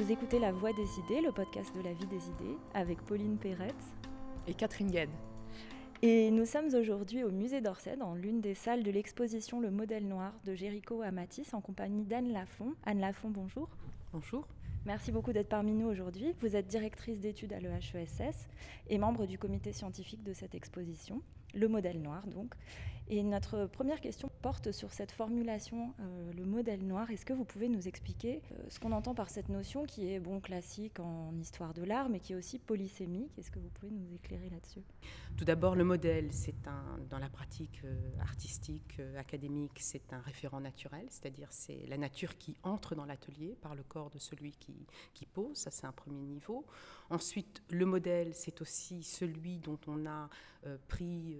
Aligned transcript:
Vous 0.00 0.10
écoutez 0.10 0.38
La 0.38 0.50
Voix 0.50 0.72
des 0.72 0.98
idées, 0.98 1.20
le 1.20 1.30
podcast 1.30 1.76
de 1.76 1.82
la 1.82 1.92
vie 1.92 2.06
des 2.06 2.30
idées, 2.30 2.56
avec 2.72 3.02
Pauline 3.02 3.36
Perrette 3.36 3.74
et 4.46 4.54
Catherine 4.54 4.90
Gued. 4.90 5.10
Et 6.00 6.30
nous 6.30 6.46
sommes 6.46 6.74
aujourd'hui 6.74 7.22
au 7.22 7.30
musée 7.30 7.60
d'Orsay, 7.60 7.98
dans 7.98 8.14
l'une 8.14 8.40
des 8.40 8.54
salles 8.54 8.82
de 8.82 8.90
l'exposition 8.90 9.60
Le 9.60 9.70
modèle 9.70 10.08
noir 10.08 10.32
de 10.46 10.54
Géricault 10.54 11.02
à 11.02 11.10
Matisse, 11.10 11.52
en 11.52 11.60
compagnie 11.60 12.04
d'Anne 12.04 12.32
Lafont. 12.32 12.72
Anne 12.84 13.00
Lafont, 13.00 13.28
bonjour. 13.28 13.68
Bonjour. 14.14 14.48
Merci 14.86 15.12
beaucoup 15.12 15.34
d'être 15.34 15.50
parmi 15.50 15.74
nous 15.74 15.88
aujourd'hui. 15.88 16.34
Vous 16.40 16.56
êtes 16.56 16.66
directrice 16.66 17.20
d'études 17.20 17.52
à 17.52 17.60
l'EHESS 17.60 18.48
et 18.88 18.96
membre 18.96 19.26
du 19.26 19.36
comité 19.36 19.74
scientifique 19.74 20.24
de 20.24 20.32
cette 20.32 20.54
exposition 20.54 21.20
le 21.54 21.68
modèle 21.68 22.00
noir 22.00 22.26
donc. 22.26 22.54
Et 23.12 23.24
notre 23.24 23.66
première 23.66 24.00
question 24.00 24.30
porte 24.40 24.70
sur 24.70 24.92
cette 24.92 25.10
formulation, 25.10 25.92
euh, 25.98 26.32
le 26.32 26.44
modèle 26.44 26.86
noir. 26.86 27.10
Est-ce 27.10 27.26
que 27.26 27.32
vous 27.32 27.44
pouvez 27.44 27.68
nous 27.68 27.88
expliquer 27.88 28.40
euh, 28.52 28.62
ce 28.68 28.78
qu'on 28.78 28.92
entend 28.92 29.16
par 29.16 29.30
cette 29.30 29.48
notion 29.48 29.84
qui 29.84 30.12
est 30.12 30.20
bon 30.20 30.38
classique 30.38 31.00
en 31.00 31.36
histoire 31.36 31.74
de 31.74 31.82
l'art, 31.82 32.08
mais 32.08 32.20
qui 32.20 32.34
est 32.34 32.36
aussi 32.36 32.60
polysémique? 32.60 33.36
Est-ce 33.36 33.50
que 33.50 33.58
vous 33.58 33.68
pouvez 33.70 33.90
nous 33.90 34.14
éclairer 34.14 34.48
là-dessus? 34.48 34.82
Tout 35.36 35.44
d'abord, 35.44 35.74
le 35.74 35.82
modèle, 35.82 36.28
c'est 36.30 36.68
un, 36.68 37.00
dans 37.08 37.18
la 37.18 37.28
pratique 37.28 37.80
euh, 37.84 37.98
artistique, 38.20 39.00
académique, 39.18 39.80
c'est 39.80 40.12
un 40.12 40.20
référent 40.20 40.60
naturel, 40.60 41.04
c'est-à-dire 41.08 41.48
c'est 41.50 41.84
la 41.88 41.98
nature 41.98 42.38
qui 42.38 42.54
entre 42.62 42.94
dans 42.94 43.06
l'atelier 43.06 43.56
par 43.60 43.74
le 43.74 43.82
corps 43.82 44.10
de 44.10 44.20
celui 44.20 44.52
qui, 44.52 44.86
qui 45.14 45.26
pose. 45.26 45.56
Ça, 45.56 45.72
c'est 45.72 45.86
un 45.86 45.92
premier 45.92 46.22
niveau. 46.22 46.64
Ensuite, 47.10 47.62
le 47.70 47.84
modèle, 47.86 48.34
c'est 48.34 48.60
aussi 48.60 49.02
celui 49.02 49.58
dont 49.58 49.78
on 49.86 50.06
a 50.06 50.28
pris 50.88 51.36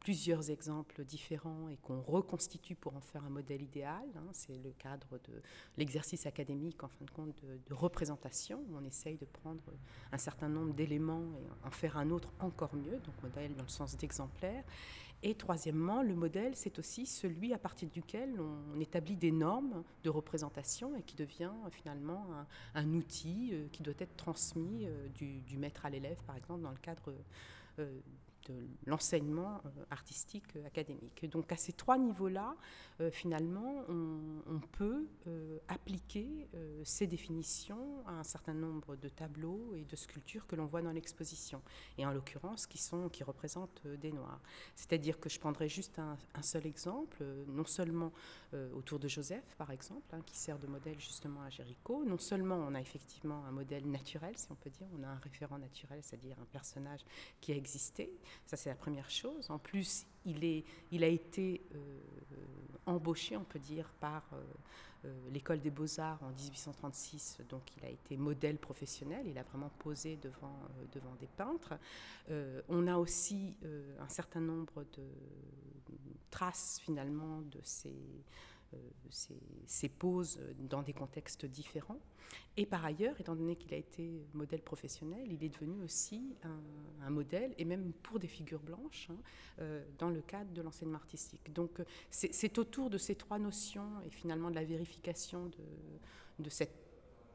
plusieurs 0.00 0.50
exemples 0.50 1.04
différents 1.04 1.68
et 1.68 1.76
qu'on 1.76 2.00
reconstitue 2.00 2.74
pour 2.74 2.96
en 2.96 3.00
faire 3.00 3.24
un 3.24 3.30
modèle 3.30 3.62
idéal. 3.62 4.04
Hein. 4.16 4.30
C'est 4.32 4.56
le 4.56 4.72
cadre 4.72 5.20
de 5.28 5.42
l'exercice 5.76 6.26
académique, 6.26 6.82
en 6.82 6.88
fin 6.88 7.04
de 7.04 7.10
compte, 7.10 7.42
de, 7.44 7.74
représentation, 7.74 8.64
on 8.74 8.84
essaye 8.84 9.16
de 9.16 9.26
prendre 9.26 9.62
un 10.10 10.18
certain 10.18 10.48
nombre 10.48 10.74
d'éléments 10.74 11.38
et 11.38 11.66
en 11.66 11.70
faire 11.70 11.96
un 11.96 12.10
autre 12.10 12.32
encore 12.40 12.74
mieux, 12.74 12.98
donc 12.98 13.22
modèle 13.22 13.54
dans 13.54 13.62
le 13.62 13.68
sens 13.68 13.96
d'exemplaire. 13.96 14.64
Et 15.24 15.36
troisièmement, 15.36 16.02
le 16.02 16.16
modèle, 16.16 16.56
c'est 16.56 16.80
aussi 16.80 17.06
celui 17.06 17.54
à 17.54 17.58
partir 17.58 17.88
duquel 17.88 18.40
on, 18.40 18.80
établit 18.80 19.16
des 19.16 19.30
normes 19.30 19.84
de 20.02 20.10
représentation 20.10 20.96
et 20.96 21.02
qui 21.02 21.14
devient 21.14 21.52
finalement 21.70 22.26
un, 22.74 22.94
outil 22.94 23.50
euh, 23.52 23.68
qui 23.70 23.84
doit 23.84 23.94
être 24.00 24.16
transmis 24.16 24.86
euh, 24.86 25.08
du, 25.10 25.56
maître 25.56 25.86
à 25.86 25.90
l'élève, 25.90 26.18
par 26.26 26.36
exemple, 26.36 26.62
dans 26.62 26.72
le 26.72 26.78
cadre 26.78 27.14
euh, 27.78 28.00
de 28.48 28.66
l'enseignement 28.86 29.60
euh, 29.64 29.84
artistique 29.90 30.56
euh, 30.56 30.66
académique. 30.66 31.28
Donc 31.30 31.50
à 31.52 31.56
ces 31.56 31.72
trois 31.72 31.98
niveaux-là, 31.98 32.56
euh, 33.00 33.10
finalement, 33.10 33.84
on, 33.88 34.60
peut 34.72 35.06
appliquer 35.68 36.48
ces 36.84 37.06
définitions 37.06 38.06
à 38.06 38.12
un 38.12 38.22
certain 38.22 38.54
nombre 38.54 38.96
de 38.96 39.08
tableaux 39.08 39.74
et 39.76 39.84
de 39.84 39.96
sculptures 39.96 40.46
que 40.46 40.56
l'on 40.56 40.66
voit 40.66 40.80
dans 40.80 40.92
l'exposition, 40.92 41.60
et 41.98 42.06
en 42.06 42.12
l'occurrence 42.12 42.66
qui, 42.66 42.78
sont, 42.78 43.08
qui 43.08 43.22
représentent 43.22 43.86
des 43.86 44.12
noirs. 44.12 44.40
C'est-à-dire 44.76 45.20
que 45.20 45.28
je 45.28 45.38
prendrai 45.38 45.68
juste 45.68 45.98
un, 45.98 46.16
seul 46.42 46.66
exemple, 46.66 47.22
non 47.48 47.66
seulement 47.66 48.12
autour 48.74 48.98
de 48.98 49.08
Joseph, 49.08 49.54
par 49.58 49.70
exemple, 49.72 50.06
hein, 50.12 50.20
qui 50.24 50.36
sert 50.36 50.58
de 50.58 50.66
modèle 50.66 50.98
justement 50.98 51.42
à 51.42 51.50
Géricault, 51.50 52.04
non 52.04 52.18
seulement 52.18 52.56
on 52.56 52.74
a 52.74 52.80
effectivement 52.80 53.44
un 53.44 53.52
modèle 53.52 53.90
naturel, 53.90 54.36
si 54.36 54.46
on 54.50 54.54
peut 54.54 54.70
dire, 54.70 54.86
on 54.98 55.02
a 55.02 55.08
un 55.08 55.18
référent 55.18 55.58
naturel, 55.58 56.00
c'est-à-dire 56.02 56.36
un 56.40 56.46
personnage 56.46 57.00
qui 57.40 57.52
a 57.52 57.56
existé, 57.56 58.12
ça, 58.46 58.56
c'est 58.56 58.68
la 58.68 58.76
première 58.76 59.10
chose. 59.10 59.50
En 59.50 59.58
plus, 59.58 60.06
il, 60.24 60.44
est, 60.44 60.64
il 60.90 61.04
a 61.04 61.08
été 61.08 61.62
euh, 61.74 62.00
embauché, 62.86 63.36
on 63.36 63.44
peut 63.44 63.58
dire, 63.58 63.88
par 64.00 64.22
euh, 64.32 64.42
euh, 65.04 65.30
l'école 65.30 65.60
des 65.60 65.70
beaux-arts 65.70 66.22
en 66.22 66.30
1836. 66.30 67.38
Donc, 67.48 67.62
il 67.76 67.84
a 67.84 67.88
été 67.88 68.16
modèle 68.16 68.58
professionnel. 68.58 69.26
Il 69.26 69.38
a 69.38 69.42
vraiment 69.42 69.70
posé 69.78 70.16
devant, 70.16 70.58
devant 70.92 71.14
des 71.20 71.26
peintres. 71.26 71.74
on 72.68 72.86
a 72.86 72.96
aussi 72.96 73.54
un 74.00 74.08
certain 74.08 74.40
nombre 74.40 74.84
de 74.96 75.04
traces, 76.30 76.80
finalement, 76.82 77.40
de 77.42 77.60
ces 77.62 77.94
ses, 79.10 79.88
poses 79.88 80.40
dans 80.58 80.82
des 80.82 80.92
contextes 80.92 81.46
différents. 81.46 82.00
Et 82.56 82.66
par 82.66 82.84
ailleurs, 82.84 83.18
étant 83.20 83.34
donné 83.34 83.56
qu'il 83.56 83.74
a 83.74 83.76
été 83.76 84.26
modèle 84.32 84.62
professionnel, 84.62 85.30
il 85.30 85.44
est 85.44 85.48
devenu 85.48 85.82
aussi 85.82 86.34
un, 87.02 87.10
modèle, 87.10 87.54
et 87.58 87.64
même 87.64 87.92
pour 88.02 88.18
des 88.18 88.28
figures 88.28 88.62
blanches, 88.62 89.08
hein, 89.10 89.16
euh, 89.60 89.84
dans 89.98 90.08
le 90.08 90.22
cadre 90.22 90.52
de 90.52 90.62
l'enseignement 90.62 90.98
artistique. 90.98 91.52
Donc 91.52 91.82
c'est 92.10 92.58
autour 92.58 92.90
de 92.90 92.98
ces 92.98 93.14
trois 93.14 93.38
notions 93.38 94.00
et 94.06 94.10
finalement 94.10 94.50
de 94.50 94.54
la 94.54 94.64
vérification 94.64 95.46
de, 95.46 96.42
de 96.42 96.50
cette 96.50 96.81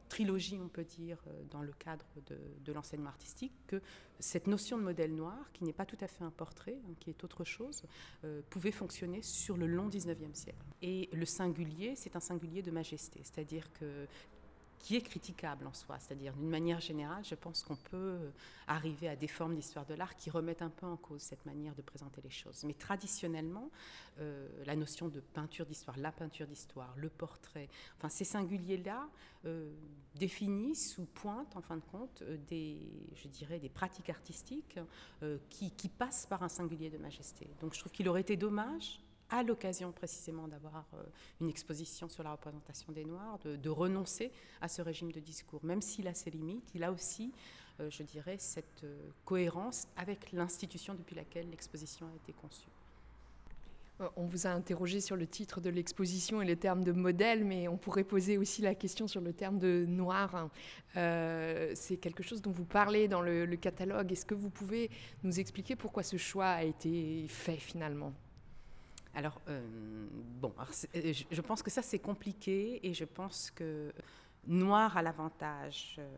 trilogie, 0.08 0.58
on 0.62 0.68
peut 0.68 0.84
dire, 0.84 1.18
euh, 1.26 1.42
dans 1.50 1.62
le 1.62 1.72
cadre 1.72 2.06
de, 2.26 2.72
l'enseignement 2.72 3.08
artistique, 3.08 3.52
que 3.66 3.80
cette 4.18 4.46
notion 4.46 4.78
de 4.78 4.82
modèle 4.82 5.14
noir, 5.14 5.52
qui 5.52 5.64
n'est 5.64 5.72
pas 5.72 5.86
tout 5.86 5.96
à 6.00 6.06
fait 6.06 6.24
un 6.24 6.30
portrait, 6.30 6.78
hein, 6.84 6.94
qui 7.00 7.10
est 7.10 7.24
autre 7.24 7.44
chose, 7.44 7.82
euh, 8.24 8.42
pouvait 8.50 8.72
fonctionner 8.72 9.22
sur 9.22 9.56
le 9.56 9.66
long 9.66 9.88
19e 9.88 10.34
siècle. 10.34 10.66
Et 10.82 11.08
le 11.12 11.24
singulier, 11.24 11.94
c'est 11.96 12.16
un 12.16 12.20
singulier 12.20 12.62
de 12.62 12.70
majesté, 12.70 13.20
c'est-à-dire 13.22 13.72
que 13.72 14.06
qui 14.78 14.96
est 14.96 15.02
critiquable 15.02 15.66
en 15.66 15.72
soi. 15.72 15.98
C'est-à-dire, 15.98 16.34
d'une 16.34 16.48
manière 16.48 16.80
générale, 16.80 17.24
je 17.24 17.34
pense 17.34 17.62
qu'on 17.62 17.76
peut 17.76 18.18
arriver 18.66 19.08
à 19.08 19.16
des 19.16 19.28
formes 19.28 19.54
d'histoire 19.54 19.86
de 19.86 19.94
l'art 19.94 20.16
qui 20.16 20.30
remettent 20.30 20.62
un 20.62 20.70
peu 20.70 20.86
en 20.86 20.96
cause 20.96 21.22
cette 21.22 21.44
manière 21.46 21.74
de 21.74 21.82
présenter 21.82 22.20
les 22.22 22.30
choses. 22.30 22.64
Mais 22.64 22.74
traditionnellement, 22.74 23.70
euh, 24.20 24.48
la 24.66 24.76
notion 24.76 25.08
de 25.08 25.20
peinture 25.20 25.66
d'histoire, 25.66 25.96
la 25.96 26.12
peinture 26.12 26.46
d'histoire, 26.46 26.92
le 26.96 27.08
portrait, 27.08 27.68
enfin, 27.96 28.08
ces 28.08 28.24
singuliers-là 28.24 29.08
euh, 29.44 29.72
définissent 30.16 30.98
ou 30.98 31.04
pointent, 31.04 31.56
en 31.56 31.62
fin 31.62 31.76
de 31.76 31.84
compte, 31.92 32.22
euh, 32.22 32.36
des, 32.48 32.80
je 33.14 33.28
dirais, 33.28 33.58
des 33.58 33.68
pratiques 33.68 34.10
artistiques 34.10 34.78
qui, 35.50 35.70
qui 35.72 35.88
passent 35.88 36.26
par 36.26 36.42
un 36.42 36.48
singulier 36.48 36.90
de 36.90 36.98
majesté. 36.98 37.48
Donc, 37.60 37.74
je 37.74 37.80
trouve 37.80 37.92
qu'il 37.92 38.08
aurait 38.08 38.20
été 38.20 38.36
dommage 38.36 39.00
à 39.30 39.42
l'occasion 39.42 39.92
précisément 39.92 40.48
d'avoir 40.48 40.84
euh, 40.94 41.02
une 41.40 41.48
exposition 41.48 42.08
sur 42.08 42.22
la 42.22 42.32
représentation 42.32 42.92
des 42.92 43.04
Noirs, 43.04 43.38
de, 43.44 43.68
renoncer 43.68 44.32
à 44.60 44.68
ce 44.68 44.82
régime 44.82 45.12
de 45.12 45.20
discours. 45.20 45.60
Même 45.64 45.82
s'il 45.82 46.08
a 46.08 46.14
ses 46.14 46.30
limites, 46.30 46.70
il 46.74 46.82
a 46.82 46.90
aussi, 46.90 47.32
euh, 47.80 47.90
je 47.90 48.02
dirais, 48.02 48.36
cette 48.38 48.84
euh, 48.84 49.10
cohérence 49.24 49.86
avec 49.96 50.32
l'institution 50.32 50.94
depuis 50.94 51.14
laquelle 51.14 51.50
l'exposition 51.50 52.06
a 52.06 52.16
été 52.16 52.32
conçue. 52.32 52.68
On 54.16 54.26
vous 54.26 54.46
a 54.46 54.50
interrogé 54.50 55.00
sur 55.00 55.16
le 55.16 55.26
titre 55.26 55.60
de 55.60 55.70
l'exposition 55.70 56.40
et 56.40 56.46
le 56.46 56.54
terme 56.54 56.84
de 56.84 56.92
modèle, 56.92 57.44
mais 57.44 57.66
on 57.66 57.76
pourrait 57.76 58.04
poser 58.04 58.38
aussi 58.38 58.62
la 58.62 58.76
question 58.76 59.08
sur 59.08 59.20
le 59.20 59.32
terme 59.32 59.58
de 59.58 59.86
noir. 59.88 60.50
c'est 60.94 61.96
quelque 62.00 62.22
chose 62.22 62.40
dont 62.40 62.52
vous 62.52 62.64
parlez 62.64 63.08
dans 63.08 63.22
le 63.22 63.56
catalogue. 63.56 64.12
Est-ce 64.12 64.24
que 64.24 64.36
vous 64.36 64.50
pouvez 64.50 64.88
nous 65.24 65.40
expliquer 65.40 65.74
pourquoi 65.74 66.04
ce 66.04 66.16
choix 66.16 66.46
a 66.46 66.62
été 66.62 67.26
fait 67.26 67.56
finalement? 67.56 68.12
Alors, 69.18 69.40
euh, 69.48 69.60
bon, 70.40 70.54
euh, 70.94 71.12
je 71.28 71.40
pense 71.40 71.60
que 71.60 71.72
ça 71.72 71.82
c'est 71.82 71.98
compliqué 71.98 72.78
et 72.86 72.94
je 72.94 73.04
pense 73.04 73.50
que 73.50 73.92
Noir 74.46 74.96
a 74.96 75.02
l'avantage 75.02 75.96
euh, 75.98 76.08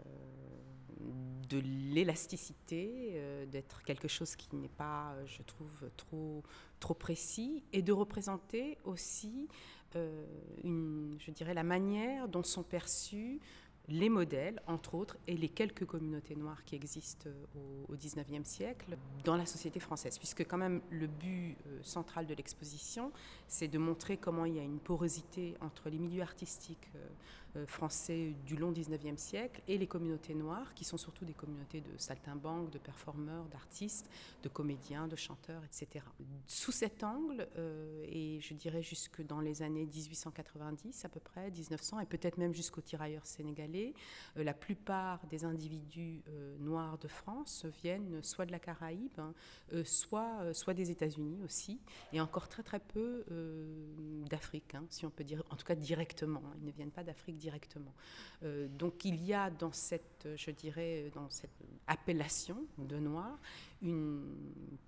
de 1.48 1.62
l'élasticité, 1.94 3.18
d'être 3.50 3.82
quelque 3.84 4.06
chose 4.06 4.36
qui 4.36 4.54
n'est 4.54 4.68
pas, 4.68 5.14
je 5.24 5.40
trouve, 5.42 5.88
trop, 5.96 6.42
trop 6.78 6.92
précis 6.92 7.64
et 7.72 7.80
de 7.80 7.90
représenter 7.90 8.76
aussi, 8.84 9.48
je 9.94 11.30
dirais, 11.30 11.54
la 11.54 11.64
manière 11.64 12.28
dont 12.28 12.42
sont 12.42 12.62
perçus 12.62 13.40
les 13.88 14.08
modèles, 14.08 14.62
entre 14.66 14.94
autres, 14.94 15.16
et 15.26 15.36
les 15.36 15.48
quelques 15.48 15.84
communautés 15.84 16.36
noires 16.36 16.64
qui 16.64 16.76
existent 16.76 17.28
euh, 17.28 17.84
au, 17.88 17.96
XIXe 17.96 18.48
siècle 18.48 18.96
dans 19.24 19.36
la 19.36 19.46
société 19.46 19.80
française. 19.80 20.18
Puisque 20.18 20.46
quand 20.46 20.58
même 20.58 20.80
le 20.90 21.06
but 21.06 21.56
euh, 21.66 21.80
central 21.82 22.26
de 22.26 22.34
l'exposition, 22.34 23.12
c'est 23.48 23.68
de 23.68 23.78
montrer 23.78 24.16
comment 24.16 24.44
il 24.44 24.56
y 24.56 24.58
a 24.60 24.62
une 24.62 24.78
porosité 24.78 25.54
entre 25.60 25.90
les 25.90 25.98
milieux 25.98 26.22
artistiques 26.22 26.88
euh, 26.94 27.08
français 27.66 28.34
du 28.46 28.56
long 28.56 28.72
XIXe 28.72 29.20
siècle 29.20 29.62
et 29.68 29.78
les 29.78 29.86
communautés 29.86 30.34
noires, 30.34 30.74
qui 30.74 30.84
sont 30.84 30.96
surtout 30.96 31.24
des 31.24 31.32
communautés 31.32 31.80
de 31.80 31.96
saltimbanques, 31.96 32.70
de 32.70 32.78
performeurs, 32.78 33.46
d'artistes, 33.46 34.08
de 34.42 34.48
comédiens, 34.48 35.08
de 35.08 35.16
chanteurs, 35.16 35.62
etc. 35.64 36.04
Sous 36.46 36.72
cet 36.72 37.02
angle, 37.02 37.48
et 38.04 38.40
je 38.40 38.54
dirais 38.54 38.82
jusque 38.82 39.24
dans 39.26 39.40
les 39.40 39.62
années 39.62 39.86
1890 39.86 41.04
à 41.04 41.08
peu 41.08 41.20
près, 41.20 41.50
1900, 41.50 42.00
et 42.00 42.06
peut-être 42.06 42.38
même 42.38 42.54
jusqu'aux 42.54 42.80
tirailleurs 42.80 43.26
sénégalais, 43.26 43.94
euh, 44.36 44.44
la 44.44 44.54
plupart 44.54 45.26
des 45.26 45.44
individus 45.44 46.22
euh, 46.28 46.56
noirs 46.58 46.98
de 46.98 47.08
France 47.08 47.66
viennent 47.82 48.22
soit 48.22 48.46
de 48.46 48.52
la 48.52 48.58
Caraïbe, 48.58 49.18
hein, 49.18 49.34
euh, 49.72 49.84
soit, 49.84 50.52
soit 50.54 50.74
des 50.74 50.90
États-Unis 50.90 51.42
aussi, 51.44 51.80
et 52.12 52.20
encore 52.20 52.48
très 52.48 52.62
très 52.62 52.80
peu 52.80 53.24
d'Afrique, 54.28 54.74
hein, 54.74 54.84
si 54.88 55.06
on 55.06 55.10
peut 55.10 55.24
dire, 55.24 55.42
en 55.50 55.56
tout 55.56 55.64
cas 55.64 55.74
directement. 55.74 56.42
Hein. 56.46 56.56
ils 56.60 56.66
ne 56.66 56.72
viennent 56.72 56.90
pas 56.90 57.04
d'Afrique 57.04 57.36
directement. 57.40 57.94
donc 58.42 59.04
il 59.04 59.24
y 59.24 59.34
a 59.34 59.50
dans 59.50 59.72
cette, 59.72 60.28
je 60.36 60.50
dirais, 60.50 61.10
dans 61.14 61.28
cette 61.30 61.50
appellation 61.86 62.64
de 62.78 62.98
noir, 62.98 63.38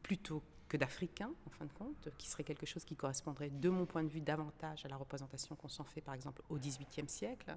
plutôt 0.03 0.43
que 0.73 0.79
d'Africains, 0.79 1.31
en 1.47 1.51
fin 1.51 1.67
de 1.67 1.73
compte, 1.73 2.09
qui 2.17 2.27
serait 2.27 2.45
quelque 2.45 2.65
chose 2.65 2.85
qui 2.85 2.97
correspondrait, 2.97 3.51
de 3.51 3.69
mon 3.69 3.85
point 3.85 4.03
de 4.03 4.09
vue, 4.09 4.23
davantage 4.23 4.87
à 4.87 4.89
la 4.89 4.97
représentation 4.97 5.55
qu'on 5.55 5.69
s'en 5.69 5.85
fait, 5.85 6.01
par 6.01 6.15
exemple, 6.15 6.41
au 6.49 6.57
XVIIIe 6.57 7.09
siècle, 7.09 7.55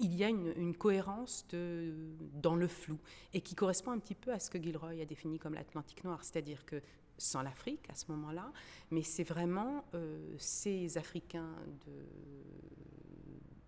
il 0.00 0.14
y 0.14 0.24
a 0.24 0.28
une, 0.28 0.74
cohérence 0.74 1.46
dans 1.52 2.56
le 2.56 2.68
flou 2.68 2.98
et 3.34 3.40
qui 3.40 3.54
correspond 3.54 3.90
un 3.90 3.98
petit 3.98 4.14
peu 4.14 4.32
à 4.32 4.38
ce 4.38 4.48
que 4.48 4.62
Gilroy 4.62 5.02
a 5.02 5.04
défini 5.04 5.38
comme 5.38 5.54
l'Atlantique 5.54 6.02
noir, 6.04 6.24
c'est-à-dire 6.24 6.64
que 6.64 6.80
sans 7.18 7.42
l'Afrique 7.42 7.88
à 7.90 7.94
ce 7.94 8.10
moment-là, 8.12 8.50
mais 8.90 9.02
c'est 9.02 9.24
vraiment 9.24 9.84
euh, 9.94 10.34
ces 10.38 10.96
Africains 10.96 11.54
de, 11.86 11.92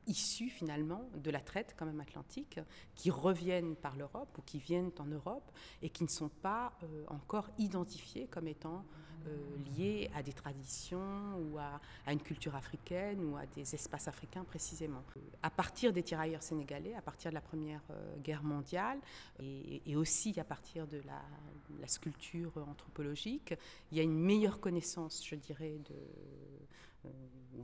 issus 0.07 0.51
finalement 0.51 1.09
de 1.15 1.31
la 1.31 1.41
traite 1.41 1.75
quand 1.79 1.87
même 1.87 2.01
atlantique, 2.01 2.61
qui 2.95 3.11
reviennent 3.11 3.77
par 3.77 3.97
l'Europe 3.97 4.37
ou 4.39 4.43
qui 4.43 4.59
viennent 4.59 4.91
en 4.99 5.07
Europe 5.07 5.51
et 5.83 5.91
qui 5.91 6.05
ne 6.05 6.09
sont 6.09 6.29
pas 6.29 6.73
euh, 6.83 7.05
encore 7.09 7.49
identifiés 7.59 8.27
comme 8.29 8.49
étant 8.49 8.85
euh, 9.27 9.57
liés 9.77 10.11
à 10.15 10.23
des 10.23 10.33
traditions 10.33 11.37
ou 11.39 11.59
à, 11.59 11.81
une 12.13 12.21
culture 12.21 12.55
africaine 12.55 13.25
ou 13.25 13.37
à 13.37 13.47
des 13.47 13.75
espaces 13.75 14.07
africains 14.09 14.45
précisément. 14.45 15.03
À 15.43 15.51
partir 15.51 15.93
des 15.93 16.03
tirailleurs 16.03 16.43
sénégalais, 16.43 16.95
à 16.95 17.03
partir 17.03 17.31
de 17.31 17.35
la 17.35 17.41
Première 17.41 17.83
euh, 17.91 18.17
Guerre 18.19 18.45
mondiale 18.45 18.99
et, 19.41 19.97
aussi 19.97 20.39
à 20.39 20.45
partir 20.45 20.87
de 20.87 21.03
la, 21.05 21.89
sculpture 21.89 22.53
anthropologique, 22.69 23.55
il 23.91 23.99
y 23.99 24.01
a 24.01 24.03
une 24.03 24.19
meilleure 24.19 24.61
connaissance, 24.61 25.25
je 25.25 25.37
dirais, 25.37 25.79
de, 25.89 27.11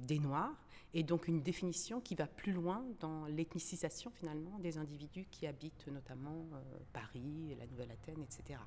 des 0.07 0.19
Noirs 0.19 0.55
et 0.95 1.03
donc 1.03 1.29
une 1.29 1.43
définition 1.43 2.01
qui 2.01 2.15
va 2.15 2.27
plus 2.27 2.53
loin 2.53 2.85
dans 3.01 3.25
l'ethnicisation 3.27 4.11
finalement 4.11 4.59
des 4.59 4.79
individus 4.79 5.27
qui 5.31 5.47
habitent 5.47 5.87
notamment 5.89 6.47
euh, 6.53 6.79
Paris, 6.93 7.57
la 7.59 7.67
Nouvelle-Athènes, 7.67 8.23
etc. 8.23 8.61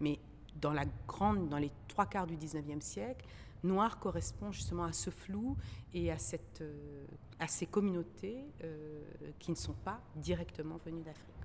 Mais 0.00 0.18
dans, 0.56 0.72
la 0.72 0.84
les 1.60 1.70
trois 1.86 2.06
quarts 2.06 2.26
du 2.26 2.36
19e 2.36 2.80
siècle, 2.80 3.26
noir 3.62 3.98
correspond 3.98 4.52
justement 4.52 4.84
à 4.84 4.92
ce 4.92 5.10
flou 5.10 5.56
et 5.94 6.10
à, 6.10 6.16
euh, 6.60 7.06
à 7.38 7.48
ces 7.48 7.66
communautés 7.66 8.44
euh, 8.64 9.02
qui 9.38 9.50
ne 9.50 9.56
sont 9.56 9.74
pas 9.84 10.00
directement 10.16 10.78
venues 10.84 11.02
d'Afrique 11.02 11.37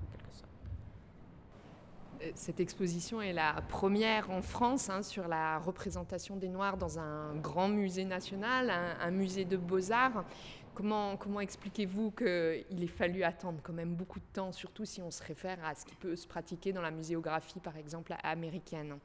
cette 2.35 2.59
exposition 2.59 3.21
est 3.21 3.33
la 3.33 3.61
première 3.69 4.29
en 4.31 4.41
France 4.41 4.89
hein, 4.89 5.01
sur 5.03 5.27
la 5.27 5.59
représentation 5.59 6.35
des 6.35 6.47
Noirs 6.47 6.77
dans 6.77 6.99
un 6.99 7.35
grand 7.35 7.69
musée 7.69 8.05
national, 8.05 8.69
un, 8.69 9.11
musée 9.11 9.45
de 9.45 9.57
beaux-arts. 9.57 10.25
Comment, 10.73 11.17
comment 11.17 11.39
expliquez-vous 11.39 12.11
qu'il 12.11 12.83
ait 12.83 12.87
fallu 12.87 13.23
attendre 13.23 13.59
quand 13.61 13.73
même 13.73 13.93
beaucoup 13.93 14.19
de 14.19 14.25
temps, 14.33 14.51
surtout 14.51 14.85
si 14.85 15.01
on 15.01 15.11
se 15.11 15.21
réfère 15.23 15.59
à 15.63 15.75
ce 15.75 15.85
qui 15.85 15.95
peut 15.95 16.15
se 16.15 16.27
pratiquer 16.27 16.73
dans 16.73 16.81
la 16.81 16.91
muséographie, 16.91 17.59
par 17.59 17.77
exemple, 17.77 18.15
américaine? 18.23 18.97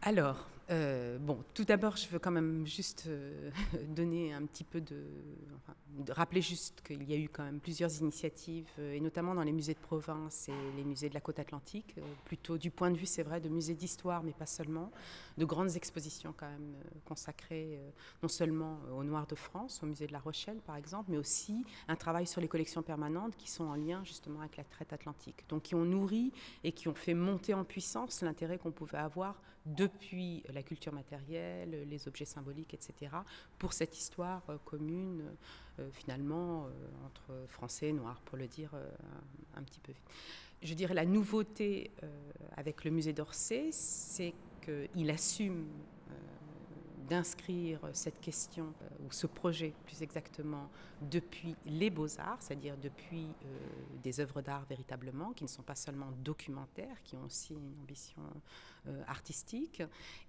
Alors, 0.00 0.48
euh, 0.70 1.18
bon, 1.18 1.38
tout 1.54 1.64
d'abord, 1.64 1.96
je 1.96 2.08
veux 2.08 2.18
quand 2.18 2.30
même 2.30 2.66
juste 2.66 3.04
euh, 3.08 3.50
donner 3.88 4.32
un 4.32 4.44
petit 4.46 4.64
peu 4.64 4.80
de, 4.80 5.04
rappeler 6.08 6.40
juste 6.40 6.80
qu'il 6.86 7.02
y 7.02 7.12
a 7.12 7.16
eu 7.16 7.28
quand 7.28 7.44
même 7.44 7.60
plusieurs 7.60 7.94
initiatives, 8.00 8.70
euh, 8.78 8.94
et 8.94 9.00
notamment 9.00 9.34
dans 9.34 9.42
les 9.42 9.52
musées 9.52 9.74
de 9.74 9.78
province 9.78 10.48
et 10.48 10.76
les 10.76 10.84
musées 10.84 11.08
de 11.08 11.14
la 11.14 11.20
côte 11.20 11.38
atlantique, 11.38 11.96
plutôt 12.24 12.56
du 12.56 12.70
point 12.70 12.90
de 12.90 12.96
vue, 12.96 13.06
c'est 13.06 13.22
vrai, 13.22 13.40
de 13.40 13.48
musées 13.48 13.74
d'histoire, 13.74 14.22
mais 14.22 14.32
pas 14.32 14.46
seulement, 14.46 14.90
de 15.36 15.44
grandes 15.44 15.76
expositions 15.76 16.32
quand 16.36 16.48
même 16.48 16.76
consacrées 17.04 17.78
non 18.22 18.28
seulement 18.28 18.78
au 18.96 19.04
Noir 19.04 19.26
de 19.26 19.34
France, 19.34 19.80
au 19.82 19.86
musée 19.86 20.06
de 20.06 20.12
La 20.12 20.18
Rochelle 20.18 20.60
par 20.66 20.76
exemple, 20.76 21.10
mais 21.10 21.18
aussi 21.18 21.64
un 21.88 21.96
travail 21.96 22.26
sur 22.26 22.40
les 22.40 22.48
collections 22.48 22.82
permanentes 22.82 23.36
qui 23.36 23.50
sont 23.50 23.64
en 23.64 23.74
lien 23.74 24.02
justement 24.04 24.40
avec 24.40 24.56
la 24.56 24.64
traite 24.64 24.92
atlantique, 24.92 25.44
donc 25.48 25.62
qui 25.62 25.74
ont 25.74 25.84
nourri 25.84 26.32
et 26.64 26.72
qui 26.72 26.88
ont 26.88 26.94
fait 26.94 27.14
monter 27.14 27.54
en 27.54 27.64
puissance 27.64 28.22
l'intérêt 28.22 28.58
qu'on 28.58 28.72
pouvait 28.72 28.98
avoir 28.98 29.40
depuis 29.66 30.42
la 30.52 30.62
culture 30.62 30.92
matérielle, 30.92 31.88
les 31.88 32.08
objets 32.08 32.24
symboliques, 32.24 32.74
etc., 32.74 33.12
pour 33.58 33.72
cette 33.72 33.96
histoire 33.96 34.42
euh, 34.48 34.58
commune, 34.64 35.22
euh, 35.78 35.88
finalement, 35.92 36.66
euh, 36.66 37.06
entre 37.06 37.48
français 37.48 37.88
et 37.88 37.92
noirs, 37.92 38.20
pour 38.24 38.36
le 38.38 38.46
dire 38.46 38.70
un, 39.56 39.62
petit 39.62 39.80
peu 39.80 39.92
vite. 39.92 40.02
Je 40.62 40.74
dirais 40.74 40.94
la 40.94 41.04
nouveauté 41.04 41.90
avec 42.56 42.84
le 42.84 42.90
musée 42.90 43.12
d'Orsay, 43.12 43.70
c'est 43.72 44.32
qu'il 44.64 45.10
assume 45.10 45.66
d'inscrire 47.08 47.80
cette 47.92 48.20
question, 48.20 48.72
ou 49.04 49.10
ce 49.10 49.26
projet 49.26 49.74
plus 49.86 50.02
exactement, 50.02 50.70
depuis 51.00 51.56
les 51.66 51.90
beaux-arts, 51.90 52.40
c'est-à-dire 52.40 52.76
depuis 52.76 53.26
des 54.04 54.20
œuvres 54.20 54.40
d'art 54.40 54.64
véritablement, 54.66 55.32
qui 55.32 55.42
ne 55.42 55.48
sont 55.48 55.62
pas 55.62 55.74
seulement 55.74 56.12
documentaires, 56.22 57.02
qui 57.02 57.16
ont 57.16 57.24
aussi 57.24 57.54
une 57.54 57.74
ambition 57.82 58.22
artistique. 59.06 59.82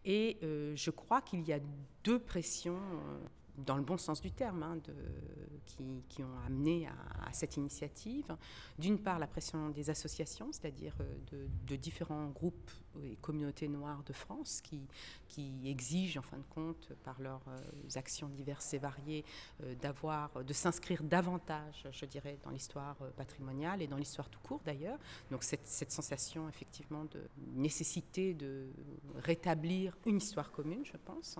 Et 0.05 0.37
euh, 0.43 0.75
je 0.75 0.91
crois 0.91 1.21
qu'il 1.21 1.41
y 1.41 1.53
a 1.53 1.59
deux 2.03 2.19
pressions 2.19 2.77
euh, 2.77 3.19
dans 3.57 3.77
le 3.77 3.83
bon 3.83 3.97
sens 3.97 4.21
du 4.21 4.31
terme, 4.31 4.63
hein, 4.63 4.79
qui, 5.65 6.03
qui, 6.09 6.23
ont 6.23 6.39
amené 6.45 6.87
à, 6.87 7.31
cette 7.31 7.57
initiative. 7.57 8.35
D'une 8.79 8.97
part, 8.97 9.19
la 9.19 9.27
pression 9.27 9.69
des 9.69 9.89
associations, 9.89 10.51
c'est-à-dire 10.51 10.95
de, 11.67 11.75
différents 11.75 12.27
groupes 12.27 12.71
et 13.03 13.15
communautés 13.21 13.67
noires 13.67 14.03
de 14.05 14.13
France 14.13 14.61
qui, 14.61 14.81
exigent, 15.65 16.19
en 16.19 16.21
fin 16.21 16.37
de 16.37 16.43
compte, 16.53 16.89
par 17.03 17.19
leurs 17.19 17.41
actions 17.95 18.29
diverses 18.29 18.73
et 18.73 18.77
variées, 18.77 19.25
d'avoir, 19.81 20.43
de 20.43 20.53
s'inscrire 20.53 21.03
davantage, 21.03 21.87
je 21.91 22.05
dirais, 22.05 22.37
dans 22.43 22.51
l'histoire 22.51 22.95
patrimoniale 23.15 23.81
et 23.81 23.87
dans 23.87 23.97
l'histoire 23.97 24.29
tout 24.29 24.39
court 24.41 24.61
d'ailleurs. 24.63 24.99
Donc 25.31 25.43
cette, 25.43 25.65
cette, 25.65 25.91
sensation, 25.91 26.47
effectivement, 26.49 27.05
de 27.05 27.21
nécessité 27.55 28.33
de 28.33 28.67
rétablir 29.15 29.97
une 30.05 30.17
histoire 30.17 30.51
commune, 30.51 30.85
je 30.85 30.97
pense. 30.97 31.37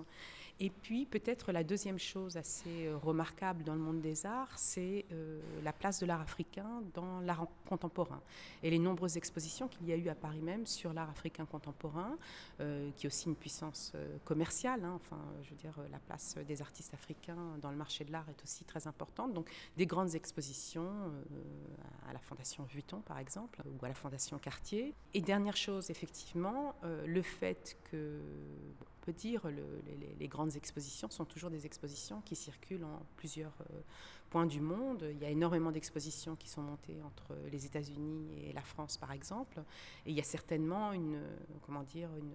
Et 0.59 0.69
puis 0.69 1.05
peut-être 1.05 1.51
la 1.51 1.63
deuxième 1.63 1.97
chose 1.97 2.37
assez 2.37 2.85
euh, 2.85 2.97
remarquable 2.97 3.63
dans 3.63 3.73
le 3.73 3.79
monde 3.79 4.01
des 4.01 4.25
arts, 4.25 4.57
c'est 4.57 5.05
euh, 5.11 5.41
la 5.63 5.73
place 5.73 5.99
de 5.99 6.05
l'art 6.05 6.21
africain 6.21 6.83
dans 6.93 7.19
l'art 7.21 7.47
contemporain. 7.67 8.21
Et 8.61 8.69
les 8.69 8.79
nombreuses 8.79 9.17
expositions 9.17 9.67
qu'il 9.67 9.87
y 9.87 9.93
a 9.93 9.97
eu 9.97 10.09
à 10.09 10.15
Paris 10.15 10.41
même 10.41 10.67
sur 10.67 10.93
l'art 10.93 11.09
africain 11.09 11.42
contemporain, 11.45 12.17
euh, 12.59 12.89
qui 12.95 13.05
est 13.05 13.07
aussi 13.07 13.27
une 13.27 13.35
puissance 13.35 13.93
commerciale. 14.25 14.83
Hein. 14.83 14.93
enfin, 14.95 15.19
je 15.43 15.49
veux 15.49 15.55
dire, 15.55 15.75
la 15.91 15.99
place 15.99 16.37
des 16.47 16.61
artistes 16.61 16.93
africains 16.93 17.57
dans 17.61 17.71
le 17.71 17.77
marché 17.77 18.03
de 18.03 18.11
l'art 18.11 18.27
est 18.29 18.43
aussi 18.43 18.63
très 18.63 18.87
importante. 18.87 19.33
Donc 19.33 19.49
des 19.77 19.85
grandes 19.85 20.15
expositions 20.15 20.89
à 22.09 22.13
la 22.13 22.19
Fondation 22.19 22.63
Vuitton, 22.63 23.01
par 23.01 23.19
exemple, 23.19 23.61
ou 23.65 23.85
à 23.85 23.87
la 23.87 23.95
Fondation 23.95 24.37
Cartier. 24.37 24.93
Et 25.13 25.21
dernière 25.21 25.57
chose, 25.57 25.89
effectivement, 25.89 26.75
le 26.83 27.21
fait 27.21 27.77
que 27.91 28.19
peut 29.01 29.13
dire, 29.13 29.41
les, 30.19 30.27
grandes 30.27 30.55
expositions 30.55 31.09
sont 31.09 31.25
toujours 31.25 31.49
des 31.49 31.65
expositions 31.65 32.21
qui 32.21 32.35
circulent 32.35 32.85
en 32.85 33.01
plusieurs 33.17 33.53
du 34.45 34.59
monde. 34.59 35.07
Il 35.11 35.19
y 35.19 35.25
a 35.25 35.29
énormément 35.29 35.71
d'expositions 35.71 36.35
qui 36.35 36.49
sont 36.49 36.61
montées 36.61 37.01
entre 37.03 37.35
les 37.51 37.65
États-Unis 37.65 38.27
et 38.43 38.53
la 38.53 38.61
France, 38.61 38.97
par 38.97 39.11
exemple. 39.11 39.59
Et 40.05 40.11
il 40.11 40.15
y 40.15 40.19
a 40.19 40.23
certainement 40.23 40.91
une, 40.93 41.21
comment 41.65 41.83
dire, 41.83 42.09
une, 42.17 42.33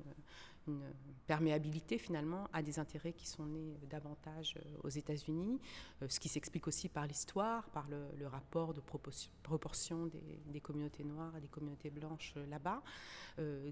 une 0.69 0.83
perméabilité 1.29 1.99
finalement 1.99 2.49
à 2.55 2.63
des 2.63 2.79
intérêts 2.79 3.13
qui 3.13 3.29
sont 3.29 3.45
nés 3.45 3.79
davantage 3.91 4.57
euh, 4.57 4.79
aux 4.83 4.89
États-Unis, 4.89 5.61
euh, 6.03 6.07
ce 6.09 6.19
qui 6.19 6.29
s'explique 6.29 6.67
aussi 6.67 6.89
par 6.89 7.07
l'histoire, 7.07 7.69
par 7.69 7.87
le, 7.89 8.27
rapport 8.27 8.73
de 8.73 8.81
proportion 9.43 10.11
des, 10.47 10.61
communautés 10.61 11.05
noires 11.05 11.35
à 11.37 11.41
des 11.41 11.49
communautés 11.49 11.91
blanches 11.91 12.33
euh, 12.37 12.47
là-bas, 12.47 12.83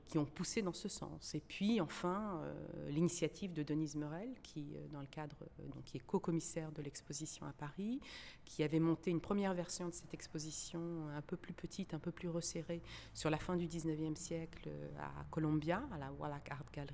qui 0.06 0.16
ont 0.16 0.24
poussé 0.24 0.62
dans 0.62 0.72
ce 0.72 0.88
sens. 0.88 1.34
Et 1.34 1.40
puis 1.40 1.80
enfin, 1.80 2.40
l'initiative 2.88 3.52
de 3.52 3.64
Denise 3.64 3.96
Morel, 3.96 4.36
qui, 4.40 4.76
dans 4.92 5.00
le 5.00 5.08
cadre, 5.08 5.34
donc, 5.74 5.92
est 5.92 5.98
co-commissaire 5.98 6.70
de 6.70 6.82
l'exposition 6.82 7.44
à 7.46 7.52
Paris, 7.52 7.98
qui 8.44 8.62
avait 8.62 8.78
monté 8.78 9.10
une 9.10 9.20
première 9.20 9.54
version 9.54 9.88
de 9.88 9.92
cette 9.92 10.14
exposition 10.14 11.08
un 11.08 11.20
peu 11.20 11.36
plus 11.36 11.52
petite, 11.52 11.94
un 11.94 11.98
peu 11.98 12.12
plus 12.12 12.28
resserrée, 12.28 12.80
sur 13.12 13.28
la 13.28 13.38
fin 13.38 13.56
du 13.56 13.66
19e 13.66 14.14
siècle 14.14 14.70
à 15.00 15.24
Columbia, 15.32 15.82
à 15.90 15.98
la 15.98 16.12
Wallach 16.12 16.48
Art 16.48 16.70
Gallery 16.72 16.85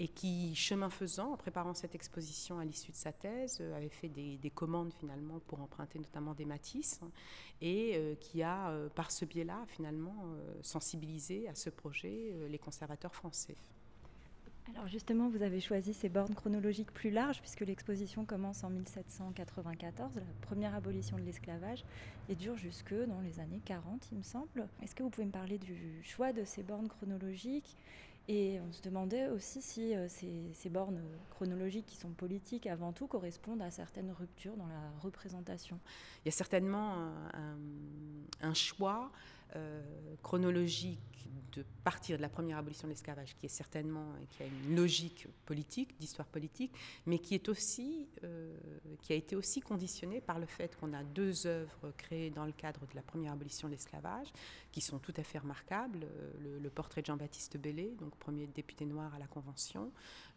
et 0.00 0.08
qui, 0.08 0.54
chemin 0.54 0.88
faisant, 0.88 1.32
en 1.32 1.36
préparant 1.36 1.74
cette 1.74 1.94
exposition 1.94 2.58
à 2.58 2.64
l'issue 2.64 2.90
de 2.90 2.96
sa 2.96 3.12
thèse, 3.12 3.58
euh, 3.60 3.76
avait 3.76 3.90
fait 3.90 4.08
des, 4.08 4.52
commandes 4.54 4.92
finalement 4.94 5.40
pour 5.46 5.60
emprunter 5.60 5.98
notamment 5.98 6.32
des 6.32 6.46
Matisse, 6.46 7.00
et 7.60 7.92
euh, 7.94 8.14
qui 8.14 8.42
a, 8.42 8.70
euh, 8.70 8.88
par 8.88 9.10
ce 9.10 9.26
biais-là, 9.26 9.64
finalement, 9.68 10.24
sensibilisé 10.62 11.48
à 11.48 11.54
ce 11.54 11.68
projet 11.68 12.34
les 12.48 12.58
conservateurs 12.58 13.14
français. 13.14 13.56
Alors 14.74 14.88
justement, 14.88 15.28
vous 15.28 15.42
avez 15.42 15.60
choisi 15.60 15.92
ces 15.92 16.08
bornes 16.08 16.34
chronologiques 16.34 16.92
plus 16.92 17.10
larges, 17.10 17.40
puisque 17.40 17.60
l'exposition 17.60 18.24
commence 18.24 18.62
en 18.62 18.70
1794, 18.70 20.14
la 20.14 20.22
première 20.42 20.74
abolition 20.74 21.16
de 21.18 21.22
l'esclavage, 21.22 21.84
et 22.28 22.34
dure 22.34 22.56
jusque 22.56 22.94
dans 22.94 23.20
les 23.20 23.40
années 23.40 23.60
40, 23.64 24.08
il 24.12 24.18
me 24.18 24.22
semble. 24.22 24.68
Est-ce 24.82 24.94
que 24.94 25.02
vous 25.02 25.10
pouvez 25.10 25.26
me 25.26 25.32
parler 25.32 25.58
du 25.58 26.02
choix 26.04 26.32
de 26.32 26.44
ces 26.44 26.62
bornes 26.62 26.88
chronologiques 26.88 27.76
et 28.32 28.60
on 28.60 28.72
se 28.72 28.80
demandait 28.80 29.26
aussi 29.26 29.60
si 29.60 29.92
euh, 29.92 30.06
ces, 30.08 30.70
bornes 30.70 31.02
chronologiques 31.30 31.86
qui 31.86 31.96
sont 31.96 32.12
politiques 32.12 32.68
avant 32.68 32.92
tout 32.92 33.08
correspondent 33.08 33.60
à 33.60 33.72
certaines 33.72 34.12
ruptures 34.12 34.56
dans 34.56 34.68
la 34.68 34.88
représentation. 35.00 35.80
Il 36.24 36.26
y 36.26 36.28
a 36.28 36.32
certainement 36.32 37.10
un, 38.40 38.54
choix 38.54 39.10
euh, 39.56 39.82
chronologique 40.22 41.28
de 41.52 41.64
partir 41.82 42.16
de 42.18 42.22
la 42.22 42.28
première 42.28 42.58
abolition 42.58 42.86
de 42.86 42.92
l'esclavage, 42.92 43.34
qui 43.36 43.46
est 43.46 43.50
certainement, 43.50 44.12
qui 44.30 44.44
a 44.44 44.46
une 44.46 44.76
logique 44.76 45.26
politique, 45.44 45.98
d'histoire 45.98 46.28
politique, 46.28 46.72
mais 47.06 47.18
qui, 47.18 47.34
est 47.34 47.48
aussi, 47.48 48.08
euh, 48.22 48.56
qui 49.02 49.12
a 49.12 49.16
été 49.16 49.34
aussi 49.34 49.60
conditionnée 49.60 50.20
par 50.20 50.38
le 50.38 50.46
fait 50.46 50.76
qu'on 50.76 50.92
a 50.92 51.02
deux 51.02 51.46
œuvres 51.46 51.92
créées 51.96 52.30
dans 52.30 52.44
le 52.44 52.52
cadre 52.52 52.86
de 52.86 52.94
la 52.94 53.02
première 53.02 53.32
abolition 53.32 53.66
de 53.66 53.72
l'esclavage, 53.72 54.28
qui 54.72 54.80
sont 54.80 54.98
tout 54.98 55.14
à 55.16 55.22
fait 55.22 55.38
remarquables. 55.38 56.04
Euh, 56.04 56.58
le, 56.60 56.70
portrait 56.70 57.00
de 57.00 57.06
Jean-Baptiste 57.06 57.56
Bellé, 57.56 57.96
donc 57.98 58.14
premier 58.16 58.46
député 58.46 58.86
noir 58.86 59.12
à 59.14 59.18
la 59.18 59.26
Convention, 59.26 59.90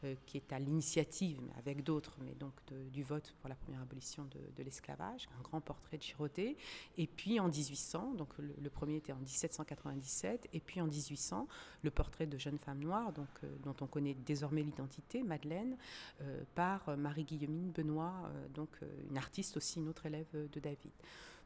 euh, 0.04 0.16
qui 0.26 0.38
est 0.38 0.52
à 0.52 0.58
l'initiative, 0.58 1.40
mais 1.46 1.54
avec 1.60 1.84
d'autres, 1.84 2.18
mais 2.22 2.34
donc 2.34 2.54
du 2.92 3.04
vote 3.04 3.36
pour 3.40 3.50
la 3.50 3.56
première 3.56 3.82
abolition 3.82 4.26
de, 4.26 4.64
l'esclavage, 4.64 5.30
un 5.38 5.42
grand 5.42 5.62
portrait 5.62 5.98
de 5.98 6.04
Chiroté. 6.04 6.58
Et 6.98 7.06
puis 7.06 7.40
en 7.40 7.50
1800, 7.50 8.14
donc 8.16 8.30
le, 8.40 8.70
premier 8.70 8.96
était 8.96 9.14
en 9.14 9.18
1797, 9.18 10.50
et 10.54 10.60
puis 10.60 10.82
en 10.82 10.88
1800, 10.88 11.48
le 11.84 11.92
portrait 11.92 12.26
de 12.26 12.38
jeune 12.38 12.58
femme 12.58 12.80
noire, 12.80 13.14
donc, 13.14 13.28
euh, 13.44 13.56
dont 13.64 13.76
on 13.82 13.88
connaît 13.88 14.16
désormais 14.16 14.64
l'identité, 14.64 15.24
Madeleine, 15.24 15.78
par 16.56 16.98
Marie-Guillemine 16.98 17.72
Benoît, 17.72 18.30
donc 18.54 18.70
une 19.10 19.18
artiste 19.18 19.58
aussi, 19.58 19.80
une 19.80 19.90
autre 19.90 20.06
élève 20.06 20.28
de 20.34 20.60
David. 20.60 20.92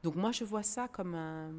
Donc 0.03 0.15
moi, 0.15 0.32
je 0.32 0.44
vois 0.44 0.63
ça 0.63 0.88
comme 0.88 1.15
un, 1.15 1.51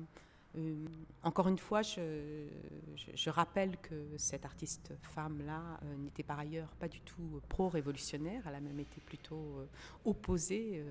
euh, 0.56 0.86
encore 1.22 1.48
une 1.48 1.58
fois, 1.58 1.82
je, 1.82 3.30
rappelle 3.30 3.76
que 3.78 4.16
cette 4.16 4.44
artiste 4.44 4.94
femme-là 5.02 5.78
euh, 5.82 5.96
n'était 5.96 6.22
par 6.22 6.38
ailleurs 6.38 6.74
pas 6.76 6.88
du 6.88 7.00
tout 7.02 7.40
pro-révolutionnaire, 7.48 8.42
elle 8.46 8.54
a 8.54 8.60
même 8.60 8.80
été 8.80 9.00
plutôt 9.00 9.58
euh, 9.58 9.66
opposée 10.04 10.82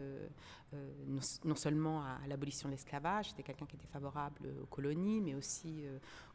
non, 1.45 1.55
seulement 1.55 2.01
à, 2.01 2.19
l'abolition 2.27 2.67
de 2.67 2.73
l'esclavage, 2.73 3.29
c'était 3.29 3.41
quelqu'un 3.41 3.65
qui 3.65 3.77
était 3.77 3.87
favorable 3.87 4.49
aux 4.61 4.65
colonies, 4.65 5.21
mais 5.21 5.33
aussi 5.33 5.85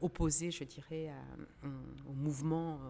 opposée, 0.00 0.50
je 0.50 0.64
dirais, 0.64 1.12
au 2.08 2.14
mouvement 2.14 2.80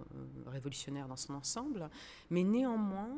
révolutionnaire 0.46 1.08
dans 1.08 1.16
son 1.16 1.34
ensemble. 1.34 1.90
Mais 2.30 2.44
néanmoins, 2.44 3.10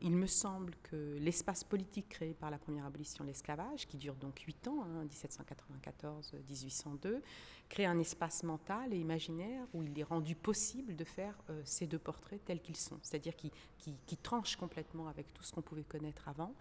il 0.00 0.16
me 0.16 0.26
semble 0.26 0.74
que 0.82 1.18
l'espace 1.18 1.62
politique 1.62 2.08
créé 2.08 2.32
par 2.32 2.50
la 2.50 2.56
première 2.56 2.86
abolition 2.86 3.24
de 3.24 3.28
l'esclavage, 3.28 3.86
qui 3.86 3.98
dure 3.98 4.14
donc 4.14 4.38
huit 4.40 4.66
ans, 4.66 4.82
1794 5.02 6.32
hein, 6.32 6.39
1802, 6.42 7.22
crée 7.68 7.86
un 7.86 7.98
espace 7.98 8.42
mental 8.42 8.92
et 8.92 8.98
imaginaire 8.98 9.64
où 9.72 9.82
il 9.82 9.98
est 9.98 10.04
rendu 10.04 10.34
possible 10.34 10.96
de 10.96 11.04
faire 11.04 11.34
euh, 11.48 11.62
ces 11.64 11.86
deux 11.86 11.98
portraits 11.98 12.44
tels 12.44 12.60
qu'ils 12.60 12.76
sont, 12.76 12.98
c'est-à-dire 13.02 13.34
qui, 13.36 13.52
qui, 13.78 14.16
tranchent 14.16 14.56
complètement 14.56 15.08
avec 15.08 15.32
tout 15.32 15.42
ce 15.42 15.52
qu'on 15.52 15.62
pouvait 15.62 15.84
connaître 15.84 16.28
avant, 16.28 16.52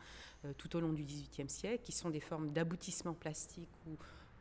euh, 0.45 0.53
tout 0.57 0.75
au 0.75 0.79
long 0.79 0.93
du 0.93 1.03
XVIIIe 1.03 1.49
siècle, 1.49 1.83
qui 1.83 1.91
sont 1.91 2.09
des 2.09 2.19
formes 2.19 2.51
d'aboutissement 2.51 3.13
plastique 3.13 3.69
où 3.87 3.97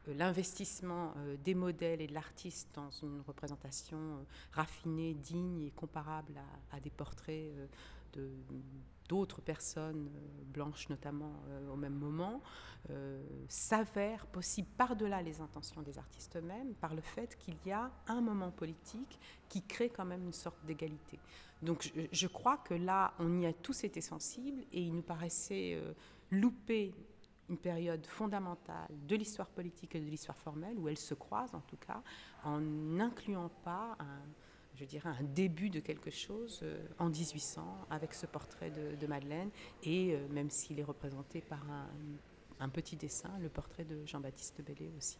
euh, 0.08 0.14
l'investissement 0.14 1.14
des 1.42 1.54
modèles 1.54 2.00
et 2.00 2.06
de 2.06 2.14
l'artiste 2.14 2.68
dans 2.74 2.90
une 2.90 3.22
représentation 3.26 4.24
raffinée, 4.52 5.14
digne 5.14 5.62
et 5.62 5.70
comparable 5.70 6.34
à 6.70 6.80
des 6.80 6.90
portraits 6.90 7.50
de 8.12 8.30
d'autres 9.08 9.40
personnes, 9.40 10.10
euh, 10.14 10.44
blanches 10.52 10.88
notamment 10.88 11.32
euh, 11.48 11.72
au 11.72 11.76
même 11.76 11.94
moment, 11.94 12.40
euh, 12.90 13.22
s'avère 13.48 14.26
possible 14.26 14.68
par-delà 14.76 15.22
les 15.22 15.40
intentions 15.40 15.82
des 15.82 15.98
artistes 15.98 16.36
eux-mêmes, 16.36 16.74
par 16.74 16.94
le 16.94 17.00
fait 17.00 17.36
qu'il 17.38 17.56
y 17.66 17.72
a 17.72 17.90
un 18.06 18.20
moment 18.20 18.50
politique 18.50 19.18
qui 19.48 19.62
crée 19.62 19.88
quand 19.88 20.04
même 20.04 20.24
une 20.24 20.32
sorte 20.32 20.64
d'égalité. 20.64 21.18
Donc 21.62 21.92
je, 22.12 22.26
crois 22.28 22.58
que 22.58 22.74
là, 22.74 23.14
on 23.18 23.40
y 23.40 23.46
a 23.46 23.52
tous 23.52 23.82
été 23.82 24.00
sensibles 24.00 24.62
et 24.72 24.80
il 24.80 24.94
nous 24.94 25.02
paraissait 25.02 25.76
louper 26.30 26.94
une 27.48 27.58
période 27.58 28.06
fondamentale 28.06 28.88
de 28.90 29.16
l'histoire 29.16 29.48
politique 29.48 29.96
et 29.96 30.00
de 30.00 30.04
l'histoire 30.04 30.36
formelle, 30.36 30.78
où 30.78 30.88
elles 30.88 30.98
se 30.98 31.14
croisent 31.14 31.56
en 31.56 31.60
tout 31.62 31.78
cas, 31.78 32.00
en 32.44 32.60
n'incluant 32.60 33.48
pas 33.64 33.96
un 33.98 34.22
je 34.78 34.84
dirais, 34.84 35.08
un 35.08 35.24
début 35.24 35.70
de 35.70 35.80
quelque 35.80 36.10
chose 36.10 36.60
euh, 36.62 36.78
en 36.98 37.08
1800 37.08 37.62
avec 37.90 38.14
ce 38.14 38.26
portrait 38.26 38.70
de, 38.70 39.06
Madeleine 39.06 39.50
et 39.82 40.14
euh, 40.14 40.18
même 40.30 40.50
s'il 40.50 40.78
est 40.78 40.84
représenté 40.84 41.40
par 41.40 41.64
un, 42.60 42.68
petit 42.68 42.96
dessin, 42.96 43.30
le 43.40 43.48
portrait 43.48 43.84
de 43.84 44.04
Jean-Baptiste 44.04 44.62
Bellé 44.62 44.90
aussi. 44.96 45.18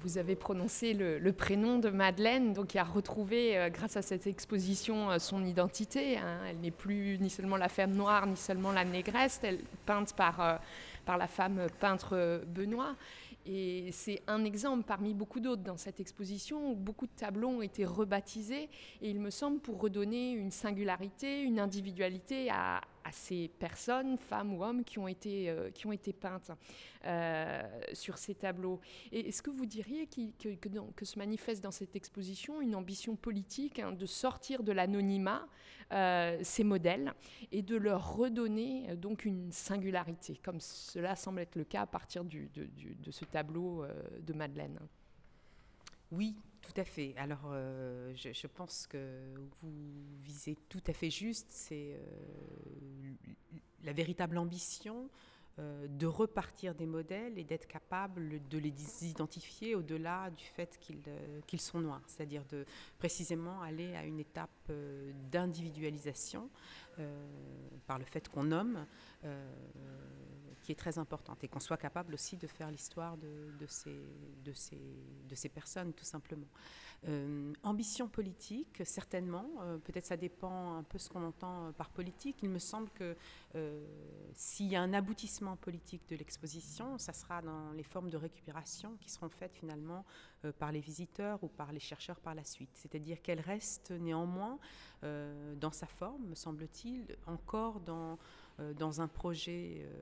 Vous 0.00 0.18
avez 0.18 0.36
prononcé 0.36 0.92
le, 0.92 1.32
prénom 1.32 1.78
de 1.78 1.88
Madeleine, 1.88 2.52
donc 2.52 2.68
qui 2.68 2.78
a 2.78 2.84
retrouvé, 2.84 3.56
euh, 3.56 3.70
grâce 3.70 3.96
à 3.96 4.02
cette 4.02 4.26
exposition, 4.26 5.18
son 5.18 5.44
identité. 5.44 6.18
Hein. 6.18 6.40
Elle 6.48 6.58
n'est 6.58 6.70
plus 6.70 7.18
ni 7.20 7.30
seulement 7.30 7.56
la 7.56 7.70
femme 7.70 7.92
noire, 7.92 8.26
ni 8.26 8.36
seulement 8.36 8.72
la 8.72 8.84
négresse, 8.84 9.40
elle 9.44 9.60
peinte 9.86 10.14
par, 10.14 10.60
par 11.06 11.16
la 11.16 11.26
femme 11.26 11.68
peintre 11.80 12.42
Benoît. 12.46 12.96
Et 13.46 13.90
c'est 13.92 14.22
un 14.26 14.44
exemple 14.44 14.84
parmi 14.84 15.14
beaucoup 15.14 15.40
d'autres 15.40 15.62
dans 15.62 15.76
cette 15.76 16.00
exposition 16.00 16.72
où 16.72 16.74
beaucoup 16.74 17.06
de 17.06 17.12
tableaux 17.16 17.48
ont 17.48 17.62
été 17.62 17.84
rebaptisés. 17.84 18.68
Et 19.00 19.10
il 19.10 19.20
me 19.20 19.30
semble 19.30 19.60
pour 19.60 19.80
redonner 19.80 20.32
une 20.32 20.50
singularité, 20.50 21.42
une 21.42 21.58
individualité 21.58 22.50
à, 22.50 22.80
à 23.08 23.12
ces 23.12 23.48
personnes, 23.48 24.18
femmes 24.18 24.54
ou 24.54 24.62
hommes, 24.62 24.84
qui 24.84 24.98
ont 24.98 25.08
été, 25.08 25.48
euh, 25.48 25.70
qui 25.70 25.86
ont 25.86 25.92
été 25.92 26.12
peintes 26.12 26.50
euh, 27.06 27.62
sur 27.94 28.18
ces 28.18 28.34
tableaux. 28.34 28.80
Et 29.12 29.28
est-ce 29.28 29.42
que 29.42 29.50
vous 29.50 29.64
diriez 29.64 30.06
que, 30.06 30.54
que, 30.54 31.04
se 31.04 31.18
manifeste 31.18 31.62
dans 31.62 31.70
cette 31.70 31.96
exposition 31.96 32.60
une 32.60 32.74
ambition 32.74 33.16
politique 33.16 33.78
hein, 33.78 33.92
de 33.92 34.04
sortir 34.04 34.62
de 34.62 34.72
l'anonymat 34.72 35.48
euh, 35.92 36.38
ces 36.42 36.64
modèles 36.64 37.14
et 37.50 37.62
de 37.62 37.76
leur 37.76 38.14
redonner 38.14 38.94
donc 38.96 39.24
une 39.24 39.50
singularité, 39.52 40.38
comme 40.44 40.60
cela 40.60 41.16
semble 41.16 41.40
être 41.40 41.56
le 41.56 41.64
cas 41.64 41.82
à 41.82 41.86
partir 41.86 42.24
de, 42.24 42.46
de, 42.54 43.10
ce 43.10 43.24
tableau 43.24 43.86
de 44.20 44.32
Madeleine? 44.34 44.78
Oui, 46.12 46.36
tout 46.68 46.80
à 46.80 46.84
fait. 46.84 47.14
Alors, 47.16 47.50
euh, 47.50 48.12
je, 48.14 48.46
pense 48.46 48.86
que 48.86 48.98
vous 49.60 49.72
visez 50.22 50.56
tout 50.68 50.82
à 50.86 50.92
fait 50.92 51.10
juste. 51.10 51.46
C'est 51.48 51.94
euh, 51.94 53.12
la 53.84 53.92
véritable 53.92 54.36
ambition 54.36 55.08
euh, 55.58 55.86
de 55.88 56.06
repartir 56.06 56.74
des 56.74 56.84
modèles 56.84 57.38
et 57.38 57.44
d'être 57.44 57.66
capable 57.66 58.46
de 58.48 58.58
les 58.58 58.74
identifier 59.02 59.74
au-delà 59.74 60.30
du 60.30 60.44
fait 60.44 60.78
qu'ils 61.46 61.60
sont 61.60 61.80
noirs. 61.80 62.02
C'est-à-dire 62.06 62.44
de 62.50 62.66
précisément 62.98 63.62
aller 63.62 63.94
à 63.96 64.04
une 64.04 64.20
étape 64.20 64.70
d'individualisation 65.30 66.50
par 67.86 67.98
le 67.98 68.04
fait 68.04 68.28
qu'on 68.28 68.42
nomme 68.42 68.84
qui 70.68 70.72
est 70.72 70.74
très 70.74 70.98
importante 70.98 71.42
et 71.42 71.48
qu'on 71.48 71.60
soit 71.60 71.78
capable 71.78 72.12
aussi 72.12 72.36
de 72.36 72.46
faire 72.46 72.70
l'histoire 72.70 73.16
de, 73.16 73.66
ces, 73.66 74.04
de, 74.44 74.52
ces, 74.52 74.78
de 75.26 75.34
ces 75.34 75.48
personnes, 75.48 75.94
tout 75.94 76.04
simplement. 76.04 76.46
Euh, 77.06 77.54
ambition 77.62 78.06
politique, 78.06 78.82
certainement. 78.84 79.48
Euh, 79.62 79.78
peut-être 79.78 80.04
ça 80.04 80.18
dépend 80.18 80.74
un 80.74 80.82
peu 80.82 80.98
ce 80.98 81.08
qu'on 81.08 81.24
entend 81.24 81.72
par 81.72 81.88
politique. 81.88 82.42
Il 82.42 82.50
me 82.50 82.58
semble 82.58 82.90
que 82.90 83.16
euh, 83.54 83.82
s'il 84.34 84.66
y 84.66 84.76
a 84.76 84.82
un 84.82 84.92
aboutissement 84.92 85.56
politique 85.56 86.06
de 86.10 86.16
l'exposition, 86.16 86.98
ça 86.98 87.14
sera 87.14 87.40
dans 87.40 87.72
les 87.72 87.82
formes 87.82 88.10
de 88.10 88.18
récupération 88.18 88.94
qui 89.00 89.08
seront 89.08 89.30
faites 89.30 89.54
finalement 89.54 90.04
par 90.58 90.70
les 90.70 90.80
visiteurs 90.80 91.42
ou 91.42 91.48
par 91.48 91.72
les 91.72 91.80
chercheurs 91.80 92.20
par 92.20 92.34
la 92.34 92.44
suite. 92.44 92.70
C'est-à-dire 92.74 93.22
qu'elle 93.22 93.40
reste 93.40 93.90
néanmoins 93.90 94.58
dans 95.02 95.72
sa 95.72 95.86
forme, 95.86 96.26
me 96.26 96.34
semble-t-il, 96.34 97.16
encore 97.26 97.80
dans 97.80 98.12
euh, 98.12 98.16
dans 98.76 99.00
un 99.00 99.08
projet, 99.08 99.78
euh, 99.78 100.00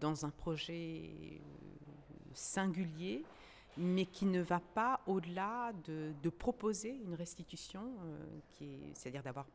dans 0.00 0.24
un 0.26 0.30
projet 0.30 1.02
euh, 1.04 1.38
singulier, 2.32 3.24
mais 3.76 4.06
qui 4.06 4.26
ne 4.26 4.40
va 4.40 4.60
pas 4.60 5.00
au-delà 5.06 5.72
de, 5.84 6.28
proposer 6.28 6.90
une 7.04 7.14
restitution, 7.14 7.96
c'est-à-dire 8.94 9.24
d'avoir 9.24 9.46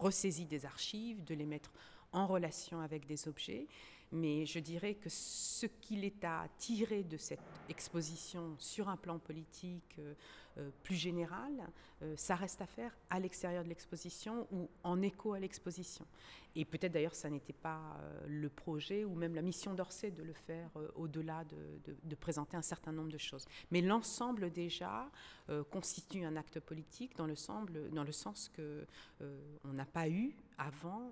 ressaisi 0.00 0.46
des 0.46 0.66
archives, 0.66 1.22
de 1.24 1.34
les 1.34 1.46
mettre 1.46 1.70
en 2.12 2.26
relation 2.26 2.80
avec 2.80 3.06
des 3.06 3.28
objets. 3.28 3.68
Mais 4.12 4.44
je 4.44 4.58
dirais 4.58 4.94
que 4.94 5.08
ce 5.08 5.66
qu'il 5.66 6.04
est 6.04 6.24
à 6.24 6.48
tirer 6.58 7.04
de 7.04 7.16
cette 7.16 7.38
exposition 7.68 8.56
sur 8.58 8.88
un 8.88 8.96
plan 8.96 9.18
politique, 9.18 10.00
euh, 10.58 10.70
plus 10.82 10.96
général, 10.96 11.52
euh, 12.02 12.14
ça 12.16 12.34
reste 12.34 12.60
à 12.60 12.66
faire 12.66 12.96
à 13.08 13.20
l'extérieur 13.20 13.62
de 13.62 13.68
l'exposition 13.68 14.48
ou 14.50 14.68
en 14.82 15.00
écho 15.00 15.32
à 15.32 15.38
l'exposition. 15.38 16.04
Et 16.56 16.64
peut-être 16.64 16.90
d'ailleurs 16.92 17.14
ça 17.14 17.30
n'était 17.30 17.52
pas 17.52 17.80
euh, 18.00 18.26
le 18.26 18.48
projet 18.48 19.04
ou 19.04 19.14
même 19.14 19.36
la 19.36 19.42
mission 19.42 19.74
d'Orsay 19.74 20.10
de 20.10 20.24
le 20.24 20.32
faire 20.32 20.70
au-delà 20.96 21.44
de, 21.44 22.14
présenter 22.16 22.56
un 22.56 22.62
certain 22.62 22.90
nombre 22.90 23.12
de 23.12 23.18
choses. 23.18 23.44
Mais 23.70 23.80
l'ensemble 23.80 24.50
déjà 24.50 25.08
constitue 25.70 26.24
un 26.24 26.36
acte 26.36 26.60
politique 26.60 27.16
dans 27.16 27.26
le, 27.26 27.34
sens 28.12 28.48
que 28.50 28.86
on 29.64 29.72
n'a 29.72 29.86
pas 29.86 30.08
eu 30.08 30.34
avant 30.58 31.10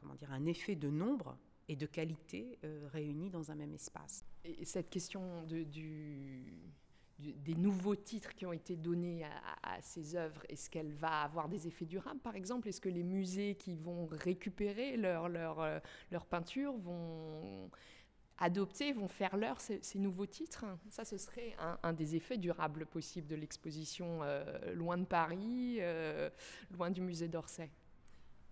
comment 0.00 0.14
dire, 0.14 0.32
un 0.32 0.46
effet 0.46 0.76
de 0.76 0.88
nombre 0.88 1.36
et 1.68 1.76
de 1.76 1.86
qualité 1.86 2.58
réunis 2.92 3.30
dans 3.30 3.50
un 3.50 3.54
même 3.54 3.74
espace. 3.74 4.24
Et 4.44 4.64
cette 4.64 4.90
question 4.90 5.44
des 7.18 7.54
nouveaux 7.54 7.96
titres 7.96 8.34
qui 8.34 8.46
ont 8.46 8.52
été 8.52 8.76
donnés 8.76 9.24
à, 9.62 9.80
ces 9.80 10.16
œuvres, 10.16 10.42
est-ce 10.48 10.68
qu'elle 10.68 10.92
va 10.92 11.22
avoir 11.22 11.48
des 11.48 11.66
effets 11.66 11.84
durables, 11.84 12.20
par 12.20 12.36
exemple? 12.36 12.68
Est-ce 12.68 12.80
que 12.80 12.88
les 12.88 13.02
musées 13.02 13.54
qui 13.54 13.74
vont 13.74 14.06
récupérer 14.06 14.96
leur, 14.96 15.28
leur, 15.28 15.60
euh, 15.60 15.78
leur 16.10 16.26
peinture 16.26 16.76
vont 16.78 17.70
adopter, 18.38 18.92
vont 18.92 19.08
faire 19.08 19.36
leur 19.36 19.60
ces, 19.60 19.80
nouveaux 19.98 20.26
titres? 20.26 20.64
Ça, 20.88 21.04
ce 21.04 21.16
serait 21.16 21.54
un, 21.82 21.92
des 21.92 22.16
effets 22.16 22.38
durables 22.38 22.86
possibles 22.86 23.28
de 23.28 23.36
l'exposition 23.36 24.20
loin 24.74 24.98
de 24.98 25.04
Paris, 25.04 25.80
loin 26.70 26.90
du 26.90 27.00
musée 27.00 27.28
d'Orsay. 27.28 27.70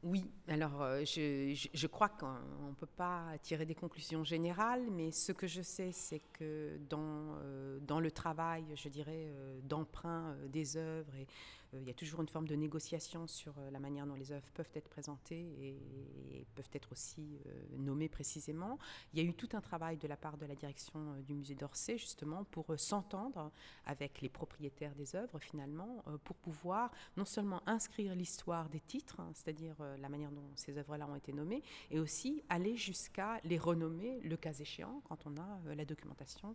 Oui, 0.03 0.31
alors 0.49 0.81
euh, 0.81 1.05
je, 1.05 1.87
crois 1.87 2.09
qu'on 2.09 2.27
ne 2.69 2.75
peut 2.75 2.87
pas 2.87 3.37
tirer 3.43 3.67
des 3.67 3.75
conclusions 3.75 4.25
générales, 4.25 4.87
mais 4.91 5.11
ce 5.11 5.31
que 5.33 5.47
je 5.47 5.61
sais, 5.61 5.93
c'est 5.93 6.23
que 6.33 6.79
dans, 6.89 7.37
euh, 7.43 8.01
le 8.01 8.11
travail, 8.11 8.65
je 8.77 8.89
dirais, 8.89 9.27
euh, 9.29 9.61
d'emprunt 9.63 10.35
des 10.49 10.79
œuvres 10.79 11.15
et 11.17 11.27
il 11.75 11.87
y 11.87 11.91
a 11.91 11.95
toujours 11.95 12.21
une 12.21 12.29
forme 12.29 12.49
de 12.49 12.55
négociation 12.55 13.27
sur 13.27 13.55
euh, 13.59 13.71
la 13.71 13.79
manière 13.79 14.07
dont 14.07 14.15
les 14.15 14.33
œuvres 14.33 14.51
peuvent 14.55 14.71
être 14.75 14.89
présentées 14.89 15.47
et, 15.61 16.47
peuvent 16.55 16.71
être 16.73 16.93
aussi 16.93 17.39
euh, 17.47 17.77
nommées 17.79 18.09
précisément. 18.09 18.79
Il 19.13 19.23
y 19.23 19.27
a 19.27 19.29
eu 19.29 19.35
tout 19.35 19.49
un 19.53 19.61
travail 19.61 19.97
de 19.97 20.09
la 20.09 20.17
part 20.17 20.37
de 20.37 20.47
la 20.47 20.55
direction 20.55 21.17
du 21.27 21.35
musée 21.35 21.55
d'Orsay, 21.55 21.97
justement, 21.97 22.45
pour 22.45 22.67
s'entendre 22.77 23.53
avec 23.87 24.21
les 24.21 24.29
propriétaires 24.29 24.95
des 24.95 25.15
œuvres, 25.15 25.39
finalement, 25.39 26.03
pour 26.25 26.37
pouvoir 26.37 26.91
non 27.17 27.25
seulement 27.25 27.63
inscrire 27.67 28.15
l'histoire 28.15 28.69
des 28.69 28.81
titres, 28.81 29.21
hein, 29.21 29.31
c'est-à-dire 29.35 29.77
la 29.99 30.09
manière 30.09 30.31
dont 30.31 30.51
ces 30.57 30.77
œuvres-là 30.77 31.07
ont 31.07 31.15
été 31.15 31.33
nommées, 31.33 31.63
et 31.91 32.01
aussi 32.01 32.43
aller 32.49 32.77
jusqu'à 32.77 33.41
les 33.45 33.59
renommer, 33.59 34.21
le 34.21 34.37
cas 34.37 34.53
échéant, 34.53 35.01
quand 35.05 35.27
on 35.27 35.37
a 35.37 35.75
la 35.75 35.85
documentation 35.85 36.55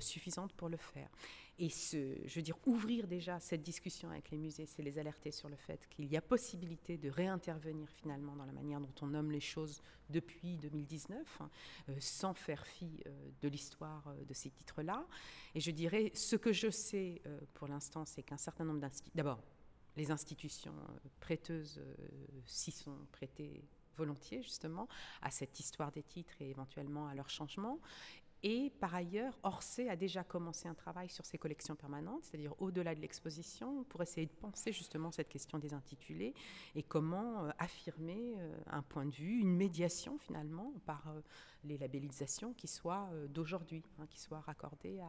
suffisante 0.00 0.52
pour 0.52 0.68
le 0.68 0.76
faire. 0.76 1.08
Et 1.58 1.70
je 1.70 2.34
veux 2.34 2.42
dire, 2.42 2.58
ouvrir 2.66 3.06
déjà 3.06 3.40
cette 3.40 3.62
discussion 3.62 4.10
avec 4.10 4.30
les 4.30 4.36
musées, 4.36 4.66
c'est 4.66 4.82
les 4.82 4.98
alerter 4.98 5.30
sur 5.30 5.48
le 5.48 5.56
fait 5.56 5.88
qu'il 5.88 6.04
y 6.04 6.16
a 6.16 6.20
possibilité 6.20 6.98
de 6.98 7.08
réintervenir 7.08 7.88
finalement 7.88 8.36
dans 8.36 8.44
la 8.44 8.52
manière 8.52 8.78
dont 8.78 8.92
on 9.00 9.06
nomme 9.06 9.30
les 9.30 9.40
choses 9.40 9.82
depuis 10.10 10.58
2019, 10.58 11.40
hein, 11.40 11.50
euh, 11.88 11.96
sans 11.98 12.34
faire 12.34 12.66
fi 12.66 13.00
euh, 13.06 13.30
de 13.40 13.48
l'histoire 13.48 14.06
euh, 14.08 14.24
de 14.24 14.34
ces 14.34 14.50
titres-là. 14.50 15.06
Et 15.54 15.60
je 15.60 15.70
dirais, 15.70 16.12
ce 16.14 16.36
que 16.36 16.52
je 16.52 16.70
sais 16.70 17.22
pour 17.54 17.68
l'instant, 17.68 18.04
c'est 18.04 18.22
qu'un 18.22 18.36
certain 18.36 18.64
nombre 18.64 18.80
d'institutions, 18.80 19.12
d'abord, 19.14 19.42
les 19.96 20.10
institutions 20.10 20.74
prêteuses 21.20 21.80
s'y 22.44 22.70
sont 22.70 22.98
prêtées 23.12 23.64
volontiers 23.96 24.42
justement 24.42 24.88
à 25.22 25.30
cette 25.30 25.58
histoire 25.58 25.90
des 25.90 26.02
titres 26.02 26.34
et 26.40 26.50
éventuellement 26.50 27.08
à 27.08 27.14
leur 27.14 27.30
changement. 27.30 27.80
Et 28.42 28.70
par 28.80 28.94
ailleurs, 28.94 29.38
Orsay 29.42 29.88
a 29.88 29.96
déjà 29.96 30.22
commencé 30.22 30.68
un 30.68 30.74
travail 30.74 31.08
sur 31.08 31.24
ses 31.24 31.38
collections 31.38 31.74
permanentes, 31.74 32.24
c'est-à-dire 32.24 32.54
au-delà 32.58 32.94
de 32.94 33.00
l'exposition, 33.00 33.84
pour 33.84 34.02
essayer 34.02 34.26
de 34.26 34.32
penser 34.32 34.72
justement 34.72 35.10
cette 35.10 35.28
question 35.28 35.58
des 35.58 35.72
intitulés 35.72 36.34
et 36.74 36.82
comment 36.82 37.46
euh, 37.46 37.50
affirmer 37.58 38.34
euh, 38.36 38.54
un 38.66 38.82
point 38.82 39.06
de 39.06 39.14
vue, 39.14 39.40
une 39.40 39.56
médiation 39.56 40.18
finalement 40.18 40.74
par 40.84 41.08
euh, 41.08 41.20
les 41.64 41.78
labellisations 41.78 42.52
qui 42.52 42.68
soient 42.68 43.10
d'aujourd'hui, 43.30 43.82
hein, 43.98 44.06
qui 44.08 44.20
soient 44.20 44.40
raccordées 44.40 45.00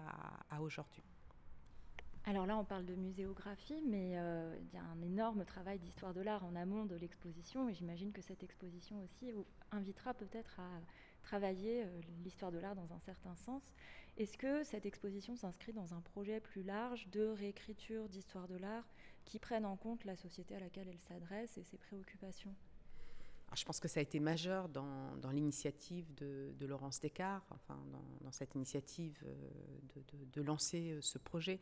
à, 0.49 0.61
aujourd'hui. 0.61 1.03
Alors 2.25 2.45
là, 2.45 2.57
on 2.57 2.65
parle 2.65 2.85
de 2.85 2.95
muséographie, 2.95 3.81
mais 3.85 4.11
il 4.11 4.73
y 4.73 4.77
a 4.77 4.83
un 4.83 5.01
énorme 5.01 5.45
travail 5.45 5.77
d'histoire 5.79 6.13
de 6.13 6.21
l'art 6.21 6.43
en 6.43 6.55
amont 6.55 6.85
de 6.85 6.95
l'exposition, 6.95 7.69
et 7.69 7.73
j'imagine 7.73 8.11
que 8.11 8.21
cette 8.21 8.41
exposition 8.41 9.01
aussi 9.03 9.31
invitera 9.71 10.13
peut-être 10.15 10.59
à 10.59 10.81
travailler 11.27 11.83
euh, 11.83 12.01
l'histoire 12.23 12.51
de 12.51 12.57
l'art 12.57 12.75
dans 12.75 12.93
un 12.93 12.99
certain 12.99 13.35
sens. 13.35 13.61
Est-ce 14.17 14.37
que 14.37 14.63
cette 14.63 14.85
exposition 14.85 15.35
s'inscrit 15.35 15.73
dans 15.73 15.93
un 15.93 16.01
projet 16.01 16.39
plus 16.39 16.63
large 16.63 17.07
de 17.09 17.25
réécriture 17.25 18.07
d'histoire 18.07 18.47
de 18.47 18.55
l'art 18.55 18.87
qui 19.25 19.37
prenne 19.37 19.65
en 19.65 19.75
compte 19.75 20.05
la 20.05 20.15
société 20.15 20.55
à 20.55 20.59
laquelle 20.59 20.87
elle 20.87 20.99
s'adresse 20.99 21.57
et 21.57 21.63
ses 21.63 21.77
préoccupations? 21.77 22.55
Je 23.55 23.63
pense 23.63 23.79
que 23.79 23.87
ça 23.87 23.99
a 23.99 24.03
été 24.03 24.19
majeur 24.19 24.67
dans, 24.69 25.31
l'initiative 25.31 26.13
de, 26.15 26.65
Laurence 26.65 26.99
Descartes, 26.99 27.49
enfin 27.51 27.79
dans, 28.21 28.31
cette 28.31 28.55
initiative 28.55 29.17
euh, 29.25 30.01
de, 30.33 30.41
lancer 30.41 30.91
euh, 30.91 31.01
ce 31.01 31.17
projet. 31.17 31.59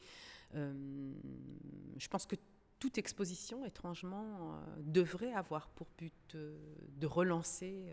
je 0.53 2.07
pense 2.09 2.25
que 2.25 2.35
toute 2.85 2.99
exposition, 2.99 3.65
étrangement, 3.65 4.53
euh, 4.53 4.57
devrait 4.77 5.33
avoir 5.33 5.69
pour 5.69 5.87
but 5.97 6.37
de 6.37 7.07
relancer 7.07 7.87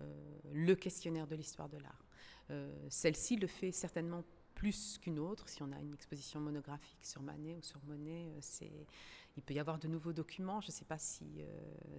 euh, 0.00 0.04
le 0.54 0.74
questionnaire 0.74 1.26
de 1.26 1.36
l'histoire 1.36 1.68
de 1.68 1.76
l'art. 1.76 2.06
Euh, 2.50 2.72
celle-ci 2.88 3.36
le 3.36 3.46
fait 3.46 3.72
certainement 3.72 4.24
plus 4.54 4.96
qu'une 4.96 5.18
autre. 5.18 5.50
Si 5.50 5.62
on 5.62 5.70
a 5.70 5.78
une 5.80 5.92
exposition 5.92 6.40
monographique 6.40 7.04
sur 7.04 7.20
Manet 7.20 7.56
ou 7.56 7.62
sur 7.62 7.78
Monet, 7.84 8.32
il 9.36 9.42
peut 9.42 9.52
y 9.52 9.58
avoir 9.58 9.78
de 9.78 9.86
nouveaux 9.86 10.14
documents. 10.14 10.62
Je 10.62 10.68
ne 10.68 10.72
sais 10.72 10.86
pas 10.86 10.98
si, 10.98 11.26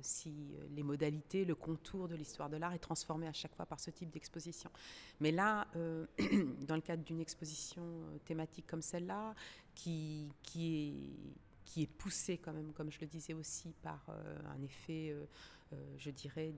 si 0.02 0.56
les 0.72 0.84
modalités, 0.84 1.46
le 1.46 1.56
contour 1.56 2.08
de 2.08 2.16
l'histoire 2.16 2.50
de 2.50 2.58
l'art 2.58 2.74
est 2.74 2.80
transformé 2.80 3.28
à 3.28 3.34
chaque 3.34 3.56
fois 3.56 3.68
par 3.68 3.80
ce 3.80 3.92
type 3.92 4.10
d'exposition. 4.10 4.72
Mais 5.20 5.32
là, 5.32 5.68
dans 5.74 6.76
le 6.76 6.82
cadre 6.82 7.04
d'une 7.04 7.20
exposition 7.20 7.84
thématique 8.26 8.66
comme 8.66 8.82
celle-là, 8.82 9.36
qui, 9.76 10.32
qui 10.42 10.76
est 10.78 11.44
qui 11.74 11.82
est 11.82 11.88
poussé 11.88 12.38
quand 12.38 12.54
même, 12.54 12.72
comme 12.72 12.92
je 12.92 13.00
le 13.02 13.08
disais 13.08 13.34
aussi, 13.34 13.74
par 13.82 14.06
euh, 14.10 14.38
un 14.56 14.62
effet, 14.62 15.10
euh, 15.10 15.26
euh, 15.74 15.96
je 15.98 16.12
dirais, 16.12 16.54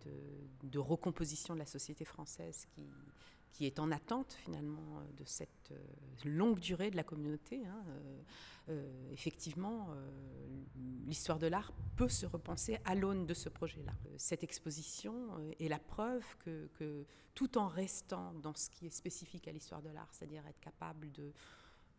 de, 0.63 0.77
recomposition 0.77 1.53
de 1.53 1.59
la 1.59 1.65
société 1.65 2.03
française 2.03 2.67
qui, 3.53 3.65
est 3.65 3.79
en 3.79 3.91
attente 3.91 4.33
finalement 4.33 5.01
de 5.17 5.23
cette 5.23 5.71
longue 6.25 6.59
durée 6.59 6.91
de 6.91 6.97
la 6.97 7.05
communauté. 7.05 7.65
Hein, 7.65 8.73
effectivement, 9.13 9.95
l'histoire 11.05 11.39
de 11.39 11.47
l'art 11.47 11.71
peut 11.95 12.09
se 12.09 12.25
repenser 12.25 12.77
à 12.83 12.93
l'aune 12.93 13.25
de 13.25 13.33
ce 13.33 13.47
projet-là. 13.47 13.93
Cette 14.17 14.43
exposition 14.43 15.15
est 15.61 15.69
la 15.69 15.79
preuve 15.79 16.25
que, 16.39 17.05
tout 17.33 17.57
en 17.57 17.69
restant 17.69 18.33
dans 18.33 18.53
ce 18.53 18.69
qui 18.69 18.87
est 18.87 18.93
spécifique 18.93 19.47
à 19.47 19.53
l'histoire 19.53 19.81
de 19.81 19.89
l'art, 19.89 20.09
c'est-à-dire 20.11 20.45
être 20.45 20.59
capable 20.59 21.09
de 21.13 21.31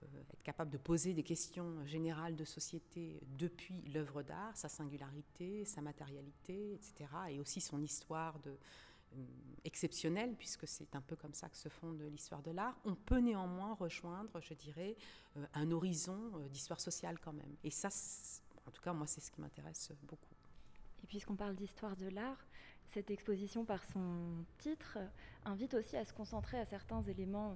être 0.05 0.43
capable 0.43 0.71
de 0.71 0.79
poser 0.79 1.15
des 1.15 1.23
questions 1.23 1.85
générales 1.85 2.37
de 2.37 2.45
société 2.45 3.21
depuis 3.39 3.83
l'œuvre 3.93 4.23
d'art, 4.23 4.57
sa 4.57 4.69
singularité, 4.69 5.65
sa 5.65 5.81
matérialité, 5.81 6.75
etc., 6.75 7.11
et 7.31 7.41
aussi 7.41 7.61
son 7.61 7.83
histoire 7.83 8.39
de, 8.41 8.51
euh, 8.51 9.25
exceptionnelle, 9.65 10.35
puisque 10.37 10.67
c'est 10.67 10.95
un 10.95 11.01
peu 11.01 11.17
comme 11.17 11.35
ça 11.35 11.49
que 11.49 11.57
se 11.57 11.69
fonde 11.69 12.01
l'histoire 12.11 12.43
de 12.43 12.51
l'art, 12.51 12.77
on 12.85 12.95
peut 12.95 13.19
néanmoins 13.19 13.75
rejoindre, 13.75 14.41
je 14.41 14.55
dirais, 14.55 14.97
euh, 15.37 15.47
un 15.55 15.71
horizon 15.71 16.47
d'histoire 16.51 16.81
sociale 16.81 17.19
quand 17.19 17.33
même. 17.33 17.57
Et 17.65 17.71
ça, 17.71 17.89
en 18.67 18.71
tout 18.71 18.83
cas, 18.83 18.93
moi, 18.93 19.07
c'est 19.07 19.21
ce 19.21 19.31
qui 19.31 19.41
m'intéresse 19.41 19.93
beaucoup. 20.03 20.35
Et 21.03 21.07
puisqu'on 21.07 21.37
parle 21.37 21.57
d'histoire 21.57 21.97
de 21.97 22.09
l'art, 22.09 22.47
cette 22.89 23.11
exposition, 23.11 23.65
par 23.65 23.85
son 23.85 24.45
titre, 24.59 24.99
invite 25.45 25.75
aussi 25.75 25.97
à 25.97 26.05
se 26.05 26.13
concentrer 26.13 26.65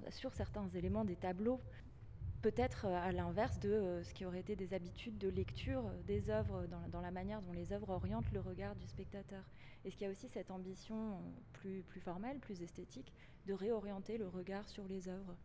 sur 0.09 0.33
certains 0.33 0.67
éléments 0.69 1.05
des 1.05 1.15
tableaux 1.15 1.59
peut-être 2.41 2.85
euh, 2.85 3.07
à 3.07 3.11
l'inverse 3.11 3.59
de 3.59 3.71
euh, 3.71 4.03
ce 4.03 4.13
qui 4.13 4.25
aurait 4.25 4.39
été 4.39 4.55
des 4.55 4.73
habitudes 4.73 5.17
de 5.17 5.29
lecture 5.29 5.85
euh, 5.85 6.01
des 6.07 6.29
œuvres, 6.29 6.65
dans, 6.91 7.01
la 7.01 7.11
manière 7.11 7.41
dont 7.41 7.53
les 7.53 7.71
œuvres 7.71 7.89
orientent 7.89 8.31
le 8.33 8.39
regard 8.39 8.75
du 8.75 8.87
spectateur. 8.87 9.43
Est-ce 9.85 9.95
qu'il 9.95 10.05
y 10.05 10.09
a 10.09 10.11
aussi 10.11 10.27
cette 10.27 10.51
ambition 10.51 11.19
plus, 11.53 11.83
plus 11.83 12.01
formelle, 12.01 12.39
plus 12.39 12.61
esthétique, 12.61 13.13
de 13.47 13.53
réorienter 13.53 14.17
le 14.17 14.27
regard 14.27 14.67
sur 14.69 14.87
les 14.87 15.07
œuvres? 15.07 15.35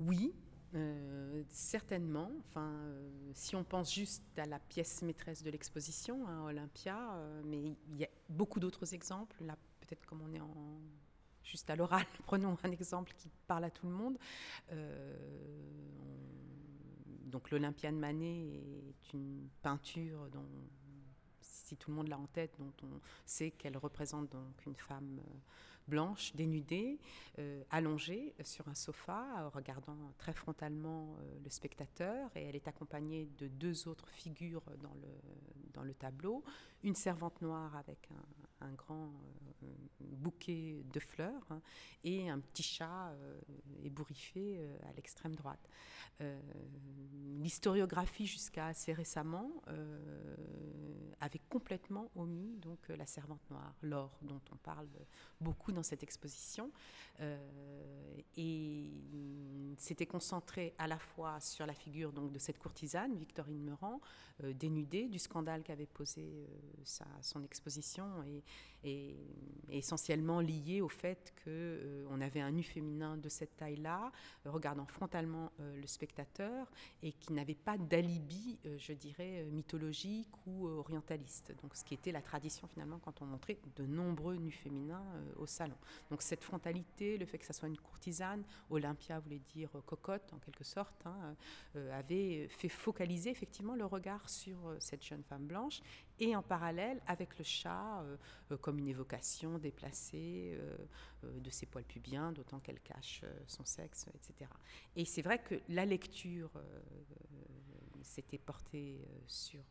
Oui, 0.00 0.34
certainement. 1.48 2.30
Enfin, 2.40 2.70
si 3.32 3.56
on 3.56 3.64
pense 3.64 3.94
juste 3.94 4.24
à 4.38 4.44
la 4.44 4.58
pièce 4.58 5.00
maîtresse 5.02 5.42
de 5.42 5.50
l'exposition, 5.50 6.26
hein, 6.28 6.44
Olympia, 6.44 7.16
mais 7.44 7.62
il 7.88 7.96
y 7.96 8.04
a 8.04 8.08
beaucoup 8.28 8.60
d'autres 8.60 8.92
exemples. 8.92 9.42
Là, 9.44 9.56
peut-être 9.80 10.04
comme 10.04 10.20
on 10.20 10.34
est 10.34 10.40
en 10.40 10.80
juste 11.44 11.70
à 11.70 11.76
l'oral, 11.76 12.04
prenons 12.26 12.56
un 12.62 12.70
exemple 12.70 13.12
qui 13.16 13.30
parle 13.46 13.64
à 13.64 13.70
tout 13.70 13.86
le 13.86 13.92
monde. 13.92 14.18
Euh, 14.72 15.14
donc 17.26 17.50
l'Olympia 17.50 17.90
de 17.90 17.96
Manet 17.96 18.46
est 18.46 19.12
une 19.12 19.48
peinture 19.62 20.28
dont, 20.30 20.46
si 21.40 21.76
tout 21.76 21.90
le 21.90 21.96
monde 21.96 22.08
l'a 22.08 22.18
en 22.18 22.26
tête, 22.26 22.54
dont 22.58 22.72
on 22.82 23.00
sait 23.26 23.50
qu'elle 23.50 23.76
représente 23.76 24.30
donc 24.30 24.66
une 24.66 24.76
femme 24.76 25.20
euh, 25.20 25.38
blanche, 25.88 26.34
dénudée, 26.34 26.98
euh, 27.38 27.62
allongée 27.70 28.34
sur 28.44 28.68
un 28.68 28.74
sofa, 28.74 29.48
regardant 29.48 30.12
très 30.18 30.32
frontalement 30.32 31.16
le 31.42 31.50
spectateur, 31.50 32.30
et 32.36 32.44
elle 32.44 32.56
est 32.56 32.68
accompagnée 32.68 33.28
de 33.38 33.48
deux 33.48 33.88
autres 33.88 34.08
figures 34.08 34.64
dans 34.80 35.84
le, 35.84 35.94
tableau, 35.94 36.42
une 36.82 36.94
servante 36.94 37.40
noire 37.42 37.76
avec 37.76 38.08
un, 38.60 38.72
grand 38.72 39.12
bouquet 40.00 40.84
de 40.92 41.00
fleurs 41.00 41.44
hein, 41.50 41.60
et 42.02 42.28
un 42.30 42.40
petit 42.40 42.62
chat 42.62 43.10
euh, 43.10 43.40
ébouriffé 43.82 44.56
euh, 44.58 44.76
à 44.88 44.92
l'extrême 44.92 45.34
droite. 45.34 45.68
Euh, 46.20 46.40
l'historiographie 47.40 48.26
jusqu'à 48.26 48.66
assez 48.66 48.92
récemment 48.92 49.50
avait 51.20 51.40
complètement 51.50 52.10
omis 52.16 52.56
donc 52.58 52.88
la 52.88 53.06
servante 53.06 53.42
noire, 53.50 53.74
l'or 53.82 54.18
dont 54.22 54.40
on 54.52 54.56
parle 54.56 54.88
beaucoup 55.40 55.72
dans 55.74 55.82
cette 55.82 56.02
exposition, 56.02 56.70
et 58.36 58.90
s'était 59.76 60.06
concentré 60.06 60.74
à 60.78 60.86
la 60.86 60.98
fois 60.98 61.40
sur 61.40 61.66
la 61.66 61.74
figure 61.74 62.12
de 62.12 62.38
cette 62.38 62.58
courtisane 62.58 63.16
Victorine 63.16 63.62
Meurant, 63.62 64.00
dénudée 64.42 65.08
du 65.08 65.18
scandale 65.18 65.62
qu'avait 65.62 65.86
posé 65.86 66.48
sa, 66.82 67.06
son 67.22 67.44
exposition 67.44 68.06
et 68.82 69.16
essentiellement 69.70 70.40
liée 70.40 70.80
au 70.80 70.88
fait 70.88 71.32
qu'on 71.42 72.14
on 72.14 72.20
avait 72.20 72.40
un 72.40 72.50
nu 72.50 72.62
féminin 72.62 73.16
de 73.16 73.28
cette 73.28 73.56
taille-là, 73.56 74.12
regardant 74.44 74.84
frontalement 74.86 75.50
le 75.58 75.86
spectateur 75.86 76.70
et 77.02 77.12
qui 77.12 77.32
n'avait 77.32 77.54
pas 77.54 77.78
d'alibi, 77.78 78.58
je 78.76 78.92
dirais, 78.92 79.44
mythologique 79.50 80.28
ou 80.46 80.68
orientaliste. 80.68 81.54
Donc, 81.62 81.74
ce 81.74 81.84
qui 81.84 81.94
était 81.94 82.12
la 82.12 82.22
tradition 82.22 82.68
finalement 82.68 82.98
quand 82.98 83.22
on 83.22 83.26
montrait 83.26 83.58
de 83.76 83.86
nombreux 83.86 84.36
nus 84.36 84.52
féminins 84.52 85.04
au 85.36 85.46
salon. 85.46 85.76
Donc, 86.10 86.22
cette 86.22 86.44
frontalité, 86.44 87.16
le 87.16 87.26
fait 87.26 87.38
que 87.38 87.46
ça 87.46 87.52
soit 87.52 87.68
une 87.68 87.78
courtisane, 87.78 88.44
Olympia 88.70 89.18
voulait 89.18 89.40
dire 89.54 89.70
cocotte 89.86 90.32
en 90.32 90.38
quelque 90.38 90.64
sorte, 90.64 91.06
hein, 91.06 91.34
avait 91.92 92.48
fait 92.48 92.68
focaliser 92.68 93.30
effectivement 93.30 93.74
le 93.74 93.86
regard 93.86 94.23
sur 94.28 94.74
cette 94.78 95.04
jeune 95.04 95.22
femme 95.22 95.46
blanche 95.46 95.80
et 96.20 96.36
en 96.36 96.42
parallèle 96.42 97.00
avec 97.06 97.38
le 97.38 97.44
chat 97.44 98.00
euh, 98.02 98.16
euh, 98.52 98.56
comme 98.56 98.78
une 98.78 98.88
évocation 98.88 99.58
déplacée 99.58 100.56
euh, 100.58 101.40
de 101.40 101.50
ses 101.50 101.66
poils 101.66 101.84
pubiens, 101.84 102.32
d'autant 102.32 102.60
qu'elle 102.60 102.80
cache 102.80 103.24
son 103.46 103.64
sexe, 103.64 104.06
etc. 104.14 104.50
Et 104.94 105.04
c'est 105.04 105.22
vrai 105.22 105.42
que 105.42 105.54
la 105.68 105.86
lecture 105.86 106.50
s'était 108.02 108.38
portée 108.38 109.00
sur 109.26 109.62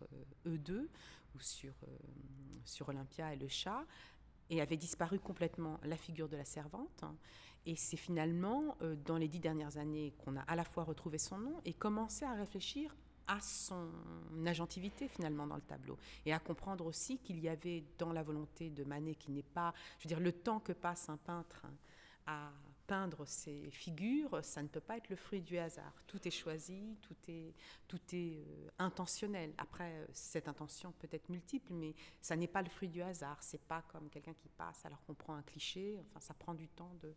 eux 0.48 0.58
deux 0.58 0.90
ou 1.36 1.40
sur, 1.40 1.74
sur 2.66 2.90
Olympia 2.90 3.34
et 3.34 3.38
le 3.38 3.48
chat 3.48 3.86
et 4.50 4.62
avait 4.62 4.78
disparu 4.78 5.20
complètement 5.20 5.80
la 5.84 5.96
figure 5.96 6.28
de 6.28 6.38
la 6.38 6.46
servante. 6.46 7.04
Et 7.66 7.76
c'est 7.76 7.98
finalement 7.98 8.76
dans 9.06 9.18
les 9.18 9.28
dix 9.28 9.40
dernières 9.40 9.78
années 9.78 10.16
qu'on 10.18 10.36
a 10.36 10.42
à 10.42 10.56
la 10.56 10.64
fois 10.64 10.84
retrouvé 10.84 11.20
son 11.20 11.38
nom 11.38 11.62
et 11.66 11.74
commencé 11.74 12.26
à 12.26 12.34
réfléchir 12.34 12.96
à 13.28 13.40
son 13.42 13.90
agentivité 14.46 15.08
finalement 15.08 15.48
dans 15.48 15.56
le 15.56 15.62
tableau 15.62 15.98
et 16.26 16.34
à 16.34 16.40
comprendre 16.40 16.86
aussi 16.86 17.18
qu'il 17.20 17.40
y 17.40 17.50
avait 17.50 17.84
dans 17.98 18.12
la 18.12 18.24
volonté 18.24 18.70
de 18.70 18.84
Manet 18.84 19.16
qui 19.16 19.32
n'est 19.32 19.44
pas, 19.44 19.74
je 20.00 20.06
veux 20.06 20.10
dire, 20.10 20.20
le 20.20 20.32
temps 20.32 20.60
que 20.60 20.74
passe 20.74 21.10
un 21.10 21.18
peintre 21.18 21.66
à 22.26 22.52
peindre 22.88 23.26
ces 23.26 23.70
figures, 23.72 24.44
ça 24.44 24.62
ne 24.62 24.68
peut 24.68 24.82
pas 24.82 24.98
être 24.98 25.10
le 25.10 25.16
fruit 25.16 25.42
du 25.42 25.58
hasard. 25.58 25.94
Tout 26.08 26.28
est 26.28 26.32
choisi, 26.32 26.98
tout 27.02 27.16
est, 27.28 27.54
tout 27.88 28.02
est 28.12 28.44
euh, 28.46 28.70
intentionnel. 28.80 29.54
Après, 29.58 29.92
euh, 29.92 30.06
cette 30.14 30.48
intention 30.48 30.92
peut 31.00 31.08
être 31.12 31.30
multiple, 31.30 31.72
mais 31.74 31.96
ça 32.22 32.36
n'est 32.36 32.48
pas 32.48 32.62
le 32.62 32.70
fruit 32.70 32.90
du 32.90 33.02
hasard. 33.02 33.38
C'est 33.42 33.62
pas 33.62 33.82
comme 33.84 34.10
quelqu'un 34.10 34.34
qui 34.34 34.50
passe 34.50 34.86
alors 34.86 35.02
qu'on 35.06 35.14
prend 35.14 35.34
un 35.34 35.42
cliché. 35.44 35.98
Enfin, 36.02 36.20
ça 36.20 36.34
prend 36.34 36.54
du 36.54 36.68
temps. 36.68 36.94
De... 37.02 37.14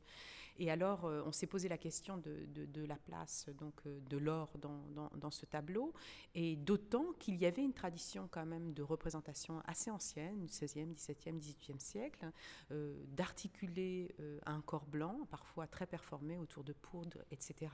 Et 0.59 0.71
alors, 0.71 1.05
euh, 1.05 1.23
on 1.27 1.33
s'est 1.33 1.47
posé 1.47 1.69
la 1.69 1.79
question 1.79 2.17
de, 2.17 2.87
la 2.87 2.97
place 2.97 3.49
donc 3.59 3.75
de 3.87 4.17
l'or 4.17 4.53
dans, 4.59 5.31
ce 5.31 5.45
tableau, 5.47 5.93
et 6.35 6.57
d'autant 6.57 7.13
qu'il 7.19 7.37
y 7.37 7.47
avait 7.47 7.63
une 7.63 7.73
tradition 7.73 8.29
quand 8.31 8.47
même 8.47 8.73
de 8.73 8.83
représentation 8.83 9.61
assez 9.67 9.91
ancienne, 9.91 10.39
du 10.41 10.47
16e, 10.47 10.95
17e, 10.95 11.41
18e 11.41 11.81
siècle, 11.81 12.31
d'articuler 12.71 14.15
un 14.45 14.61
corps 14.61 14.87
blanc, 14.87 15.27
parfois 15.31 15.67
très 15.67 15.87
performée 15.87 16.39
autour 16.39 16.63
de 16.65 16.73
poudre, 16.73 17.19
etc. 17.31 17.73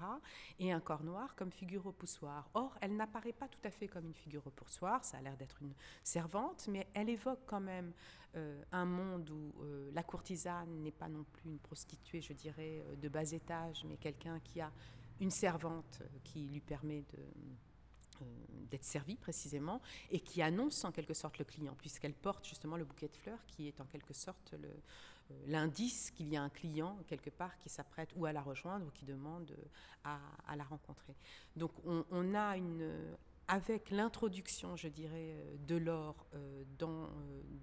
Et 0.58 0.72
un 0.72 0.80
corps 0.80 1.04
noir 1.04 1.34
comme 1.36 1.52
figure 1.52 1.86
au 1.86 1.92
poussoir. 1.92 2.48
Or, 2.54 2.76
elle 2.80 2.96
n'apparaît 2.96 3.32
pas 3.32 3.48
tout 3.48 3.60
à 3.64 3.70
fait 3.70 3.88
comme 3.88 4.06
une 4.06 4.14
figure 4.14 4.46
au 4.46 4.50
poussoir, 4.50 5.04
ça 5.04 5.18
a 5.18 5.22
l'air 5.22 5.36
d'être 5.36 5.60
une 5.60 5.74
servante, 6.02 6.68
mais 6.68 6.88
elle 6.94 7.08
évoque 7.08 7.40
quand 7.46 7.60
même 7.60 7.92
euh, 8.34 8.62
un 8.72 8.86
monde 8.86 9.28
où 9.28 9.52
euh, 9.60 9.90
la 9.92 10.02
courtisane 10.02 10.82
n'est 10.82 10.90
pas 10.90 11.08
non 11.08 11.24
plus 11.32 11.50
une 11.50 11.58
prostituée, 11.58 12.22
je 12.22 12.32
dirais, 12.32 12.82
euh, 12.86 12.96
de 12.96 13.08
bas 13.10 13.30
étage, 13.30 13.84
mais 13.84 13.98
quelqu'un 13.98 14.40
qui 14.40 14.60
a 14.62 14.72
une 15.20 15.30
servante 15.30 16.02
qui 16.24 16.46
lui 16.46 16.60
permet 16.60 17.04
d'être 18.70 18.84
servie 18.84 19.16
précisément 19.16 19.82
et 20.10 20.18
qui 20.18 20.40
annonce 20.40 20.84
en 20.84 20.92
quelque 20.92 21.12
sorte 21.12 21.38
le 21.38 21.44
client 21.44 21.74
puisqu'elle 21.76 22.14
porte 22.14 22.46
justement 22.46 22.76
le 22.76 22.84
bouquet 22.84 23.08
de 23.08 23.16
fleurs 23.16 23.44
qui 23.46 23.68
est 23.68 23.80
en 23.80 23.84
quelque 23.84 24.14
sorte 24.14 24.54
l'indice 25.46 26.10
qu'il 26.10 26.28
y 26.28 26.36
a 26.36 26.42
un 26.42 26.48
client 26.48 26.98
quelque 27.06 27.30
part 27.30 27.56
qui 27.58 27.68
s'apprête 27.68 28.10
ou 28.16 28.26
à 28.26 28.32
la 28.32 28.42
rejoindre 28.42 28.86
ou 28.86 28.90
qui 28.90 29.04
demande 29.04 29.54
à, 30.04 30.18
la 30.56 30.64
rencontrer. 30.64 31.14
Donc 31.56 31.72
on, 31.84 32.34
a 32.34 32.56
une 32.56 33.16
avec 33.48 33.90
l'introduction, 33.90 34.76
je 34.76 34.88
dirais, 34.88 35.34
euh, 35.34 35.56
de 35.66 35.76
l'or 35.76 36.26
euh, 36.34 36.64
dans, 36.78 37.08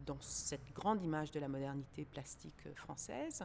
dans 0.05 0.19
cette 0.21 0.71
grande 0.73 1.01
image 1.03 1.31
de 1.31 1.39
la 1.39 1.47
modernité 1.47 2.05
plastique 2.05 2.67
française, 2.75 3.43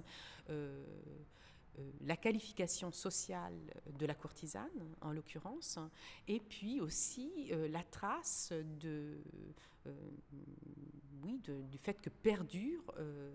la 2.03 2.17
qualification 2.17 2.93
sociale 2.93 3.55
de 3.99 4.07
la 4.07 4.15
courtisane, 4.15 4.69
en 5.01 5.11
l'occurrence, 5.11 5.79
et 6.29 6.39
puis 6.39 6.81
aussi 6.81 7.51
la 7.69 7.83
trace 7.83 8.53
euh, 11.49 11.63
du 11.71 11.79
fait 11.79 12.01
que 12.01 12.11
perdure 12.11 12.83
euh, 12.99 13.35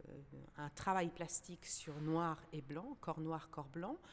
un 0.58 0.70
travail 0.70 1.10
plastique 1.10 1.66
sur 1.66 2.00
noir 2.02 2.42
et 2.54 2.62
blanc, 2.62 2.98
corps 3.02 3.20
noir, 3.20 3.50
corps 3.50 3.68
blanc, 3.68 3.98
euh, 3.98 4.06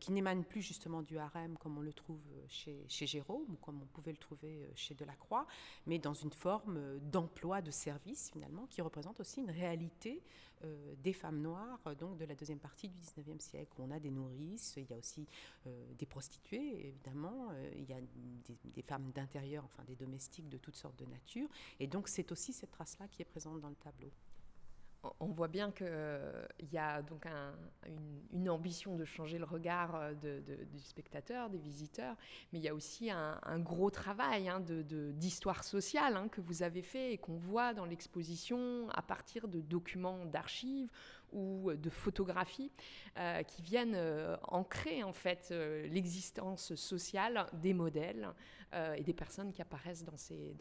qui 0.00 0.12
n'émane 0.12 0.44
plus 0.44 0.62
justement 0.62 1.02
du 1.02 1.18
harem 1.18 1.56
comme 1.58 1.78
on 1.78 1.80
le 1.80 1.92
trouve 1.92 2.20
chez, 2.48 2.84
chez 2.88 3.06
Jérôme 3.06 3.44
ou 3.48 3.56
comme 3.56 3.82
on 3.82 3.86
pouvait 3.86 4.12
le 4.12 4.18
trouver 4.18 4.68
chez 4.74 4.94
Delacroix, 4.94 5.46
mais 5.86 5.98
dans 5.98 6.14
une 6.14 6.30
forme 6.30 6.98
d'emploi 7.00 7.62
de 7.62 7.70
service 7.70 8.30
finalement 8.32 8.66
qui 8.66 8.82
représente 8.82 9.20
aussi 9.20 9.40
une 9.40 9.50
réalité 9.50 10.22
des 11.02 11.12
femmes 11.12 11.40
noires 11.40 11.80
donc 11.98 12.16
de 12.16 12.24
la 12.24 12.34
deuxième 12.34 12.58
partie 12.58 12.88
du 12.88 12.98
19e 12.98 13.40
siècle. 13.40 13.72
On 13.78 13.90
a 13.90 14.00
des 14.00 14.10
nourrices, 14.10 14.74
il 14.76 14.88
y 14.88 14.94
a 14.94 14.96
aussi 14.96 15.26
des 15.98 16.06
prostituées 16.06 16.88
évidemment, 16.88 17.48
il 17.76 17.84
y 17.84 17.92
a 17.92 18.00
des, 18.74 18.82
femmes 18.82 19.10
d'intérieur, 19.12 19.64
enfin 19.64 19.84
des 19.84 19.96
domestiques 19.96 20.48
de 20.48 20.58
toutes 20.58 20.76
sortes 20.76 20.98
de 20.98 21.06
nature, 21.06 21.48
et 21.80 21.86
donc 21.86 22.08
c'est 22.08 22.32
aussi 22.32 22.52
cette 22.52 22.70
trace-là 22.70 23.08
qui 23.08 23.22
est 23.22 23.26
présente 23.26 23.60
dans 23.60 23.68
le 23.68 23.76
tableau 23.76 24.10
on 25.20 25.26
voit 25.26 25.48
bien 25.48 25.70
qu'il 25.70 25.86
euh, 25.88 26.46
y 26.72 26.78
a 26.78 27.02
donc 27.02 27.26
une, 28.32 28.48
ambition 28.48 28.96
de 28.96 29.04
changer 29.04 29.38
le 29.38 29.44
regard 29.44 29.94
euh, 29.94 30.14
du 30.72 30.80
spectateur, 30.80 31.50
des 31.50 31.58
visiteurs, 31.58 32.16
mais 32.52 32.58
il 32.58 32.64
y 32.64 32.68
a 32.68 32.74
aussi 32.74 33.10
un, 33.10 33.58
gros 33.58 33.90
travail 33.90 34.48
hein, 34.48 34.60
d'histoire 34.60 35.64
sociale 35.64 36.16
hein, 36.16 36.28
que 36.28 36.40
vous 36.40 36.62
avez 36.62 36.82
fait 36.82 37.12
et 37.12 37.18
qu'on 37.18 37.36
voit 37.36 37.74
dans 37.74 37.84
l'exposition 37.84 38.88
à 38.90 39.02
partir 39.02 39.48
de 39.48 39.60
documents 39.60 40.24
d'archives 40.26 40.88
ou 41.34 41.72
de 41.74 41.90
photographies 41.90 42.70
euh, 43.18 43.42
qui 43.42 43.60
viennent 43.60 43.94
euh, 43.96 44.36
ancrer 44.44 45.02
en 45.02 45.12
fait 45.12 45.48
euh, 45.50 45.86
l'existence 45.88 46.74
sociale 46.74 47.46
des 47.52 47.74
modèles 47.74 48.28
et 48.96 49.04
des 49.04 49.12
personnes 49.12 49.52
qui 49.52 49.62
apparaissent 49.62 50.02
dans, 50.02 50.16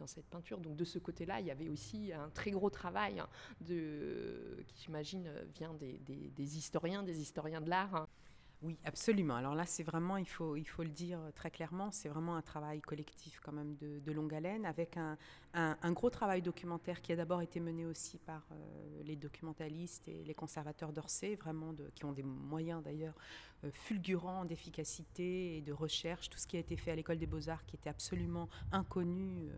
cette 0.06 0.28
peinture. 0.30 0.60
Donc 0.60 0.76
de 0.76 0.86
ce 0.86 1.00
côté-là, 1.00 1.40
il 1.40 1.48
y 1.48 1.52
avait 1.52 1.68
aussi 1.68 2.14
un 2.14 2.30
très 2.30 2.52
gros 2.52 2.70
travail 2.70 3.20
hein, 3.20 3.28
de, 3.60 4.64
qui 4.68 4.84
j'imagine 4.84 5.28
vient 5.56 5.74
des, 5.74 5.98
des, 5.98 6.58
historiens, 6.60 7.02
des 7.02 7.22
historiens 7.22 7.60
de 7.60 7.72
l'art. 7.72 8.08
Oui, 8.64 8.78
absolument. 8.86 9.36
Alors 9.36 9.56
là, 9.56 9.66
c'est 9.66 9.84
vraiment, 9.84 10.16
il 10.16 10.28
faut, 10.28 10.56
il 10.56 10.64
faut 10.64 10.84
le 10.84 10.90
dire 10.90 11.20
très 11.36 11.52
clairement, 11.52 11.92
c'est 11.92 12.08
vraiment 12.08 12.38
un 12.38 12.42
travail 12.42 12.80
collectif 12.80 13.42
quand 13.44 13.52
même 13.52 13.76
de, 13.76 14.12
longue 14.14 14.34
haleine, 14.34 14.66
avec 14.66 14.96
un, 14.98 15.18
gros 15.92 16.10
travail 16.10 16.42
documentaire 16.42 17.02
qui 17.02 17.12
a 17.12 17.18
d'abord 17.18 17.42
été 17.42 17.60
mené 17.60 17.86
aussi 17.86 18.20
par 18.20 18.48
euh, 18.52 19.04
les 19.04 19.18
documentalistes 19.18 20.08
et 20.08 20.24
les 20.24 20.34
conservateurs 20.34 20.94
d'Orsay, 20.94 21.36
vraiment 21.36 21.76
qui 21.94 22.06
ont 22.06 22.14
des 22.14 22.24
moyens 22.24 22.82
d'ailleurs 22.82 23.16
euh, 23.64 23.72
fulgurants 23.72 24.46
d'efficacité 24.46 25.58
et 25.58 25.62
de 25.62 25.74
recherche. 25.74 26.30
Tout 26.30 26.38
ce 26.38 26.48
qui 26.48 26.58
a 26.58 26.60
été 26.60 26.76
fait 26.78 26.92
à 26.92 26.96
l'école 26.96 27.18
des 27.18 27.28
beaux-arts 27.28 27.66
qui 27.66 27.76
était 27.76 27.90
absolument 27.90 28.50
inconnu 28.72 29.50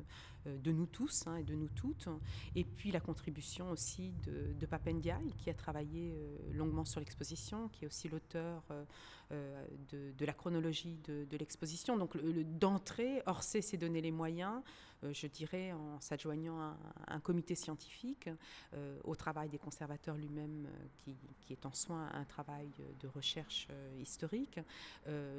euh, 0.47 0.57
de 0.57 0.71
nous 0.71 0.85
tous 0.85 1.25
hein, 1.27 1.37
et 1.37 1.43
de 1.43 1.55
nous 1.55 1.69
toutes. 1.69 2.07
Et 2.55 2.63
puis 2.63 2.91
la 2.91 2.99
contribution 2.99 3.71
aussi 3.71 4.13
de, 4.25 4.53
de 4.59 4.65
Papendiaï, 4.65 5.33
qui 5.37 5.49
a 5.49 5.53
travaillé 5.53 6.15
longuement 6.51 6.85
sur 6.85 6.99
l'exposition, 6.99 7.69
qui 7.69 7.85
est 7.85 7.87
aussi 7.87 8.07
l'auteur 8.07 8.63
euh, 9.31 9.65
de, 9.91 10.25
la 10.25 10.33
chronologie 10.33 10.97
de, 11.07 11.37
l'exposition. 11.37 11.97
Donc 11.97 12.15
d'entrée, 12.59 13.23
Orsay 13.25 13.61
s'est 13.61 13.77
donné 13.77 13.99
les 14.01 14.11
moyens, 14.11 14.61
euh, 15.03 15.13
je 15.13 15.27
dirais, 15.27 15.71
en 15.73 15.99
s'adjoignant 15.99 16.59
à, 16.59 16.77
un 17.07 17.19
comité 17.19 17.55
scientifique 17.55 18.29
euh, 18.73 18.99
au 19.03 19.15
travail 19.15 19.49
des 19.49 19.57
conservateurs 19.57 20.15
lui-même, 20.15 20.67
qui, 20.97 21.53
est 21.53 21.65
en 21.65 21.73
soin 21.73 22.09
un 22.13 22.23
travail 22.23 22.69
de 22.99 23.07
recherche 23.07 23.67
historique, 23.99 24.59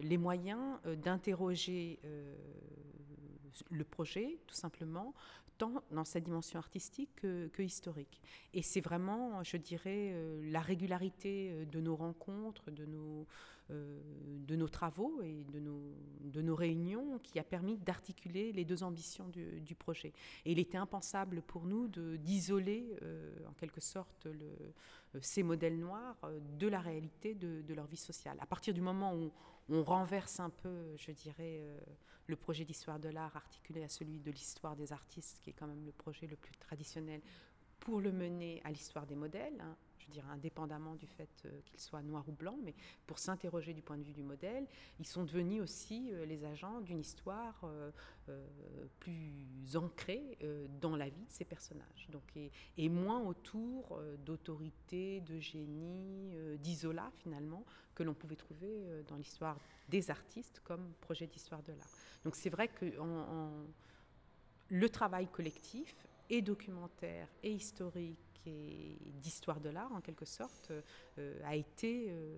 les 0.02 0.18
moyens 0.18 0.78
d'interroger 1.02 1.98
le 3.70 3.84
projet, 3.84 4.38
tout 4.46 4.54
simplement, 4.54 5.14
tant 5.58 5.82
dans 5.90 6.04
sa 6.04 6.20
dimension 6.20 6.58
artistique 6.58 7.10
que, 7.16 7.62
historique. 7.62 8.20
Et 8.52 8.62
c'est 8.62 8.80
vraiment, 8.82 9.42
je 9.42 9.56
dirais, 9.56 10.14
la 10.42 10.60
régularité 10.60 11.66
de 11.66 11.80
nos 11.80 11.96
rencontres, 11.96 12.70
de 12.70 12.84
nos, 12.84 13.26
euh, 13.72 14.00
de 14.46 14.54
nos 14.54 14.68
travaux 14.68 15.20
et 15.22 15.42
de 15.52 15.58
nos, 15.58 15.82
de 16.20 16.40
nos 16.40 16.54
réunions 16.54 17.18
qui 17.18 17.40
a 17.40 17.42
permis 17.42 17.76
d'articuler 17.78 18.52
les 18.52 18.64
deux 18.64 18.84
ambitions 18.84 19.28
du, 19.28 19.74
projet. 19.74 20.12
Et 20.44 20.52
il 20.52 20.60
était 20.60 20.78
impensable 20.78 21.42
pour 21.42 21.66
nous 21.66 21.88
d'isoler 21.88 22.96
euh, 23.02 23.34
en 23.48 23.52
quelque 23.54 23.80
sorte 23.80 24.26
euh, 24.26 24.54
ces 25.20 25.42
modèles 25.42 25.80
noirs 25.80 26.16
de 26.60 26.68
la 26.68 26.78
réalité 26.78 27.34
de, 27.34 27.74
leur 27.74 27.86
vie 27.86 27.96
sociale. 27.96 28.36
À 28.40 28.46
partir 28.46 28.72
du 28.72 28.80
moment 28.80 29.16
où 29.16 29.32
on 29.68 29.82
renverse 29.82 30.40
un 30.40 30.50
peu, 30.50 30.96
je 30.96 31.10
dirais, 31.10 31.62
le 32.26 32.36
projet 32.36 32.64
d'histoire 32.64 32.98
de 32.98 33.08
l'art 33.08 33.36
articulé 33.36 33.84
à 33.84 33.88
celui 33.88 34.18
de 34.18 34.30
l'histoire 34.30 34.76
des 34.76 34.92
artistes, 34.92 35.38
qui 35.40 35.50
est 35.50 35.52
quand 35.52 35.66
même 35.66 35.84
le 35.84 35.92
projet 35.92 36.26
le 36.26 36.36
plus 36.36 36.56
traditionnel 36.56 37.20
pour 37.80 38.00
le 38.00 38.12
mener 38.12 38.60
à 38.64 38.70
l'histoire 38.70 39.06
des 39.06 39.14
modèles, 39.14 39.60
hein, 39.60 39.76
je 40.06 40.12
dirais 40.12 40.28
indépendamment 40.30 40.94
du 40.94 41.06
fait 41.06 41.28
euh, 41.44 41.60
qu'il 41.64 41.80
soit 41.80 42.02
noir 42.02 42.24
ou 42.28 42.32
blanc, 42.32 42.58
mais 42.62 42.74
pour 43.06 43.18
s'interroger 43.18 43.74
du 43.74 43.82
point 43.82 43.98
de 43.98 44.04
vue 44.04 44.12
du 44.12 44.22
modèle, 44.22 44.66
ils 44.98 45.06
sont 45.06 45.24
devenus 45.24 45.62
aussi 45.62 46.10
euh, 46.12 46.24
les 46.24 46.44
agents 46.44 46.80
d'une 46.80 47.00
histoire 47.00 47.60
euh, 47.64 47.90
plus 49.00 49.76
ancrée 49.76 50.38
dans 50.80 50.96
la 50.96 51.08
vie 51.08 51.24
de 51.24 51.30
ces 51.30 51.44
personnages. 51.44 52.08
Donc, 52.10 52.36
et, 52.76 52.88
moins 52.88 53.20
autour 53.20 54.00
d'autorité, 54.24 55.20
de 55.20 55.38
génie, 55.38 56.34
d'isola 56.58 57.10
finalement, 57.18 57.64
que 57.94 58.02
l'on 58.02 58.14
pouvait 58.14 58.36
trouver 58.36 58.84
dans 59.06 59.16
l'histoire 59.16 59.58
des 59.88 60.10
artistes 60.10 60.60
comme 60.64 60.92
projet 61.00 61.28
d'histoire 61.28 61.62
de 61.62 61.72
l'art. 61.72 61.90
Donc 62.24 62.34
c'est 62.34 62.50
vrai 62.50 62.66
que 62.66 62.86
le 64.68 64.88
travail 64.88 65.28
collectif 65.28 65.94
et 66.28 66.42
documentaire 66.42 67.28
et 67.42 67.52
historique 67.52 68.25
d'histoire 68.46 69.60
de 69.60 69.68
l'art, 69.68 69.92
en 69.92 70.00
quelque 70.00 70.24
sorte, 70.24 70.72
euh, 71.18 71.40
a 71.44 71.56
été 71.56 72.06
euh, 72.08 72.36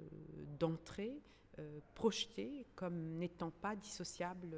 d'entrée 0.59 1.21
euh, 1.59 1.81
projeté 1.95 2.67
comme 2.75 3.19
n'étant 3.19 3.51
pas 3.51 3.77
dissociable 3.77 4.57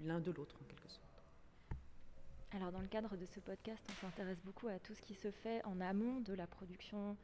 l'un 0.00 0.20
de 0.20 0.30
l'autre, 0.30 0.56
en 0.62 0.64
quelque 0.64 0.88
sorte. 0.88 1.02
Alors, 2.52 2.70
dans 2.70 2.80
le 2.80 2.88
cadre 2.88 3.16
de 3.16 3.24
ce 3.24 3.40
podcast, 3.40 3.82
on 3.90 4.06
s'intéresse 4.06 4.40
beaucoup 4.42 4.68
à 4.68 4.78
tout 4.78 4.94
ce 4.94 5.00
qui 5.00 5.14
se 5.14 5.30
fait 5.30 5.64
en 5.64 5.80
amont 5.80 6.20
de 6.20 6.34
la 6.34 6.46
production 6.46 7.16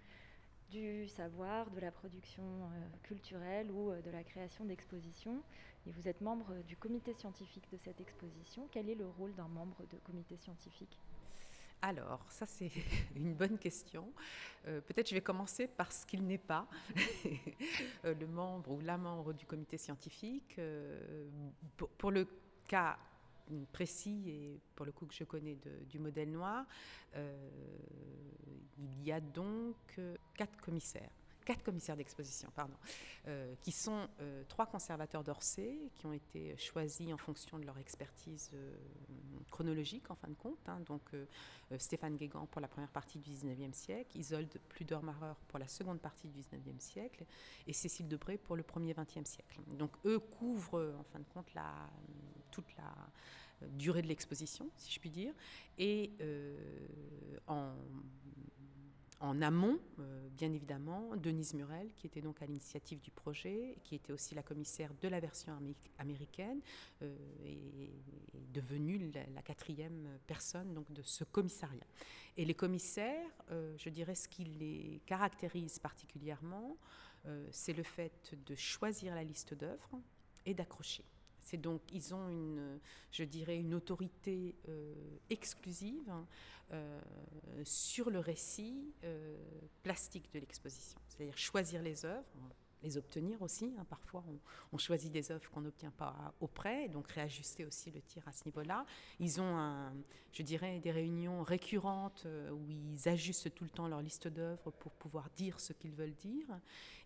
du 0.71 1.09
savoir, 1.09 1.71
de 1.71 1.81
la 1.81 1.91
production 1.91 2.43
culturelle 3.03 3.71
ou 3.71 3.91
de 3.91 4.11
la 4.11 4.23
création 4.23 4.65
d'expositions. 4.65 5.43
Et 5.87 5.93
vous 5.93 6.09
êtes 6.09 6.21
membre 6.21 6.63
du 6.67 6.77
comité 6.77 7.15
scientifique 7.15 7.71
de 7.73 7.79
cette 7.79 8.01
exposition. 8.01 8.69
Quel 8.71 8.89
est 8.91 8.95
le 8.95 9.07
rôle 9.07 9.35
d'un 9.35 9.49
membre 9.49 9.87
de 9.91 9.99
comité 9.99 10.37
scientifique? 10.37 10.99
Alors, 11.83 12.25
ça 12.29 12.47
c'est 12.47 12.71
une 13.17 13.35
bonne 13.35 13.59
question. 13.59 14.13
Euh, 14.67 14.81
peut-être 14.81 15.09
je 15.09 15.15
vais 15.15 15.21
commencer 15.21 15.67
par 15.67 15.93
ce 15.93 16.05
qu'il 16.07 16.25
n'est 16.25 16.39
pas, 16.39 16.67
euh, 18.05 18.15
le 18.15 18.27
membre 18.27 18.73
ou 18.73 18.81
la 18.81 18.97
membre 18.97 19.33
du 19.33 19.47
comité 19.47 19.79
scientifique. 19.79 20.57
Euh, 20.59 21.29
pour, 21.99 22.11
le 22.11 22.27
cas 22.67 22.99
précis 23.73 24.25
et 24.29 24.61
pour 24.75 24.85
le 24.85 24.93
coup 24.93 25.07
que 25.07 25.15
je 25.15 25.25
connais 25.25 25.57
du 25.89 25.99
modèle 25.99 26.31
noir, 26.31 26.67
il 27.15 29.03
y 29.03 29.11
a 29.11 29.21
donc 29.21 29.99
quatre 30.37 30.61
commissaires 30.61 31.11
quatre 31.49 31.63
commissaires 31.63 31.97
d'exposition, 31.97 32.51
pardon, 32.55 32.77
euh, 33.27 33.55
qui 33.63 33.73
sont 33.73 34.07
euh, 34.21 34.45
trois 34.49 34.67
conservateurs 34.67 35.25
d'Orsay, 35.25 35.79
qui 35.95 36.05
ont 36.05 36.13
été 36.13 36.55
choisis 36.59 37.11
en 37.11 37.17
fonction 37.17 37.59
de 37.59 37.65
leur 37.65 37.79
expertise 37.79 38.51
euh, 38.53 38.77
chronologique, 39.51 40.11
en 40.11 40.15
fin 40.15 40.29
de 40.29 40.35
compte. 40.35 40.69
Hein. 40.69 40.81
donc 40.87 41.01
Stéphane 41.79 42.17
Guégan 42.17 42.45
pour 42.45 42.61
la 42.61 42.69
première 42.69 42.91
partie 42.91 43.19
du 43.19 43.31
19e 43.31 43.73
siècle, 43.73 44.19
Isolde 44.19 44.61
Pludermacher 44.69 45.33
pour 45.49 45.59
la 45.59 45.69
seconde 45.69 46.01
partie 46.01 46.29
du 46.29 46.39
19e 46.39 46.81
siècle, 46.81 47.25
et 47.67 47.73
Cécile 47.73 48.09
Debré 48.09 48.37
pour 48.37 48.55
le 48.55 48.63
premier 48.63 48.93
20e 48.93 49.25
siècle. 49.25 49.59
Donc 49.73 49.93
eux 50.05 50.19
couvrent, 50.19 50.95
en 51.01 51.05
fin 51.05 51.19
de 51.19 51.25
compte, 51.33 51.49
toute 52.51 52.77
la 52.77 52.93
durée 53.71 54.03
de 54.03 54.09
l'exposition, 54.09 54.69
si 54.77 54.93
je 54.93 55.01
puis 55.01 55.11
dire, 55.11 55.33
et 55.79 56.13
en 57.47 57.73
en 59.21 59.43
amont, 59.43 59.79
euh, 59.99 60.29
bien 60.31 60.53
évidemment, 60.53 61.17
Denise 61.17 61.55
Murel, 61.55 61.93
qui 61.95 62.07
était 62.07 62.21
donc 62.21 62.41
à 62.41 62.47
l'initiative 62.47 63.01
du 63.01 63.11
projet, 63.11 63.77
qui 63.83 63.95
était 63.95 64.13
aussi 64.13 64.35
la 64.35 64.43
commissaire 64.43 64.93
de 65.01 65.09
la 65.09 65.19
version 65.21 65.53
américaine, 65.99 66.61
euh, 67.03 67.17
est, 67.45 67.91
devenue 68.53 69.11
la, 69.35 69.43
quatrième 69.43 70.19
personne 70.27 70.73
donc, 70.75 70.91
de 70.93 71.03
ce 71.03 71.25
commissariat. 71.25 71.87
Et 72.37 72.45
les 72.45 72.55
commissaires, 72.55 73.31
euh, 73.51 73.75
je 73.77 73.89
dirais 73.89 74.15
ce 74.15 74.29
qui 74.29 74.45
les 74.45 75.01
caractérise 75.07 75.79
particulièrement, 75.79 76.77
c'est 77.51 77.75
le 77.75 77.83
fait 77.83 78.35
de 78.47 78.55
choisir 78.55 79.15
la 79.15 79.23
liste 79.23 79.53
d'œuvres 79.53 80.01
et 80.47 80.55
d'accrocher. 80.55 81.05
C'est 81.49 81.57
donc, 81.57 81.81
ils 81.95 82.15
ont 82.15 82.29
une, 82.29 83.75
autorité 83.75 84.55
euh, 84.69 84.93
exclusive 85.31 86.13
euh, 86.73 87.01
sur 87.65 88.11
le 88.11 88.19
récit 88.19 88.93
euh, 89.05 89.35
plastique 89.83 90.31
de 90.35 90.41
l'exposition. 90.41 91.01
C'est-à-dire 91.09 91.39
choisir 91.39 91.81
les 91.81 92.05
œuvres, 92.05 92.27
les 92.83 92.97
obtenir 92.97 93.41
aussi. 93.43 93.75
Hein. 93.79 93.85
Parfois, 93.89 94.25
on, 94.73 94.79
choisit 94.79 95.11
des 95.11 95.33
œuvres 95.33 95.51
qu'on 95.51 95.63
n'obtient 95.63 95.91
pas 95.91 96.35
auprès, 96.41 96.89
donc 96.89 97.11
réajuster 97.11 97.65
aussi 97.65 97.91
le 97.91 98.01
tir 98.01 98.27
à 98.27 98.33
ce 98.33 98.45
niveau-là. 98.45 98.87
Ils 99.19 99.41
ont, 99.41 99.93
je 100.33 100.43
dirais, 100.43 100.79
des 100.81 100.91
réunions 100.91 101.43
récurrentes 101.43 102.23
euh, 102.27 102.51
où 102.51 102.71
ils 102.71 103.09
ajustent 103.09 103.53
tout 103.55 103.65
le 103.65 103.71
temps 103.71 103.89
leur 103.89 104.03
liste 104.03 104.29
d'œuvres 104.29 104.71
pour 104.71 104.93
pouvoir 104.93 105.29
dire 105.37 105.59
ce 105.59 105.73
qu'ils 105.73 105.95
veulent 105.95 106.15
dire. 106.15 106.47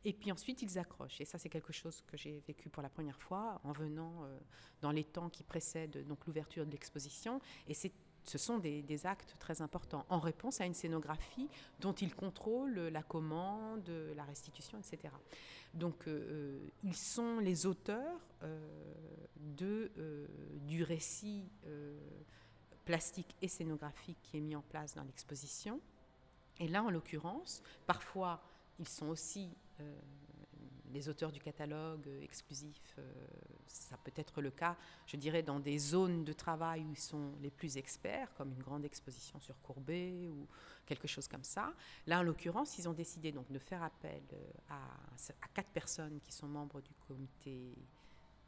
Et 0.04 0.12
puis 0.12 0.32
ensuite, 0.32 0.62
ils 0.62 0.78
accrochent. 0.78 1.20
Et 1.20 1.24
ça, 1.24 1.38
c'est 1.38 1.48
quelque 1.48 1.72
chose 1.72 2.02
que 2.06 2.16
j'ai 2.16 2.42
vécu 2.46 2.68
pour 2.68 2.82
la 2.82 2.88
première 2.88 3.20
fois 3.20 3.60
en 3.64 3.72
venant 3.72 4.24
euh, 4.24 4.38
dans 4.80 4.90
les 4.90 5.04
temps 5.04 5.30
qui 5.30 5.44
précèdent 5.44 6.04
l'ouverture 6.26 6.66
de 6.66 6.70
l'exposition. 6.70 7.40
Et 7.68 7.74
c'est 7.74 7.92
ce 8.24 8.38
sont 8.38 8.58
des, 8.58 9.06
actes 9.06 9.36
très 9.38 9.62
importants 9.62 10.06
en 10.08 10.20
réponse 10.20 10.60
à 10.60 10.66
une 10.66 10.74
scénographie 10.74 11.48
dont 11.80 11.92
ils 11.92 12.14
contrôlent 12.14 12.88
la 12.88 13.02
commande, 13.02 13.90
la 14.14 14.24
restitution, 14.24 14.78
etc. 14.78 15.12
Donc 15.74 16.06
euh, 16.06 16.10
euh, 16.10 16.68
ils 16.84 16.96
sont 16.96 17.38
les 17.38 17.66
auteurs 17.66 18.20
euh, 18.42 18.68
du 19.36 20.82
récit 20.82 21.48
plastique 22.84 23.34
et 23.40 23.48
scénographique 23.48 24.18
qui 24.22 24.36
est 24.36 24.40
mis 24.40 24.56
en 24.56 24.62
place 24.62 24.94
dans 24.94 25.04
l'exposition. 25.04 25.80
Et 26.58 26.68
là, 26.68 26.82
en 26.82 26.90
l'occurrence, 26.90 27.62
parfois, 27.86 28.42
ils 28.78 28.88
sont 28.88 29.08
aussi 29.08 29.50
les 30.92 31.08
auteurs 31.08 31.32
du 31.32 31.40
catalogue 31.40 32.06
euh, 32.06 32.22
exclusif, 32.22 32.94
euh, 32.98 33.12
ça 33.66 33.96
peut 34.04 34.12
être 34.16 34.40
le 34.40 34.50
cas, 34.50 34.76
je 35.06 35.16
dirais, 35.16 35.42
dans 35.42 35.58
des 35.58 35.78
zones 35.78 36.24
de 36.24 36.32
travail 36.32 36.82
où 36.82 36.90
ils 36.92 36.98
sont 36.98 37.32
les 37.40 37.50
plus 37.50 37.76
experts, 37.76 38.32
comme 38.34 38.52
une 38.52 38.62
grande 38.62 38.84
exposition 38.84 39.40
sur 39.40 39.60
Courbet 39.62 40.28
ou 40.28 40.46
quelque 40.86 41.08
chose 41.08 41.28
comme 41.28 41.44
ça. 41.44 41.72
Là, 42.06 42.20
en 42.20 42.22
l'occurrence, 42.22 42.78
ils 42.78 42.88
ont 42.88 42.92
décidé 42.92 43.32
donc 43.32 43.50
de 43.50 43.58
faire 43.58 43.82
appel 43.82 44.22
euh, 44.32 44.50
à, 44.70 44.76
à 44.76 45.48
quatre 45.54 45.70
personnes 45.70 46.20
qui 46.20 46.32
sont 46.32 46.48
membres 46.48 46.80
du 46.80 46.92
comité 47.06 47.74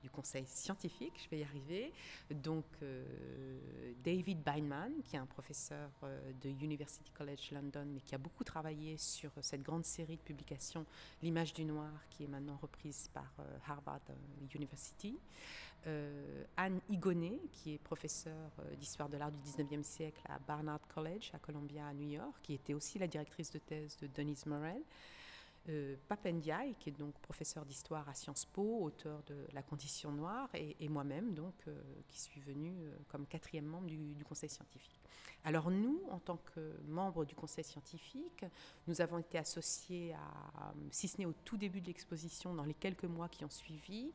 du 0.04 0.10
conseil 0.10 0.44
scientifique, 0.46 1.14
je 1.24 1.30
vais 1.30 1.38
y 1.38 1.42
arriver. 1.42 1.90
Donc, 2.30 2.66
euh, 2.82 3.92
David 4.04 4.42
Beinman, 4.42 4.92
qui 5.02 5.16
est 5.16 5.18
un 5.18 5.24
professeur 5.24 5.90
euh, 6.02 6.30
de 6.42 6.50
University 6.50 7.10
College 7.12 7.52
London, 7.52 7.86
mais 7.86 8.00
qui 8.02 8.14
a 8.14 8.18
beaucoup 8.18 8.44
travaillé 8.44 8.98
sur 8.98 9.30
cette 9.40 9.62
grande 9.62 9.86
série 9.86 10.16
de 10.16 10.22
publications, 10.22 10.84
L'image 11.22 11.54
du 11.54 11.64
noir, 11.64 11.90
qui 12.10 12.24
est 12.24 12.26
maintenant 12.26 12.58
reprise 12.60 13.08
par 13.14 13.32
euh, 13.40 13.56
Harvard 13.66 14.02
University. 14.54 15.16
Anne 16.56 16.80
Igonet, 16.88 17.38
qui 17.52 17.74
est 17.74 17.78
professeure 17.78 18.52
d'histoire 18.78 19.10
de 19.10 19.18
l'art 19.18 19.30
du 19.30 19.38
19e 19.38 19.82
siècle 19.82 20.22
à 20.30 20.38
Barnard 20.38 20.80
College, 20.88 21.30
à 21.34 21.38
Columbia, 21.38 21.86
à 21.86 21.92
New 21.92 22.08
York, 22.08 22.34
qui 22.42 22.54
était 22.54 22.72
aussi 22.72 22.98
la 22.98 23.06
directrice 23.06 23.50
de 23.50 23.58
thèse 23.58 23.98
de 23.98 24.06
Denise 24.06 24.46
Morel 24.46 24.80
euh, 25.70 25.96
Papendiaï, 26.08 26.74
qui 26.78 26.90
est 26.90 26.98
donc 26.98 27.14
professeur 27.20 27.64
d'histoire 27.64 28.06
à 28.08 28.14
Sciences 28.14 28.44
Po, 28.44 28.82
auteur 28.82 29.22
de 29.26 29.46
La 29.54 29.62
condition 29.62 30.12
noire, 30.12 30.50
et, 30.54 30.88
moi-même, 30.88 31.32
donc, 31.32 31.54
euh, 31.68 31.82
qui 32.08 32.20
suis 32.20 32.40
venue 32.40 32.74
euh, 32.84 32.96
comme 33.08 33.26
quatrième 33.26 33.64
membre 33.64 33.86
du, 33.86 33.96
du, 33.96 34.24
Conseil 34.24 34.50
scientifique. 34.50 35.00
Alors 35.42 35.70
nous, 35.70 36.02
en 36.10 36.18
tant 36.18 36.36
que 36.54 36.74
membres 36.86 37.24
du 37.24 37.34
Conseil 37.34 37.64
scientifique, 37.64 38.44
nous 38.86 39.00
avons 39.00 39.18
été 39.18 39.38
associés 39.38 40.14
à, 40.14 40.74
si 40.90 41.08
ce 41.08 41.18
n'est 41.18 41.26
au 41.26 41.34
tout 41.44 41.56
début 41.56 41.80
de 41.80 41.86
l'exposition, 41.86 42.54
dans 42.54 42.64
les 42.64 42.74
quelques 42.74 43.04
mois 43.04 43.28
qui 43.28 43.44
ont 43.44 43.50
suivi, 43.50 44.12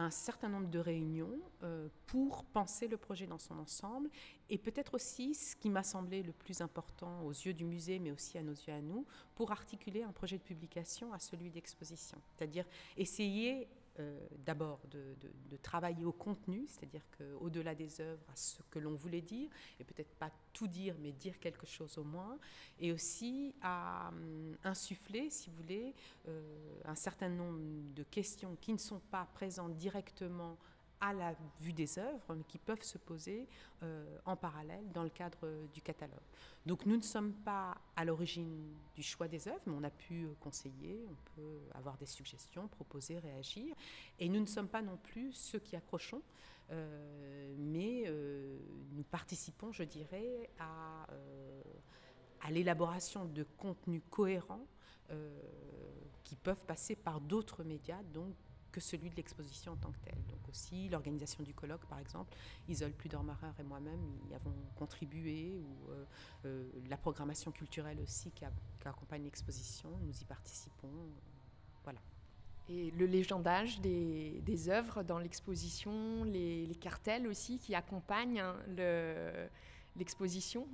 un 0.00 0.10
certain 0.10 0.48
nombre 0.48 0.68
de 0.68 0.78
réunions 0.78 1.38
euh, 1.62 1.88
pour 2.06 2.44
penser 2.44 2.88
le 2.88 2.96
projet 2.96 3.26
dans 3.26 3.38
son 3.38 3.58
ensemble 3.58 4.08
et 4.48 4.56
peut-être 4.56 4.94
aussi 4.94 5.34
ce 5.34 5.54
qui 5.56 5.68
m'a 5.68 5.82
semblé 5.82 6.22
le 6.22 6.32
plus 6.32 6.60
important 6.60 7.22
aux 7.22 7.32
yeux 7.32 7.52
du 7.52 7.64
musée 7.64 7.98
mais 7.98 8.10
aussi 8.10 8.38
à 8.38 8.42
nos 8.42 8.52
yeux 8.54 8.72
à 8.72 8.80
nous 8.80 9.04
pour 9.34 9.52
articuler 9.52 10.02
un 10.02 10.12
projet 10.12 10.38
de 10.38 10.42
publication 10.42 11.12
à 11.12 11.18
celui 11.18 11.50
d'exposition. 11.50 12.18
C'est-à-dire 12.36 12.64
essayer 12.96 13.68
euh, 13.98 14.18
d'abord 14.44 14.80
de, 14.90 15.16
travailler 15.62 16.04
au 16.04 16.12
contenu, 16.12 16.66
c'est-à-dire 16.66 17.02
qu'au-delà 17.18 17.74
des 17.74 18.00
œuvres, 18.00 18.24
à 18.32 18.36
ce 18.36 18.62
que 18.70 18.78
l'on 18.78 18.94
voulait 18.94 19.20
dire, 19.20 19.50
et 19.78 19.84
peut-être 19.84 20.14
pas 20.14 20.30
tout 20.52 20.68
dire, 20.68 20.94
mais 21.00 21.12
dire 21.12 21.38
quelque 21.38 21.66
chose 21.66 21.98
au 21.98 22.04
moins, 22.04 22.38
et 22.78 22.92
aussi 22.92 23.54
à 23.60 24.08
hum, 24.08 24.56
insuffler, 24.64 25.28
si 25.30 25.50
vous 25.50 25.56
voulez, 25.56 25.94
euh, 26.28 26.80
un 26.84 26.94
certain 26.94 27.28
nombre 27.28 27.60
de 27.94 28.02
questions 28.04 28.56
qui 28.60 28.72
ne 28.72 28.78
sont 28.78 29.00
pas 29.10 29.28
présentes 29.34 29.76
directement 29.76 30.56
à 31.00 31.12
la 31.12 31.34
vue 31.60 31.72
des 31.72 31.98
œuvres, 31.98 32.34
mais 32.34 32.44
qui 32.44 32.58
peuvent 32.58 32.82
se 32.82 32.98
poser 32.98 33.48
euh, 33.82 34.18
en 34.26 34.36
parallèle 34.36 34.84
dans 34.92 35.02
le 35.02 35.08
cadre 35.08 35.66
du 35.72 35.80
catalogue. 35.80 36.18
Donc 36.66 36.84
nous 36.84 36.96
ne 36.96 37.02
sommes 37.02 37.32
pas 37.32 37.76
à 37.96 38.04
l'origine 38.04 38.74
du 38.94 39.02
choix 39.02 39.26
des 39.26 39.48
œuvres, 39.48 39.62
mais 39.66 39.72
on 39.74 39.82
a 39.82 39.90
pu 39.90 40.24
euh, 40.24 40.34
conseiller, 40.40 41.06
on 41.08 41.16
peut 41.34 41.60
avoir 41.74 41.96
des 41.96 42.06
suggestions, 42.06 42.68
proposer, 42.68 43.18
réagir. 43.18 43.74
Et 44.18 44.28
nous 44.28 44.40
ne 44.40 44.46
sommes 44.46 44.68
pas 44.68 44.82
non 44.82 44.98
plus 44.98 45.32
ceux 45.32 45.58
qui 45.58 45.74
accrochons, 45.74 46.22
euh, 46.70 47.54
mais 47.58 48.04
nous 48.92 49.02
participons, 49.04 49.72
je 49.72 49.84
dirais, 49.84 50.50
à 50.58 51.06
à 52.42 52.50
l'élaboration 52.50 53.26
de 53.26 53.44
contenus 53.58 54.00
cohérents 54.08 54.66
qui 56.24 56.36
peuvent 56.36 56.64
passer 56.64 56.96
par 56.96 57.20
d'autres 57.20 57.64
médias, 57.64 58.02
donc 58.14 58.34
que 58.70 58.80
celui 58.80 59.10
de 59.10 59.16
l'exposition 59.16 59.72
en 59.72 59.76
tant 59.76 59.90
que 59.90 59.98
telle. 60.04 60.22
Donc 60.28 60.48
aussi 60.48 60.88
l'organisation 60.88 61.42
du 61.42 61.54
colloque, 61.54 61.84
par 61.86 61.98
exemple, 61.98 62.36
Isole 62.68 62.92
Pludormarer 62.92 63.52
et 63.58 63.62
moi-même 63.62 64.00
y 64.30 64.34
avons 64.34 64.54
contribué, 64.76 65.56
ou 65.58 65.90
euh, 65.90 66.04
euh, 66.46 66.70
la 66.88 66.96
programmation 66.96 67.50
culturelle 67.50 68.00
aussi 68.00 68.30
qui, 68.30 68.44
accompagne 68.84 69.24
l'exposition, 69.24 69.90
nous 70.02 70.18
y 70.20 70.24
participons. 70.24 70.88
Voilà. 71.84 72.00
Et 72.68 72.90
le 72.92 73.06
légendage 73.06 73.80
des, 73.80 74.68
œuvres 74.68 75.02
dans 75.02 75.18
l'exposition, 75.18 76.24
les, 76.24 76.76
cartels 76.80 77.26
aussi 77.26 77.58
qui 77.58 77.74
accompagnent 77.74 78.40
hein, 78.40 78.56
l'exposition. 79.96 80.66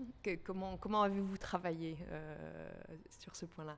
comment, 0.44 1.02
avez-vous 1.02 1.38
travaillé 1.38 1.96
euh, 2.10 2.36
sur 3.18 3.34
ce 3.34 3.46
point-là? 3.46 3.76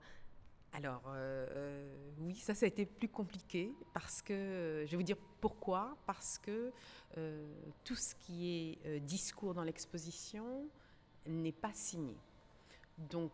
Alors, 0.73 1.03
euh, 1.09 1.47
euh, 1.51 1.95
oui, 2.21 2.35
ça, 2.37 2.55
ça 2.55 2.67
a 2.67 2.69
été 2.69 2.85
plus 2.87 3.09
compliqué 3.09 3.73
parce 3.95 4.23
que, 4.23 4.85
je 4.87 4.91
vais 4.91 4.97
vous 4.97 5.03
dire 5.03 5.17
pourquoi, 5.41 5.97
parce 6.07 6.39
que 6.39 6.73
euh, 7.17 7.47
tout 7.85 7.95
ce 7.95 8.15
qui 8.15 8.79
est 8.85 9.01
discours 9.01 9.55
dans 9.55 9.65
l'exposition 9.65 10.69
n'est 11.27 11.53
pas 11.53 11.73
signé. 11.73 12.17
Donc, 12.99 13.33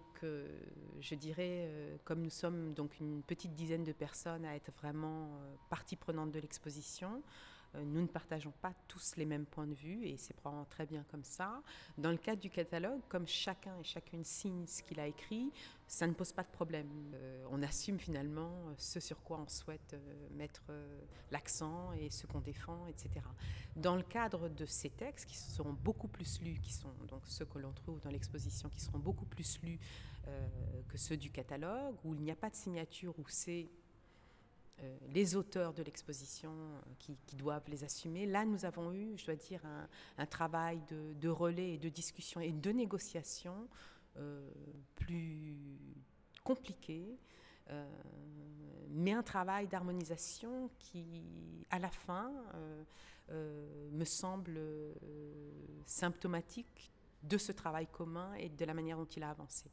je 1.00 1.14
dirais, 1.14 1.68
comme 2.04 2.22
nous 2.22 2.30
sommes 2.30 2.74
donc 2.74 2.98
une 3.00 3.22
petite 3.22 3.54
dizaine 3.54 3.84
de 3.84 3.92
personnes 3.92 4.44
à 4.44 4.54
être 4.56 4.70
vraiment 4.78 5.28
partie 5.70 5.96
prenante 5.96 6.32
de 6.32 6.40
l'exposition, 6.40 7.22
euh, 7.76 7.82
nous 7.84 8.02
ne 8.02 8.06
partageons 8.06 8.52
pas 8.62 8.72
tous 8.88 9.16
les 9.16 9.24
mêmes 9.24 9.46
points 9.46 9.66
de 9.66 9.74
vue 9.74 10.06
et 10.06 10.16
c'est 10.16 10.34
probablement 10.34 10.66
très 10.66 10.86
bien 10.86 11.04
comme 11.10 11.24
ça. 11.24 11.62
Dans 11.98 12.10
le 12.10 12.16
cadre 12.16 12.40
du 12.40 12.50
catalogue, 12.50 13.00
comme 13.08 13.26
chacun 13.26 13.76
et 13.78 13.84
chacune 13.84 14.24
signe 14.24 14.66
ce 14.66 14.82
qu'il 14.82 15.00
a 15.00 15.06
écrit, 15.06 15.50
ça 15.86 16.06
ne 16.06 16.12
pose 16.12 16.32
pas 16.32 16.42
de 16.42 16.48
problème. 16.48 16.88
Euh, 17.14 17.44
on 17.50 17.62
assume 17.62 17.98
finalement 17.98 18.50
ce 18.78 19.00
sur 19.00 19.22
quoi 19.22 19.38
on 19.38 19.48
souhaite 19.48 19.94
euh, 19.94 20.28
mettre 20.32 20.64
l'accent 21.30 21.92
et 21.92 22.10
ce 22.10 22.26
qu'on 22.26 22.40
défend, 22.40 22.86
etc. 22.86 23.10
Dans 23.76 23.96
le 23.96 24.02
cadre 24.02 24.48
de 24.48 24.66
ces 24.66 24.90
textes 24.90 25.26
qui 25.26 25.36
seront 25.36 25.72
beaucoup 25.72 26.08
plus 26.08 26.40
lus, 26.40 26.60
qui 26.60 26.72
sont 26.72 26.92
donc 27.08 27.22
ceux 27.26 27.44
que 27.44 27.58
l'on 27.58 27.72
trouve 27.72 28.00
dans 28.00 28.10
l'exposition, 28.10 28.68
qui 28.68 28.80
seront 28.80 28.98
beaucoup 28.98 29.26
plus 29.26 29.60
lus 29.62 29.78
que 30.88 30.96
ceux 30.96 31.18
du 31.18 31.30
catalogue, 31.30 31.96
où 32.02 32.14
il 32.14 32.22
n'y 32.22 32.30
a 32.30 32.36
pas 32.36 32.48
de 32.48 32.54
signature, 32.54 33.12
où 33.18 33.24
c'est 33.28 33.68
euh, 34.82 34.96
les 35.12 35.36
auteurs 35.36 35.72
de 35.72 35.84
l'exposition 35.84 36.50
euh, 36.50 36.80
qui, 36.98 37.36
doivent 37.36 37.68
les 37.68 37.84
assumer. 37.84 38.26
Là, 38.26 38.44
nous 38.44 38.64
avons 38.64 38.92
eu, 38.92 39.16
je 39.16 39.24
dois 39.24 39.36
dire, 39.36 39.60
un, 40.18 40.26
travail 40.26 40.80
de, 41.20 41.28
relais 41.28 41.74
et 41.74 41.78
de 41.78 41.88
discussion 41.88 42.40
et 42.40 42.50
de 42.50 42.70
négociation 42.72 43.54
euh, 43.54 43.93
plus 44.94 45.58
compliqué, 46.42 47.18
mais 48.90 49.12
un 49.12 49.22
travail 49.22 49.66
d'harmonisation 49.66 50.70
qui, 50.78 51.66
à 51.70 51.78
la 51.78 51.90
fin, 51.90 52.32
me 53.30 54.04
semble 54.04 54.60
symptomatique 55.86 56.92
de 57.22 57.38
ce 57.38 57.52
travail 57.52 57.86
commun 57.86 58.34
et 58.34 58.48
de 58.48 58.64
la 58.64 58.74
manière 58.74 58.98
dont 58.98 59.06
il 59.06 59.22
a 59.22 59.30
avancé 59.30 59.70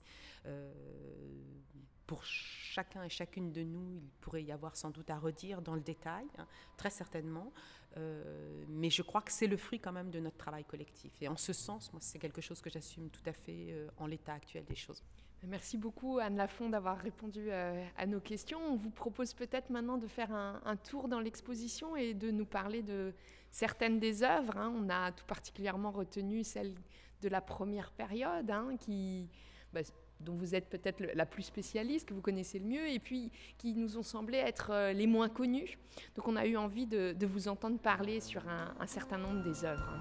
pour 2.12 2.26
chacun 2.26 3.06
et 3.06 3.10
chacune 3.10 3.54
de 3.54 3.64
nous, 3.64 3.96
il 3.96 4.10
pourrait 4.20 4.44
y 4.44 4.52
avoir 4.52 4.76
sans 4.76 4.90
doute 4.90 5.10
à 5.10 5.18
redire 5.18 5.62
dans 5.62 5.76
le 5.76 5.80
détail, 5.80 6.26
hein, 6.38 6.46
très 6.76 6.90
certainement. 6.90 7.54
Euh, 7.96 8.66
mais 8.68 8.90
je 8.90 9.02
crois 9.02 9.22
que 9.22 9.32
c'est 9.32 9.48
le 9.48 9.56
fruit 9.56 9.80
quand 9.80 9.94
même 9.94 10.10
de 10.12 10.20
notre 10.20 10.36
travail 10.36 10.66
collectif. 10.66 11.14
Et 11.22 11.30
en 11.30 11.38
ce 11.38 11.54
sens, 11.54 11.90
moi, 11.94 12.02
c'est 12.04 12.20
quelque 12.20 12.42
chose 12.42 12.60
que 12.60 12.70
j'assume 12.70 13.10
tout 13.10 13.22
à 13.26 13.32
fait 13.32 13.68
euh, 13.70 13.88
en 13.96 14.08
l'état 14.08 14.34
actuel 14.34 14.66
des 14.66 14.76
choses. 14.76 15.02
Merci 15.44 15.78
beaucoup 15.78 16.20
Anne 16.20 16.36
Lafont 16.36 16.68
d'avoir 16.68 16.98
répondu 16.98 17.46
euh, 17.50 17.82
à, 17.98 18.06
nos 18.06 18.20
questions. 18.20 18.60
On 18.60 18.76
vous 18.76 18.92
propose 18.92 19.34
peut-être 19.34 19.70
maintenant 19.70 19.98
de 19.98 20.08
faire 20.08 20.34
un, 20.34 20.76
tour 20.76 21.08
dans 21.08 21.22
l'exposition 21.22 21.96
et 21.96 22.14
de 22.14 22.30
nous 22.30 22.46
parler 22.46 22.84
de 22.84 23.14
certaines 23.52 24.02
des 24.02 24.22
œuvres. 24.22 24.58
Hein. 24.58 24.74
On 24.76 24.90
a 24.90 25.14
tout 25.14 25.26
particulièrement 25.28 25.92
retenu 25.92 26.44
celle 26.44 26.76
de 27.22 27.30
la 27.30 27.40
première 27.40 27.90
période 27.94 28.52
hein, 28.52 28.76
qui... 28.78 29.30
Bah, 29.72 29.80
dont 30.24 30.36
vous 30.36 30.56
êtes 30.56 30.70
peut-être 30.70 31.02
la 31.14 31.26
plus 31.26 31.44
spécialiste, 31.44 32.08
que 32.08 32.14
vous 32.14 32.22
connaissez 32.22 32.60
le 32.60 32.66
mieux, 32.66 32.88
et 32.88 33.00
puis 33.00 33.32
qui 33.58 33.74
nous 33.74 33.98
ont 33.98 34.04
semblé 34.04 34.38
être 34.38 34.72
euh, 34.72 34.94
les 34.94 35.08
moins 35.08 35.30
connus. 35.30 35.78
Donc 36.16 36.28
on 36.28 36.36
a 36.36 36.46
eu 36.46 36.58
envie 36.58 36.88
de, 36.88 37.16
vous 37.26 37.48
entendre 37.48 37.78
parler 37.78 38.20
sur 38.20 38.44
un, 38.48 38.88
certain 38.88 39.18
nombre 39.18 39.44
des 39.44 39.64
œuvres. 39.64 39.94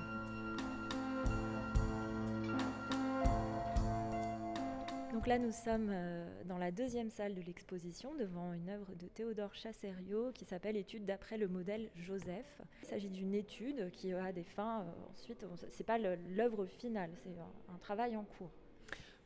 Donc 5.12 5.26
là, 5.26 5.38
nous 5.38 5.52
sommes 5.52 5.90
euh, 5.92 6.26
dans 6.46 6.56
la 6.56 6.70
deuxième 6.70 7.10
salle 7.10 7.34
de 7.34 7.42
l'exposition 7.42 8.14
devant 8.14 8.54
une 8.54 8.70
œuvre 8.70 8.94
de 8.94 9.06
Théodore 9.06 9.54
Chasserio 9.54 10.32
qui 10.32 10.46
s'appelle 10.46 10.76
Étude 10.76 11.04
d'après 11.04 11.36
le 11.36 11.46
modèle 11.46 11.90
Joseph. 11.94 12.60
Il 12.82 12.88
s'agit 12.88 13.10
d'une 13.10 13.34
étude 13.34 13.90
qui 13.92 14.12
a 14.14 14.32
des 14.32 14.44
fins. 14.44 14.80
Euh, 14.80 15.12
ensuite, 15.12 15.44
c'est 15.72 15.84
pas 15.84 15.98
l'œuvre 15.98 16.64
finale, 16.64 17.10
c'est 17.22 17.36
un 17.72 17.78
travail 17.78 18.16
en 18.16 18.24
cours. 18.24 18.50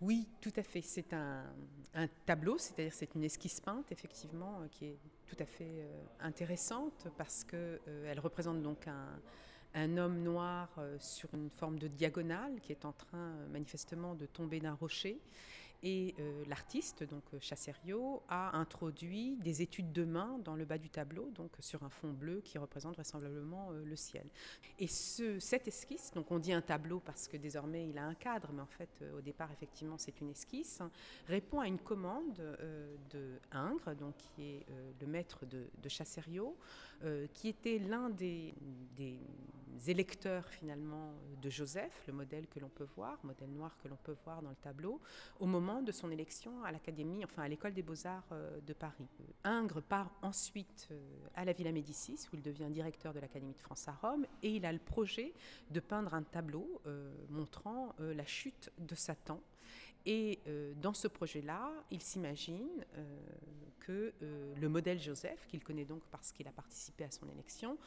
Oui, 0.04 0.28
tout 0.38 0.52
à 0.56 0.62
fait. 0.62 0.82
C'est 0.82 1.14
un, 1.14 1.46
tableau, 2.26 2.58
c'est-à-dire 2.58 2.92
c'est 2.92 3.14
une 3.14 3.24
esquisse 3.24 3.58
peinte, 3.58 3.90
effectivement, 3.90 4.60
euh, 4.60 4.68
qui 4.70 4.84
est 4.84 4.98
tout 5.26 5.36
à 5.38 5.46
fait 5.46 5.64
euh, 5.80 6.04
intéressante 6.20 7.06
parce 7.16 7.42
qu'elle 7.42 7.80
euh, 7.88 8.14
représente 8.22 8.60
donc 8.60 8.86
un, 8.86 9.96
homme 9.96 10.22
noir 10.22 10.68
sur 11.00 11.32
une 11.34 11.48
forme 11.48 11.78
de 11.78 11.88
diagonale 11.88 12.60
qui 12.60 12.70
est 12.70 12.84
en 12.84 12.92
train 12.92 13.34
manifestement 13.50 14.14
de 14.14 14.26
tomber 14.26 14.60
d'un 14.60 14.74
rocher. 14.74 15.18
Et 15.86 16.14
euh, 16.18 16.44
l'artiste, 16.48 17.04
donc 17.04 17.22
euh, 17.34 17.38
Chasserio, 17.40 18.22
a 18.30 18.56
introduit 18.56 19.36
des 19.36 19.60
études 19.60 19.92
de 19.92 20.04
main 20.04 20.38
dans 20.42 20.56
le 20.56 20.64
bas 20.64 20.78
du 20.78 20.88
tableau, 20.88 21.30
donc 21.34 21.50
sur 21.60 21.82
un 21.82 21.90
fond 21.90 22.10
bleu 22.10 22.40
qui 22.42 22.56
représente 22.56 22.94
vraisemblablement 22.94 23.68
euh, 23.70 23.84
le 23.84 23.94
ciel. 23.94 24.26
Et 24.78 24.86
ce, 24.86 25.38
cette 25.38 25.68
esquisse, 25.68 26.10
donc 26.14 26.30
on 26.30 26.38
dit 26.38 26.54
un 26.54 26.62
tableau 26.62 27.00
parce 27.00 27.28
que 27.28 27.36
désormais 27.36 27.86
il 27.86 27.98
a 27.98 28.04
un 28.06 28.14
cadre, 28.14 28.48
mais 28.54 28.62
en 28.62 28.66
fait 28.66 29.04
au 29.14 29.20
départ 29.20 29.52
effectivement 29.52 29.98
c'est 29.98 30.22
une 30.22 30.30
esquisse, 30.30 30.80
répond 31.28 31.60
à 31.60 31.68
une 31.68 31.78
commande 31.78 32.34
de 33.10 33.38
Ingres, 33.52 33.94
donc 33.94 34.16
qui 34.16 34.42
est 34.42 34.66
le 35.00 35.06
maître 35.06 35.44
de, 35.44 35.66
de 35.82 35.88
Chasserio, 35.90 36.56
qui 37.32 37.48
était 37.48 37.78
l'un 37.78 38.10
des, 38.10 38.54
électeurs 39.86 40.48
finalement 40.48 41.12
de 41.42 41.50
Joseph, 41.50 42.04
le 42.06 42.14
modèle 42.14 42.46
que 42.46 42.58
l'on 42.58 42.68
peut 42.68 42.86
voir, 42.96 43.18
modèle 43.22 43.50
noir 43.50 43.76
que 43.82 43.88
l'on 43.88 43.98
peut 44.02 44.16
voir 44.24 44.40
dans 44.40 44.50
le 44.50 44.56
tableau, 44.56 45.00
au 45.40 45.46
moment 45.46 45.82
de 45.82 45.92
son 45.92 46.10
élection 46.10 46.64
à 46.64 46.72
l'Académie, 46.72 47.22
enfin 47.24 47.42
à 47.42 47.48
l'École 47.48 47.74
des 47.74 47.82
Beaux-Arts 47.82 48.24
euh, 48.32 48.60
de 48.60 48.72
Paris. 48.72 49.06
Ingres 49.44 49.82
part 49.82 50.10
ensuite 50.22 50.88
euh, 50.90 51.26
à 51.34 51.44
la 51.44 51.52
Villa 51.52 51.72
Médicis, 51.72 52.26
où 52.32 52.36
il 52.36 52.42
devient 52.42 52.68
directeur 52.70 53.12
de 53.12 53.20
l'Académie 53.20 53.52
de 53.52 53.60
France 53.60 53.86
à 53.88 53.92
Rome, 53.92 54.26
et 54.42 54.56
il 54.56 54.64
a 54.64 54.72
le 54.72 54.78
projet 54.78 55.34
de 55.70 55.80
peindre 55.80 56.14
un 56.14 56.22
tableau 56.22 56.80
euh, 56.86 57.12
montrant 57.28 57.94
la 57.98 58.24
chute 58.24 58.70
de 58.78 58.94
Satan. 58.94 59.40
Et 60.06 60.40
dans 60.76 60.94
ce 60.94 61.08
projet-là, 61.08 61.72
il 61.90 62.02
s'imagine 62.02 62.84
que 63.80 64.12
le 64.20 64.68
modèle 64.68 65.00
Joseph, 65.00 65.46
qu'il 65.46 65.62
connaît 65.62 65.84
donc 65.84 66.02
parce 66.10 66.30
qu'il 66.30 66.46
a 66.46 66.52
participé 66.52 67.04
à 67.04 67.10
son 67.10 67.28
élection, 67.28 67.78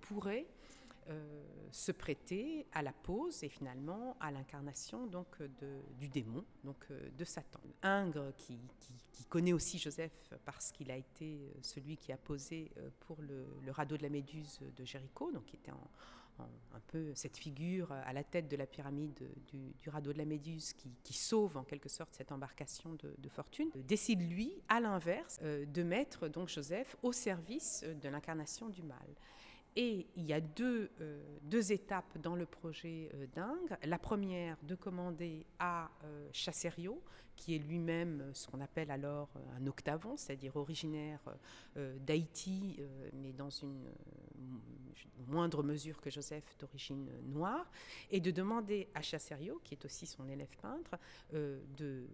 pourrait 0.00 0.46
euh, 1.10 1.42
se 1.70 1.90
prêter 1.90 2.66
à 2.72 2.82
la 2.82 2.92
pose 2.92 3.42
et 3.42 3.48
finalement 3.48 4.16
à 4.20 4.30
l'incarnation 4.30 5.06
donc 5.06 5.40
de, 5.40 5.80
du 5.98 6.08
démon, 6.08 6.44
donc 6.64 6.76
euh, 6.90 7.08
de 7.16 7.24
Satan. 7.24 7.60
Ingres, 7.82 8.32
qui, 8.36 8.58
connaît 9.30 9.52
aussi 9.52 9.78
Joseph 9.78 10.32
parce 10.44 10.70
qu'il 10.70 10.90
a 10.90 10.96
été 10.96 11.24
euh, 11.24 11.52
celui 11.62 11.96
qui 11.96 12.12
a 12.12 12.16
posé 12.18 12.70
pour 13.00 13.18
le, 13.22 13.70
radeau 13.70 13.96
de 13.96 14.02
la 14.02 14.08
Méduse 14.10 14.60
de 14.76 14.84
Jéricho, 14.84 15.30
donc 15.30 15.46
qui 15.46 15.56
était 15.56 15.70
un 16.40 16.80
peu 16.86 17.12
cette 17.14 17.36
figure 17.36 17.92
à 17.92 18.12
la 18.12 18.24
tête 18.24 18.48
de 18.48 18.56
la 18.56 18.66
pyramide 18.66 19.28
du, 19.48 19.88
radeau 19.88 20.12
de 20.12 20.18
la 20.18 20.24
Méduse 20.24 20.72
qui, 20.72 21.12
sauve 21.12 21.56
en 21.56 21.64
quelque 21.64 21.88
sorte 21.88 22.14
cette 22.14 22.32
embarcation 22.32 22.96
de, 23.18 23.28
fortune, 23.28 23.70
décide 23.74 24.22
lui, 24.28 24.52
à 24.68 24.80
l'inverse, 24.80 25.40
de 25.42 25.82
mettre 25.82 26.28
donc 26.28 26.48
Joseph 26.48 26.96
au 27.02 27.12
service 27.12 27.84
de 28.02 28.08
l'incarnation 28.08 28.68
du 28.68 28.82
mal. 28.82 29.08
Et 29.80 30.08
il 30.16 30.26
y 30.26 30.32
a 30.32 30.40
deux, 30.40 30.90
euh, 31.00 31.22
deux 31.42 31.70
étapes 31.70 32.18
dans 32.18 32.34
le 32.34 32.46
projet 32.46 33.12
euh. 33.14 33.76
La 33.84 33.98
première, 34.00 34.56
de 34.64 34.74
commander 34.74 35.46
à 35.60 35.88
euh, 36.02 36.28
qui 37.36 37.54
est 37.54 37.58
lui-même 37.58 38.28
ce 38.34 38.48
qu'on 38.48 38.60
appelle 38.60 38.90
alors 38.90 39.28
un 39.56 39.64
octavon, 39.68 40.16
c'est-à-dire 40.16 40.56
originaire 40.56 41.20
d'Haïti, 41.76 42.80
mais 43.12 43.32
dans 43.32 43.50
une 43.50 43.84
moindre 45.28 45.62
mesure 45.62 46.00
que 46.00 46.10
Joseph 46.10 46.56
d'origine 46.58 47.08
noire, 47.22 47.70
et 48.10 48.18
de 48.18 48.32
demander 48.32 48.88
à 48.92 49.02
Chasserio, 49.02 49.60
qui 49.62 49.74
est 49.74 49.84
aussi 49.84 50.04
son 50.04 50.28
élève 50.28 50.50
peintre, 50.60 50.98
de 51.32 52.08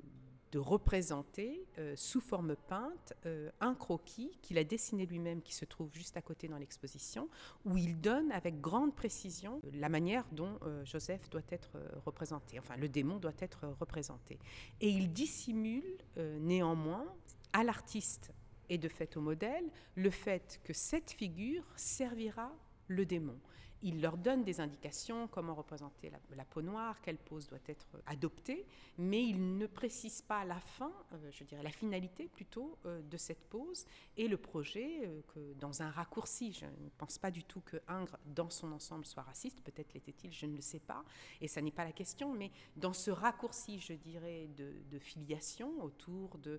de 0.55 0.61
représenter 0.61 1.67
sous 1.97 2.21
forme 2.21 2.55
peinte 2.55 3.13
un 3.61 3.75
croquis 3.75 4.39
qu'il 4.41 4.57
a 4.57 4.63
dessiné 4.63 5.05
lui-même, 5.05 5.43
qui 5.43 5.53
se 5.53 5.65
trouve 5.65 5.93
juste 5.93 6.17
à 6.17 6.23
côté 6.23 6.47
dans 6.47 6.59
l'exposition, 6.59 7.29
où 7.65 7.77
il 7.77 8.01
donne 8.01 8.31
avec 8.31 8.61
grande 8.61 8.95
précision 8.95 9.61
la 9.73 9.89
manière 9.89 10.25
dont 10.31 10.61
Joseph 10.85 11.29
doit 11.29 11.43
être 11.51 11.73
représenté, 12.07 12.61
enfin 12.61 12.77
le 12.77 12.89
démon 12.89 13.17
doit 13.17 13.33
être 13.41 13.67
représenté. 13.81 14.39
Et 14.81 14.91
il 14.91 15.13
dissimule 15.13 15.99
néanmoins 16.17 17.05
à 17.53 17.65
l'artiste 17.65 18.31
et 18.69 18.79
de 18.79 18.89
fait 18.89 19.17
au 19.17 19.21
modèle 19.21 19.65
le 19.97 20.11
fait 20.11 20.61
que 20.63 20.73
cette 20.73 21.11
figure 21.11 21.65
servira 21.75 22.53
le 22.87 23.05
démon 23.05 23.41
il 23.85 24.01
leur 24.01 24.16
donne 24.16 24.45
des 24.45 24.61
indications, 24.61 25.28
comment 25.28 25.55
représenter 25.55 26.11
la, 26.35 26.45
peau 26.47 26.62
noire, 26.62 27.01
quelle 27.03 27.18
pose 27.18 27.47
doit 27.47 27.59
être 27.68 27.87
adoptée, 28.07 28.66
mais 28.97 29.22
il 29.22 29.59
ne 29.59 29.66
précise 29.66 30.22
pas 30.22 30.43
la 30.47 30.59
fin, 30.59 30.91
euh, 31.12 31.30
je 31.30 31.45
dirais 31.45 31.62
la 31.62 31.70
finalité 31.70 32.28
plutôt, 32.28 32.78
euh, 32.87 33.03
de 33.03 33.16
cette 33.18 33.45
pose 33.51 33.85
et 34.16 34.26
le 34.26 34.39
projet 34.39 35.01
euh, 35.05 35.20
que 35.35 35.53
dans 35.61 35.82
un 35.82 35.91
raccourci, 35.91 36.53
je 36.55 36.64
ne 36.64 36.89
pense 36.97 37.18
pas 37.18 37.30
du 37.30 37.45
tout 37.45 37.61
que 37.61 37.76
Ingres, 37.87 38.16
dans 38.24 38.49
son 38.49 38.72
ensemble, 38.72 39.05
soit 39.05 39.22
raciste, 39.22 39.61
peut-être 39.61 39.93
l'était-il, 39.93 40.32
je 40.32 40.47
ne 40.47 40.57
le 40.57 40.62
sais 40.62 40.80
pas, 40.80 41.05
et 41.43 41.49
ça 41.49 41.61
n'est 41.61 41.70
pas 41.70 41.85
la 41.85 41.93
question, 41.93 42.32
mais 42.32 42.51
dans 42.76 42.95
ce 42.95 43.11
raccourci, 43.11 43.80
je 43.80 43.93
dirais, 43.93 44.49
de, 44.57 44.72
de 44.91 44.99
filiation 44.99 45.70
autour 45.82 46.39
de 46.39 46.59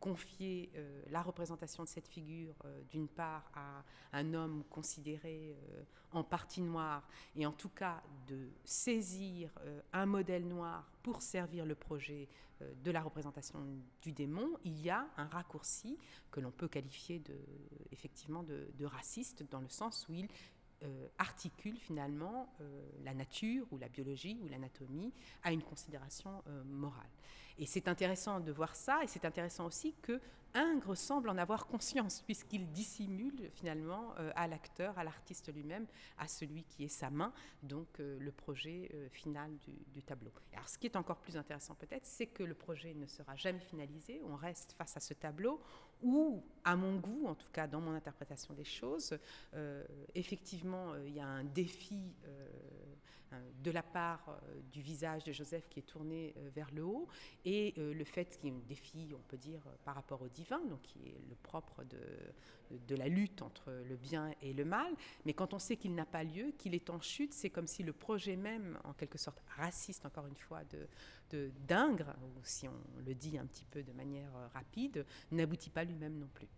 confier 0.00 0.72
la 1.10 1.20
représentation 1.22 1.82
de 1.82 1.88
cette 1.88 2.08
figure, 2.08 2.54
d'une 2.90 3.08
part, 3.08 3.50
à 3.54 3.84
un 4.12 4.32
homme 4.32 4.64
considéré 4.70 5.54
en 6.14 6.23
partie 6.24 6.60
noire, 6.60 7.06
et 7.36 7.46
en 7.46 7.52
tout 7.52 7.68
cas 7.68 8.02
de 8.26 8.48
saisir 8.64 9.50
euh, 9.60 9.80
un 9.92 10.06
modèle 10.06 10.46
noir 10.46 10.90
pour 11.02 11.22
servir 11.22 11.66
le 11.66 11.74
projet 11.74 12.28
euh, 12.62 12.72
de 12.82 12.90
la 12.90 13.02
représentation 13.02 13.58
du 14.02 14.12
démon, 14.12 14.48
il 14.64 14.80
y 14.80 14.90
a 14.90 15.06
un 15.16 15.26
raccourci 15.26 15.98
que 16.30 16.40
l'on 16.40 16.50
peut 16.50 16.68
qualifier 16.68 17.18
de, 17.20 17.36
effectivement 17.92 18.42
de, 18.42 18.84
raciste, 18.84 19.44
dans 19.50 19.60
le 19.60 19.68
sens 19.68 20.06
où 20.08 20.14
il 20.14 20.28
euh, 20.82 21.08
articule 21.18 21.76
finalement 21.78 22.52
la 23.02 23.14
nature 23.14 23.66
ou 23.70 23.78
la 23.78 23.88
biologie 23.88 24.38
ou 24.42 24.48
l'anatomie 24.48 25.12
à 25.42 25.52
une 25.52 25.62
considération 25.62 26.42
morale. 26.66 27.08
Et 27.58 27.66
c'est 27.66 27.88
intéressant 27.88 28.40
de 28.40 28.50
voir 28.50 28.74
ça, 28.74 29.02
et 29.02 29.06
c'est 29.06 29.24
intéressant 29.24 29.66
aussi 29.66 29.94
que 30.02 30.20
Ingres 30.54 30.96
semble 30.96 31.28
en 31.30 31.36
avoir 31.36 31.66
conscience, 31.66 32.22
puisqu'il 32.22 32.70
dissimule 32.70 33.50
finalement 33.54 34.14
euh, 34.18 34.30
à 34.36 34.46
l'acteur, 34.46 34.96
à 34.98 35.04
l'artiste 35.04 35.52
lui-même, 35.52 35.86
à 36.16 36.28
celui 36.28 36.62
qui 36.62 36.84
est 36.84 36.88
sa 36.88 37.10
main, 37.10 37.32
donc 37.62 37.88
euh, 37.98 38.16
le 38.20 38.30
projet 38.30 38.88
euh, 38.94 39.08
final 39.08 39.50
du, 39.92 40.02
tableau. 40.02 40.30
Alors 40.52 40.68
ce 40.68 40.78
qui 40.78 40.86
est 40.86 40.96
encore 40.96 41.18
plus 41.18 41.36
intéressant 41.36 41.74
peut-être, 41.74 42.06
c'est 42.06 42.26
que 42.26 42.44
le 42.44 42.54
projet 42.54 42.94
ne 42.94 43.06
sera 43.06 43.34
jamais 43.34 43.60
finalisé, 43.60 44.20
on 44.24 44.36
reste 44.36 44.72
face 44.72 44.96
à 44.96 45.00
ce 45.00 45.14
tableau 45.14 45.60
où, 46.02 46.44
à 46.62 46.76
mon 46.76 46.96
goût, 46.96 47.26
en 47.26 47.34
tout 47.34 47.50
cas 47.52 47.66
dans 47.66 47.80
mon 47.80 47.92
interprétation 47.92 48.52
des 48.52 48.64
choses, 48.64 49.18
effectivement, 50.14 50.94
il 50.96 51.14
y 51.14 51.20
a 51.20 51.26
un 51.26 51.44
défi 51.44 52.12
de 53.62 53.70
la 53.70 53.82
part 53.82 54.24
euh, 54.28 54.60
du 54.72 54.80
visage 54.80 55.24
de 55.24 55.32
Joseph 55.32 55.68
qui 55.68 55.80
est 55.80 55.84
tourné 55.84 56.34
euh, 56.36 56.50
vers 56.54 56.70
le 56.72 56.84
haut, 56.84 57.08
et 57.44 57.74
euh, 57.78 57.94
le 57.94 58.04
fait 58.04 58.38
qu'il 58.38 58.50
y 58.50 58.52
ait 58.52 58.56
un 58.56 58.66
défi, 58.66 59.12
on 59.14 59.22
peut 59.28 59.36
dire, 59.36 59.60
par 59.84 59.94
rapport 59.94 60.22
au 60.22 60.28
divin, 60.28 60.60
donc 60.66 60.82
qui 60.82 60.98
est 61.06 61.20
le 61.28 61.34
propre 61.42 61.84
de, 61.84 62.94
la 62.96 63.08
lutte 63.08 63.42
entre 63.42 63.70
le 63.88 63.96
bien 63.96 64.32
et 64.42 64.52
le 64.52 64.64
mal. 64.64 64.92
Mais 65.24 65.32
quand 65.32 65.54
on 65.54 65.58
sait 65.58 65.76
qu'il 65.76 65.94
n'a 65.94 66.06
pas 66.06 66.24
lieu, 66.24 66.52
qu'il 66.58 66.74
est 66.74 66.90
en 66.90 67.00
chute, 67.00 67.32
c'est 67.32 67.50
comme 67.50 67.66
si 67.66 67.82
le 67.82 67.92
projet 67.92 68.36
même, 68.36 68.78
en 68.84 68.92
quelque 68.92 69.18
sorte 69.18 69.42
raciste, 69.56 70.06
encore 70.06 70.26
une 70.26 70.36
fois, 70.36 70.62
de, 70.64 70.88
de 71.30 71.50
ou 71.70 72.40
si 72.44 72.68
on 72.68 73.00
le 73.04 73.14
dit 73.14 73.38
un 73.38 73.46
petit 73.46 73.64
peu 73.64 73.82
de 73.82 73.92
manière 73.92 74.30
rapide, 74.52 75.04
n'aboutit 75.30 75.70
pas 75.70 75.84
lui-même 75.84 76.18
non 76.18 76.28
plus. 76.32 76.48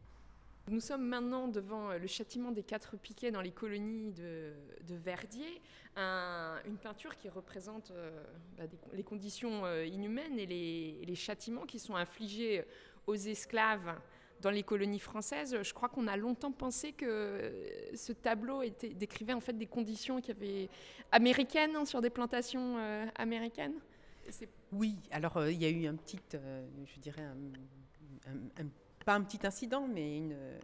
Nous 0.68 0.80
sommes 0.80 1.06
maintenant 1.06 1.46
devant 1.46 1.90
euh, 1.90 1.98
le 1.98 2.08
châtiment 2.08 2.50
des 2.50 2.64
quatre 2.64 2.96
piquets 2.96 3.30
dans 3.30 3.40
les 3.40 3.52
colonies 3.52 4.12
de, 4.12 4.52
Verdier, 4.88 5.62
une 5.96 6.76
peinture 6.82 7.14
qui 7.16 7.28
représente 7.28 7.92
euh, 7.92 8.10
bah, 8.58 8.64
les 8.92 9.04
conditions 9.04 9.64
euh, 9.64 9.86
inhumaines 9.86 10.38
et 10.38 10.46
les, 10.46 11.14
châtiments 11.14 11.66
qui 11.66 11.78
sont 11.78 11.94
infligés 11.94 12.64
aux 13.06 13.14
esclaves 13.14 13.94
dans 14.40 14.50
les 14.50 14.64
colonies 14.64 14.98
françaises. 14.98 15.56
Je 15.62 15.72
crois 15.72 15.88
qu'on 15.88 16.08
a 16.08 16.16
longtemps 16.16 16.52
pensé 16.52 16.92
que 16.92 17.52
ce 17.94 18.12
tableau 18.12 18.62
décrivait 18.96 19.32
en 19.32 19.40
fait 19.40 19.56
des 19.56 19.66
conditions 19.66 20.20
qui 20.20 20.32
avaient 20.32 20.68
américaines 21.12 21.76
hein, 21.76 21.84
sur 21.84 22.02
des 22.02 22.10
plantations 22.10 22.76
américaines? 23.14 23.74
Oui, 24.72 24.96
alors 25.12 25.48
il 25.48 25.62
y 25.62 25.64
a 25.64 25.70
eu 25.70 25.86
un 25.86 25.94
petit, 25.94 26.18
je 26.32 27.00
dirais, 27.00 27.24
pas 29.06 29.14
un 29.14 29.22
petit 29.22 29.46
incident, 29.46 29.86
mais 29.86 30.18
une 30.18 30.32
euh, 30.32 30.58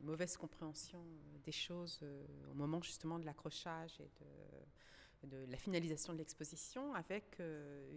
mauvaise 0.00 0.36
compréhension 0.36 1.00
des 1.44 1.52
choses 1.52 2.00
euh, 2.02 2.24
au 2.50 2.54
moment 2.54 2.82
justement 2.82 3.20
de 3.20 3.24
l'accrochage 3.24 4.00
et 4.00 4.10
de, 5.28 5.36
la 5.48 5.56
finalisation 5.56 6.12
de 6.12 6.18
l'exposition 6.18 6.92
avec 6.94 7.36
euh, 7.38 7.88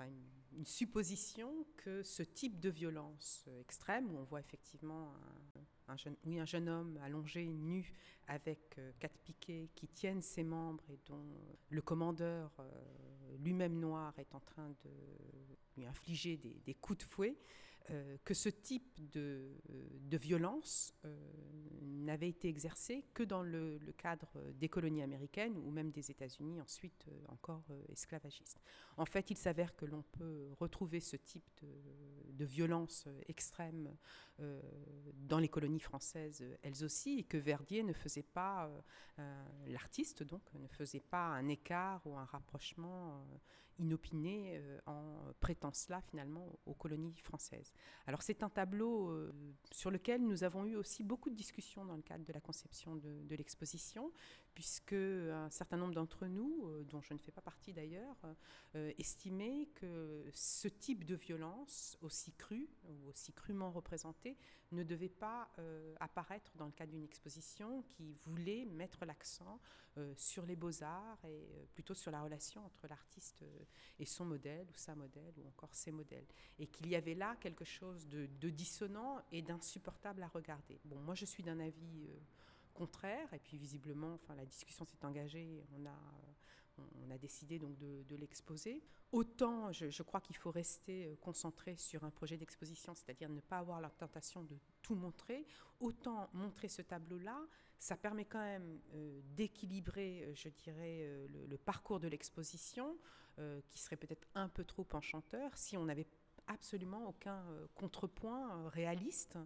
une, 0.00 0.66
supposition 0.66 1.66
que 1.76 2.02
ce 2.02 2.22
type 2.22 2.58
de 2.58 2.70
violence 2.70 3.44
extrême, 3.60 4.10
où 4.12 4.18
on 4.18 4.22
voit 4.22 4.40
effectivement 4.40 5.12
un, 5.88 5.96
jeune, 5.96 6.16
oui, 6.24 6.38
un 6.38 6.46
jeune 6.46 6.68
homme 6.68 6.98
allongé, 7.02 7.44
nu, 7.44 7.92
avec 8.28 8.80
quatre 9.00 9.18
piquets 9.18 9.68
qui 9.74 9.88
tiennent 9.88 10.22
ses 10.22 10.44
membres 10.44 10.84
et 10.90 10.98
dont 11.06 11.26
le 11.68 11.82
commandeur 11.82 12.50
lui-même 13.40 13.78
noir 13.78 14.16
est 14.18 14.32
en 14.34 14.40
train 14.40 14.68
de 14.84 14.90
lui 15.76 15.86
infliger 15.86 16.36
des 16.36 16.74
coups 16.74 17.00
de 17.00 17.04
fouet, 17.04 17.36
euh, 17.90 18.16
que 18.24 18.32
ce 18.32 18.48
type 18.48 19.10
de, 19.10 19.60
euh, 19.70 20.16
violence 20.16 20.94
euh, 21.04 21.14
n'avait 21.82 22.30
été 22.30 22.48
exercé 22.48 23.04
que 23.12 23.22
dans 23.22 23.42
le, 23.42 23.78
cadre 23.98 24.30
des 24.54 24.68
colonies 24.68 25.02
américaines 25.02 25.58
ou 25.58 25.70
même 25.70 25.90
des 25.90 26.10
États-Unis, 26.10 26.60
ensuite 26.60 27.06
encore 27.28 27.64
esclavagistes. 27.88 28.60
En 28.96 29.04
fait, 29.04 29.30
il 29.30 29.36
s'avère 29.36 29.74
que 29.74 29.84
l'on 29.84 30.02
peut 30.02 30.48
retrouver 30.60 31.00
ce 31.00 31.16
type 31.16 31.44
de, 31.60 31.68
de 32.32 32.44
violence 32.44 33.08
extrême 33.28 33.96
dans 35.14 35.38
les 35.38 35.48
colonies 35.48 35.80
françaises 35.80 36.44
elles 36.62 36.84
aussi, 36.84 37.18
et 37.18 37.24
que 37.24 37.36
Verdier 37.36 37.82
ne 37.82 37.92
faisait 37.92 38.22
pas, 38.22 38.70
l'artiste 39.66 40.22
donc, 40.22 40.42
ne 40.54 40.68
faisait 40.68 41.00
pas 41.00 41.26
un 41.26 41.48
écart 41.48 42.06
ou 42.06 42.16
un 42.16 42.24
rapprochement 42.24 43.26
inopiné 43.78 44.60
en 44.86 45.32
prêtant 45.40 45.72
cela 45.72 46.00
finalement 46.02 46.46
aux 46.66 46.74
colonies 46.74 47.18
françaises. 47.18 47.73
Alors 48.06 48.22
c'est 48.22 48.42
un 48.42 48.50
tableau 48.50 49.08
euh, 49.08 49.32
sur 49.70 49.90
lequel 49.90 50.22
nous 50.22 50.44
avons 50.44 50.64
eu 50.64 50.76
aussi 50.76 51.02
beaucoup 51.02 51.30
de 51.30 51.34
discussions 51.34 51.84
dans 51.84 51.96
le 51.96 52.02
cadre 52.02 52.24
de 52.24 52.32
la 52.32 52.40
conception 52.40 52.96
de, 52.96 53.34
l'exposition, 53.34 54.12
puisque 54.54 54.92
un 54.92 55.50
certain 55.50 55.76
nombre 55.76 55.94
d'entre 55.94 56.26
nous, 56.26 56.66
euh, 56.66 56.84
dont 56.84 57.00
je 57.00 57.12
ne 57.14 57.18
fais 57.18 57.32
pas 57.32 57.40
partie 57.40 57.72
d'ailleurs, 57.72 58.16
euh, 58.74 58.92
estimaient 58.98 59.68
que 59.74 60.24
ce 60.32 60.68
type 60.68 61.04
de 61.04 61.14
violence, 61.14 61.98
aussi 62.02 62.32
crue 62.32 62.68
ou 62.84 63.08
aussi 63.08 63.32
crûment 63.32 63.70
représentée, 63.70 64.36
ne 64.72 64.82
devait 64.82 65.08
pas 65.08 65.48
apparaître 66.00 66.50
dans 66.56 66.66
le 66.66 66.72
cadre 66.72 66.90
d'une 66.90 67.04
exposition 67.04 67.82
qui 67.82 68.16
voulait 68.24 68.64
mettre 68.64 69.04
l'accent 69.04 69.60
sur 70.16 70.44
les 70.46 70.56
beaux-arts 70.56 71.24
et 71.26 71.68
plutôt 71.74 71.94
sur 71.94 72.10
la 72.10 72.20
relation 72.22 72.64
entre 72.64 72.88
l'artiste 72.88 73.44
et 74.00 74.06
son 74.06 74.24
modèle 74.24 74.66
ou 74.68 74.76
sa 74.76 74.94
modèle 74.94 75.34
ou 75.38 75.46
encore 75.46 75.72
ses 75.72 75.92
modèles. 75.92 76.26
Et 76.58 76.66
qu'il 76.66 76.88
y 76.88 76.96
avait 76.96 77.14
là 77.14 77.36
quelque 77.40 77.64
chose 77.64 78.08
de, 78.08 78.26
dissonant 78.50 79.20
et 79.32 79.42
d'insupportable 79.42 80.22
à 80.22 80.28
regarder. 80.28 80.80
Bon, 80.84 80.96
moi 81.00 81.14
je 81.14 81.24
suis 81.24 81.42
d'un 81.42 81.60
avis 81.60 82.06
euh, 82.08 82.16
contraire, 82.74 83.32
et 83.32 83.38
puis 83.38 83.56
visiblement, 83.56 84.14
enfin, 84.14 84.34
la 84.34 84.44
discussion 84.44 84.84
s'est 84.84 85.04
engagée, 85.04 85.64
on 85.78 85.86
a, 85.86 85.98
on 87.06 87.10
a 87.10 87.18
décidé 87.18 87.58
donc 87.58 87.76
de, 87.78 88.16
l'exposer. 88.16 88.82
Autant 89.12 89.70
je, 89.72 90.02
crois 90.02 90.20
qu'il 90.20 90.36
faut 90.36 90.50
rester 90.50 91.06
euh, 91.06 91.14
concentré 91.20 91.76
sur 91.76 92.04
un 92.04 92.10
projet 92.10 92.36
d'exposition, 92.36 92.94
c'est-à-dire 92.94 93.28
ne 93.28 93.40
pas 93.40 93.58
avoir 93.58 93.80
la 93.80 93.90
tentation 93.90 94.42
de 94.42 94.56
tout 94.82 94.96
montrer, 94.96 95.46
autant 95.80 96.28
montrer 96.32 96.68
ce 96.68 96.82
tableau-là, 96.82 97.40
ça 97.78 97.96
permet 97.96 98.24
quand 98.24 98.40
même 98.40 98.80
euh, 98.94 99.20
d'équilibrer, 99.36 100.32
je 100.34 100.48
dirais, 100.48 101.28
le, 101.48 101.56
parcours 101.56 102.00
de 102.00 102.08
l'exposition, 102.08 102.98
qui 103.68 103.80
serait 103.80 103.96
peut-être 103.96 104.28
un 104.36 104.48
peu 104.48 104.64
trop 104.64 104.86
enchanteur 104.92 105.56
si 105.56 105.76
on 105.76 105.86
n'avait 105.86 106.06
absolument 106.46 107.08
aucun 107.08 107.42
euh, 107.50 107.66
contrepoint 107.74 108.50
euh, 108.50 108.68
réaliste 108.68 109.36
euh, 109.36 109.44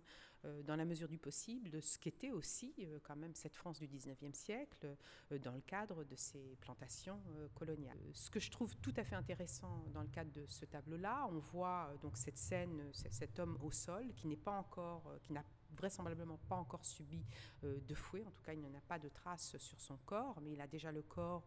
dans 0.65 0.77
la 0.77 0.85
mesure 0.85 1.09
du 1.09 1.19
possible 1.19 1.71
de 1.71 1.81
ce 1.81 1.99
qu'était 1.99 2.31
aussi 2.31 2.75
quand 3.03 3.17
même 3.17 3.35
cette 3.35 3.57
France 3.57 3.79
du 3.79 3.89
19e 3.89 4.33
siècle 4.35 4.97
dans 5.43 5.53
le 5.53 5.61
cadre 5.61 6.05
de 6.05 6.15
ces 6.17 6.57
plantations 6.61 7.21
coloniales. 7.55 7.99
Ce 8.13 8.31
que 8.31 8.41
je 8.41 8.51
trouve 8.51 8.77
tout 8.77 8.95
à 8.97 9.05
fait 9.05 9.17
intéressant 9.17 9.85
dans 9.93 10.03
le 10.03 10.09
cadre 10.09 10.33
de 10.33 10.47
ce 10.47 10.65
tableau-là, 10.65 11.29
on 11.31 11.39
voit 11.39 11.93
donc 12.03 12.17
cette 12.17 12.39
scène, 12.39 12.91
cet 12.93 13.39
homme 13.39 13.59
au 13.63 13.71
sol 13.71 14.13
qui 14.15 14.27
n'est 14.29 14.37
pas 14.37 14.53
encore, 14.59 15.13
qui 15.23 15.33
n'a 15.33 15.45
vraisemblablement 15.77 16.39
pas 16.49 16.57
encore 16.57 16.85
subi 16.85 17.25
de 17.63 17.95
fouet, 17.95 18.25
en 18.25 18.31
tout 18.31 18.43
cas 18.43 18.53
il 18.53 18.61
n'y 18.61 18.67
en 18.67 18.75
a 18.75 18.81
pas 18.81 18.99
de 18.99 19.09
traces 19.09 19.57
sur 19.59 19.81
son 19.81 19.97
corps, 20.07 20.41
mais 20.41 20.53
il 20.53 20.61
a 20.61 20.67
déjà 20.67 20.93
le 20.93 21.03
corps 21.03 21.47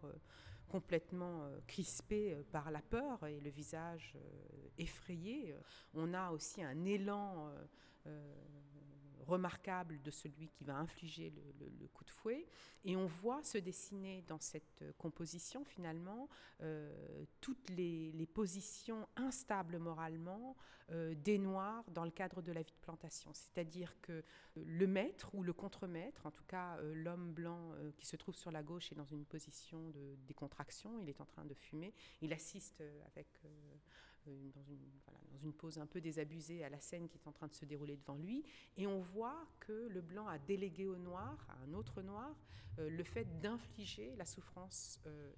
complètement 0.68 1.50
crispé 1.68 2.38
par 2.52 2.72
la 2.72 2.82
peur 2.82 3.26
et 3.26 3.39
le 3.42 3.50
visage 3.50 4.18
effrayé. 4.78 5.56
On 5.94 6.14
a 6.14 6.32
aussi 6.32 6.64
un 6.64 6.86
élan 6.86 7.54
remarquable 9.28 10.01
de 10.01 10.11
celui 10.11 10.49
qui 10.49 10.63
va 10.63 10.76
infliger 10.76 11.34
le, 11.59 11.88
coup 11.88 12.03
de 12.03 12.09
fouet. 12.09 12.47
Et 12.84 12.95
on 12.95 13.05
voit 13.05 13.43
se 13.43 13.57
dessiner 13.57 14.24
dans 14.28 14.39
cette 14.39 14.84
composition 14.97 15.63
finalement 15.63 16.30
euh, 16.61 17.26
toutes 17.39 17.69
les, 17.69 18.11
positions 18.34 19.07
instables 19.15 19.78
moralement 19.78 20.55
euh, 20.91 21.13
des 21.15 21.38
Noirs 21.38 21.84
dans 21.91 22.05
le 22.05 22.11
cadre 22.11 22.41
de 22.41 22.51
la 22.51 22.61
vie 22.61 22.72
de 22.72 22.82
plantation. 22.82 23.32
C'est-à-dire 23.34 23.99
que 24.01 24.24
le 24.55 24.88
maître 24.88 25.34
ou 25.36 25.43
le 25.43 25.53
contremaître, 25.53 26.26
en 26.26 26.32
tout 26.32 26.43
cas 26.45 26.78
euh, 26.78 26.93
l'homme 26.93 27.34
blanc 27.34 27.74
qui 27.97 28.05
se 28.05 28.15
trouve 28.15 28.36
sur 28.36 28.51
la 28.51 28.63
gauche 28.63 28.91
est 28.91 28.95
dans 28.95 29.05
une 29.05 29.26
position 29.26 29.89
de 29.89 30.15
décontraction, 30.28 30.97
il 30.99 31.09
est 31.09 31.19
en 31.19 31.26
train 31.26 31.45
de 31.45 31.53
fumer, 31.53 31.93
il 32.22 32.32
assiste 32.32 32.84
avec 33.07 33.28
dans 34.26 34.63
une, 34.63 35.53
pose 35.53 35.78
un 35.78 35.86
peu 35.86 36.01
désabusée 36.01 36.63
à 36.63 36.69
la 36.69 36.80
scène 36.80 37.07
qui 37.07 37.17
est 37.17 37.28
en 37.28 37.32
train 37.32 37.47
de 37.47 37.53
se 37.53 37.65
dérouler 37.65 37.97
devant 37.97 38.15
lui. 38.15 38.43
Et 38.78 38.88
on 38.88 38.99
voit 38.99 39.47
que 39.59 39.88
le 39.89 40.01
blanc 40.01 40.28
a 40.28 40.38
délégué 40.38 40.86
au 40.88 40.97
noir, 40.97 41.45
à 41.49 41.63
un 41.63 41.74
autre 41.74 42.01
noir, 42.01 42.36
euh, 42.80 42.89
le 42.89 43.03
fait 43.03 43.26
d'infliger 43.41 44.15
la 44.15 44.26
souffrance 44.26 44.99
euh, 45.05 45.32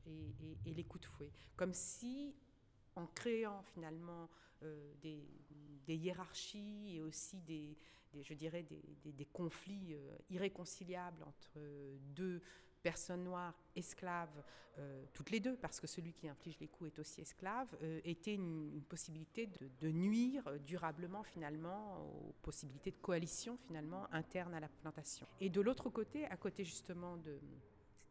et, 0.66 0.74
les 0.74 0.84
coups 0.84 1.02
de 1.02 1.08
fouet. 1.08 1.32
Comme 1.56 1.74
si 1.74 2.36
en 2.96 3.08
créant 3.08 3.64
finalement 3.74 4.30
euh, 4.64 4.94
des, 5.02 5.24
hiérarchies 5.88 6.96
et 6.96 7.02
aussi 7.02 7.42
des, 7.42 7.78
je 8.22 8.34
dirais 8.34 8.64
des 8.64 9.26
conflits 9.26 9.96
irréconciliables 10.30 11.24
entre 11.24 11.60
deux 12.16 12.42
personnes 12.84 13.24
noires, 13.24 13.58
esclaves, 13.76 14.44
euh, 14.80 15.04
toutes 15.14 15.30
les 15.30 15.40
deux, 15.40 15.56
parce 15.56 15.80
que 15.80 15.88
celui 15.88 16.14
qui 16.14 16.28
inflige 16.28 16.60
les 16.60 16.68
coups 16.68 16.92
est 16.92 17.00
aussi 17.00 17.22
esclave, 17.22 17.68
euh, 17.82 18.02
était 18.04 18.34
une, 18.34 18.82
possibilité 18.90 19.50
de, 19.80 19.92
nuire 19.92 20.44
durablement 20.66 21.24
finalement 21.24 22.02
aux 22.02 22.34
possibilités 22.42 22.92
de 22.92 22.98
coalition 22.98 23.58
finalement 23.58 24.12
interne 24.12 24.54
à 24.54 24.60
la 24.60 24.68
plantation. 24.68 25.26
Et 25.40 25.50
de 25.50 25.62
l'autre 25.62 25.90
côté, 25.90 26.26
à 26.26 26.38
côté 26.38 26.64
justement 26.64 27.18
de 27.18 27.40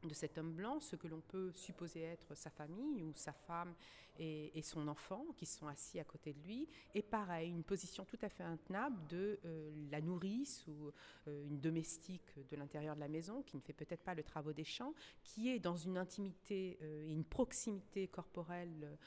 de 0.08 0.14
cet 0.14 0.38
homme 0.38 0.52
blanc, 0.52 0.80
ce 0.80 0.96
que 0.96 1.06
l'on 1.06 1.20
peut 1.20 1.52
supposer 1.54 2.02
être 2.02 2.34
sa 2.34 2.50
famille 2.50 3.02
ou 3.02 3.12
sa 3.14 3.32
femme 3.32 3.74
et, 4.18 4.62
son 4.62 4.86
enfant 4.88 5.26
qui 5.36 5.46
sont 5.46 5.66
assis 5.66 5.98
à 5.98 6.04
côté 6.04 6.32
de 6.32 6.40
lui. 6.42 6.68
Et 6.94 7.02
pareil, 7.02 7.50
une 7.50 7.64
position 7.64 8.04
tout 8.04 8.18
à 8.22 8.28
fait 8.28 8.44
intenable 8.44 8.96
de 9.08 9.40
euh, 9.44 9.70
la 9.90 10.00
nourrice 10.00 10.64
ou 10.68 10.92
euh, 11.26 11.44
une 11.46 11.58
domestique 11.58 12.30
de 12.48 12.56
l'intérieur 12.56 12.94
de 12.94 13.00
la 13.00 13.08
maison 13.08 13.42
qui 13.42 13.56
ne 13.56 13.62
fait 13.62 13.72
peut-être 13.72 14.02
pas 14.02 14.14
le 14.14 14.22
travail 14.22 14.54
des 14.54 14.64
champs, 14.64 14.94
qui 15.24 15.48
est 15.48 15.58
dans 15.58 15.76
une 15.76 15.98
intimité 15.98 16.78
euh, 16.82 17.06
et 17.06 17.12
une 17.12 17.24
proximité 17.24 18.08
corporelle 18.08 18.98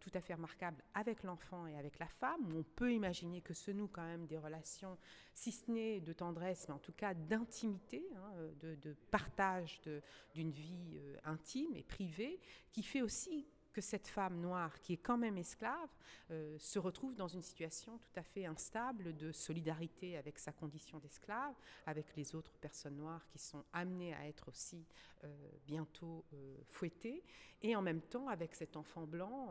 tout 0.00 0.10
à 0.14 0.20
fait 0.22 0.32
remarquable 0.32 0.82
avec 0.94 1.24
l'enfant 1.24 1.66
et 1.66 1.76
avec 1.76 1.98
la 1.98 2.06
femme, 2.06 2.40
où 2.50 2.60
on 2.60 2.62
peut 2.62 2.92
imaginer 2.92 3.42
que 3.42 3.52
ce 3.52 3.70
nous 3.70 3.86
quand 3.86 4.04
même 4.04 4.26
des 4.26 4.38
relations, 4.38 4.96
si 5.34 5.52
ce 5.52 5.70
n'est 5.70 6.00
de 6.00 6.14
tendresse, 6.14 6.66
mais 6.68 6.74
en 6.74 6.78
tout 6.78 6.92
cas 6.92 7.12
d'intimité, 7.12 8.02
hein, 8.16 8.32
de, 8.60 8.96
partage 9.10 9.82
d'une 9.82 10.00
une 10.36 10.50
vie 10.50 10.98
intime 11.24 11.76
et 11.76 11.82
privée, 11.82 12.40
qui 12.72 12.82
fait 12.82 13.02
aussi 13.02 13.46
que 13.74 13.80
cette 13.80 14.08
femme 14.08 14.40
noire, 14.40 14.80
qui 14.80 14.94
est 14.94 14.98
quand 14.98 15.18
même 15.18 15.36
esclave, 15.36 15.90
euh, 16.30 16.56
se 16.58 16.78
retrouve 16.78 17.14
dans 17.14 17.28
une 17.28 17.42
situation 17.42 17.98
tout 17.98 18.18
à 18.20 18.22
fait 18.22 18.46
instable 18.46 19.14
de 19.16 19.32
solidarité 19.32 20.16
avec 20.16 20.38
sa 20.38 20.52
condition 20.52 20.98
d'esclave, 20.98 21.54
avec 21.84 22.16
les 22.16 22.34
autres 22.34 22.56
personnes 22.58 22.96
noires 22.96 23.26
qui 23.28 23.38
sont 23.38 23.64
amenées 23.72 24.14
à 24.14 24.26
être 24.26 24.48
aussi 24.48 24.86
euh, 25.24 25.28
bientôt 25.66 26.24
fouettées, 26.68 27.22
et 27.62 27.74
en 27.76 27.82
même 27.82 28.00
temps 28.00 28.28
avec 28.28 28.54
cet 28.54 28.76
enfant 28.76 29.06
blanc 29.06 29.50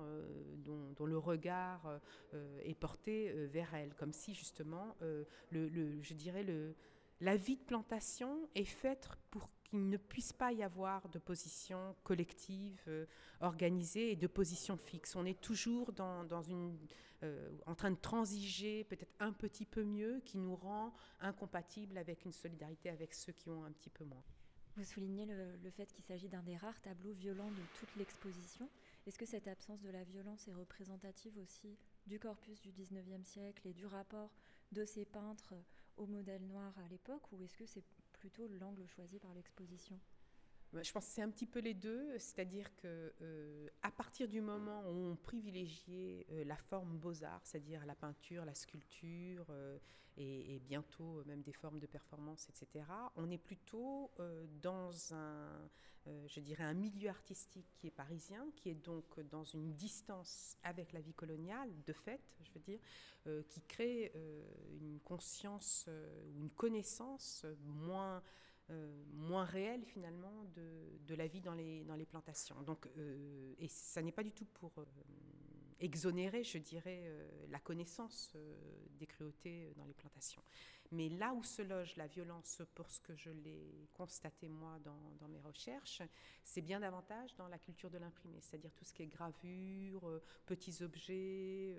dont, 0.57 1.05
le 1.05 1.17
regard 1.17 1.99
est 2.63 2.75
porté 2.75 3.31
vers 3.47 3.73
elle, 3.73 3.93
comme 3.95 4.13
si 4.13 4.33
justement, 4.33 4.95
le, 5.51 6.01
je 6.01 6.13
dirais, 6.13 6.43
le, 6.43 6.75
la 7.23 7.37
vie 7.37 7.55
de 7.55 7.63
plantation 7.63 8.49
est 8.53 8.65
faite 8.65 9.07
pour 9.31 9.49
qu'il 9.63 9.87
ne 9.87 9.95
puisse 9.95 10.33
pas 10.33 10.51
y 10.51 10.61
avoir 10.61 11.07
de 11.07 11.19
position 11.19 11.95
collective, 12.03 12.81
euh, 12.89 13.05
organisée 13.39 14.11
et 14.11 14.15
de 14.17 14.27
position 14.27 14.75
fixe. 14.75 15.15
On 15.15 15.25
est 15.25 15.39
toujours 15.39 15.93
euh, 17.23 17.57
en 17.65 17.75
train 17.75 17.91
de 17.91 17.95
transiger 17.95 18.83
peut-être 18.83 19.13
un 19.21 19.31
petit 19.31 19.65
peu 19.65 19.85
mieux 19.85 20.21
qui 20.25 20.37
nous 20.37 20.55
rend 20.55 20.93
incompatibles 21.21 21.97
avec 21.97 22.25
une 22.25 22.33
solidarité 22.33 22.89
avec 22.89 23.13
ceux 23.13 23.31
qui 23.31 23.49
ont 23.49 23.63
un 23.63 23.71
petit 23.71 23.89
peu 23.89 24.03
moins. 24.03 24.23
Vous 24.75 24.83
soulignez 24.83 25.25
le, 25.25 25.69
fait 25.69 25.93
qu'il 25.93 26.03
s'agit 26.03 26.27
d'un 26.27 26.43
des 26.43 26.57
rares 26.57 26.81
tableaux 26.81 27.13
violents 27.13 27.51
de 27.51 27.79
toute 27.79 27.95
l'exposition. 27.95 28.69
Est-ce 29.07 29.17
que 29.17 29.25
cette 29.25 29.47
absence 29.47 29.81
de 29.81 29.91
la 29.91 30.03
violence 30.03 30.49
est 30.49 30.53
représentative 30.53 31.37
aussi 31.37 31.77
du 32.05 32.19
corpus 32.19 32.59
du 32.59 32.71
19e 32.73 33.23
siècle 33.23 33.65
et 33.65 33.73
du 33.73 33.85
rapport 33.85 34.31
de 34.73 34.83
ces 34.83 35.05
peintres 35.05 35.53
au 35.97 36.05
modèle 36.07 36.45
noir 36.45 36.73
à 36.79 36.87
l'époque, 36.89 37.31
ou 37.31 37.43
est-ce 37.43 37.57
que 37.57 37.65
c'est 37.65 37.83
plutôt 38.13 38.47
l'angle 38.47 38.87
choisi 38.87 39.19
par 39.19 39.33
l'exposition? 39.33 39.99
Je 40.81 40.91
pense 40.91 41.05
que 41.05 41.11
c'est 41.11 41.21
un 41.21 41.29
petit 41.29 41.45
peu 41.45 41.59
les 41.59 41.73
deux, 41.73 42.17
c'est-à-dire 42.17 42.75
que 42.77 43.13
euh, 43.21 43.67
à 43.83 43.91
partir 43.91 44.27
du 44.27 44.41
moment 44.41 44.89
où 44.89 45.11
on 45.11 45.15
privilégiait 45.15 46.25
euh, 46.31 46.43
la 46.45 46.57
forme 46.57 46.97
beaux-arts, 46.97 47.41
c'est-à-dire 47.43 47.85
la 47.85 47.95
peinture, 47.95 48.43
la 48.45 48.55
sculpture 48.55 49.45
euh, 49.49 49.77
et, 50.17 50.59
bientôt 50.59 51.23
même 51.25 51.41
des 51.41 51.51
formes 51.51 51.79
de 51.79 51.85
performance, 51.85 52.47
etc., 52.49 52.85
on 53.15 53.29
est 53.29 53.37
plutôt 53.37 54.11
dans 54.61 54.91
un, 55.11 55.67
je 56.05 56.39
dirais, 56.39 56.63
un 56.63 56.75
milieu 56.75 57.09
artistique 57.09 57.65
qui 57.73 57.87
est 57.87 57.91
parisien, 57.91 58.45
qui 58.55 58.69
est 58.69 58.75
donc 58.75 59.19
dans 59.31 59.43
une 59.43 59.73
distance 59.73 60.55
avec 60.61 60.93
la 60.93 61.01
vie 61.01 61.15
coloniale, 61.15 61.71
de 61.87 61.93
fait, 61.93 62.21
je 62.43 62.51
veux 62.51 62.59
dire, 62.59 62.79
qui 63.49 63.61
crée 63.61 64.13
une 64.79 64.99
conscience 64.99 65.89
ou 66.35 66.41
une 66.41 66.51
connaissance 66.51 67.47
moins 67.63 68.21
moins 69.13 69.45
réel 69.45 69.83
finalement 69.85 70.45
de, 70.55 71.15
la 71.15 71.27
vie 71.27 71.41
dans 71.41 71.53
les, 71.53 72.05
plantations. 72.05 72.61
Donc, 72.63 72.87
euh, 72.97 73.53
et 73.59 73.67
ça 73.67 74.01
n'est 74.01 74.11
pas 74.11 74.23
du 74.23 74.31
tout 74.31 74.45
pour 74.45 74.71
euh, 74.79 74.85
exonérer, 75.79 76.43
je 76.43 76.57
dirais, 76.57 77.03
la 77.49 77.59
connaissance 77.59 78.35
des 78.97 79.05
cruautés 79.05 79.73
dans 79.75 79.85
les 79.85 79.93
plantations. 79.93 80.41
Mais 80.91 81.09
là 81.09 81.33
où 81.33 81.43
se 81.43 81.61
loge 81.61 81.95
la 81.95 82.07
violence, 82.07 82.61
pour 82.75 82.89
ce 82.89 82.99
que 82.99 83.15
je 83.15 83.31
l'ai 83.31 83.89
constaté 83.93 84.47
moi 84.47 84.79
dans, 84.83 85.27
mes 85.27 85.41
recherches, 85.41 86.01
c'est 86.43 86.61
bien 86.61 86.79
davantage 86.79 87.35
dans 87.35 87.47
la 87.47 87.57
culture 87.57 87.89
de 87.89 87.97
l'imprimé, 87.97 88.39
c'est-à-dire 88.41 88.73
tout 88.73 88.85
ce 88.85 88.93
qui 88.93 89.03
est 89.03 89.07
gravure, 89.07 90.21
petits 90.45 90.83
objets. 90.83 91.75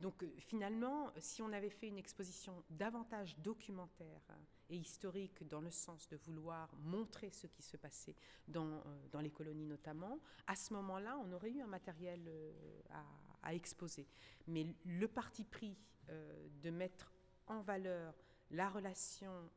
donc 0.00 0.24
finalement, 0.38 1.12
si 1.18 1.42
on 1.42 1.52
avait 1.52 1.70
fait 1.70 1.88
une 1.88 1.98
exposition 1.98 2.64
davantage 2.70 3.36
documentaire 3.38 4.22
et 4.70 4.76
historique 4.76 5.46
dans 5.48 5.60
le 5.60 5.70
sens 5.70 6.08
de 6.08 6.16
vouloir 6.16 6.74
montrer 6.76 7.30
ce 7.30 7.46
qui 7.46 7.62
se 7.62 7.76
passait 7.76 8.14
dans, 8.48 8.66
euh, 8.66 9.08
dans 9.12 9.20
les 9.20 9.30
colonies 9.30 9.66
notamment, 9.66 10.18
à 10.46 10.56
ce 10.56 10.72
moment-là, 10.74 11.18
on 11.24 11.32
aurait 11.32 11.50
eu 11.50 11.60
un 11.60 11.66
matériel 11.66 12.20
euh, 12.26 12.80
à, 13.42 13.52
exposer. 13.52 14.06
Mais 14.46 14.66
le 14.86 15.06
parti 15.06 15.44
pris 15.44 15.76
euh, 16.08 16.48
de 16.62 16.70
mettre 16.70 17.12
en 17.46 17.60
valeur 17.60 18.14
la 18.50 18.68
relation 18.68 19.50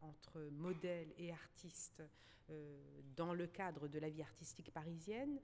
entre 0.00 0.40
modèle 0.52 1.12
et 1.18 1.32
artiste 1.32 2.02
dans 3.16 3.32
le 3.32 3.46
cadre 3.46 3.88
de 3.88 3.98
la 3.98 4.10
vie 4.10 4.22
artistique 4.22 4.72
parisienne, 4.72 5.40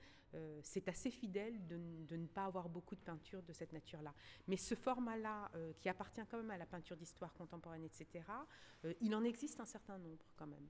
c'est 0.62 0.88
assez 0.88 1.11
fidèle 1.11 1.66
de, 1.68 1.78
de, 2.07 2.16
ne 2.16 2.26
pas 2.26 2.44
avoir 2.44 2.68
beaucoup 2.68 2.94
de 2.96 3.01
peintures 3.01 3.42
de 3.42 3.53
cette 3.53 3.72
nature-là. 3.72 4.12
Mais 4.46 4.57
ce 4.57 4.74
format-là, 4.74 5.51
qui 5.80 5.88
appartient 5.88 6.20
quand 6.30 6.36
même 6.38 6.51
à 6.51 6.59
la 6.59 6.66
peinture 6.66 6.96
d'histoire 6.96 7.32
contemporaine, 7.32 7.84
etc., 7.84 8.24
il 9.01 9.14
en 9.14 9.24
existe 9.24 9.59
un 9.61 9.66
certain 9.66 9.96
nombre 9.96 10.26
quand 10.36 10.46
même. 10.46 10.66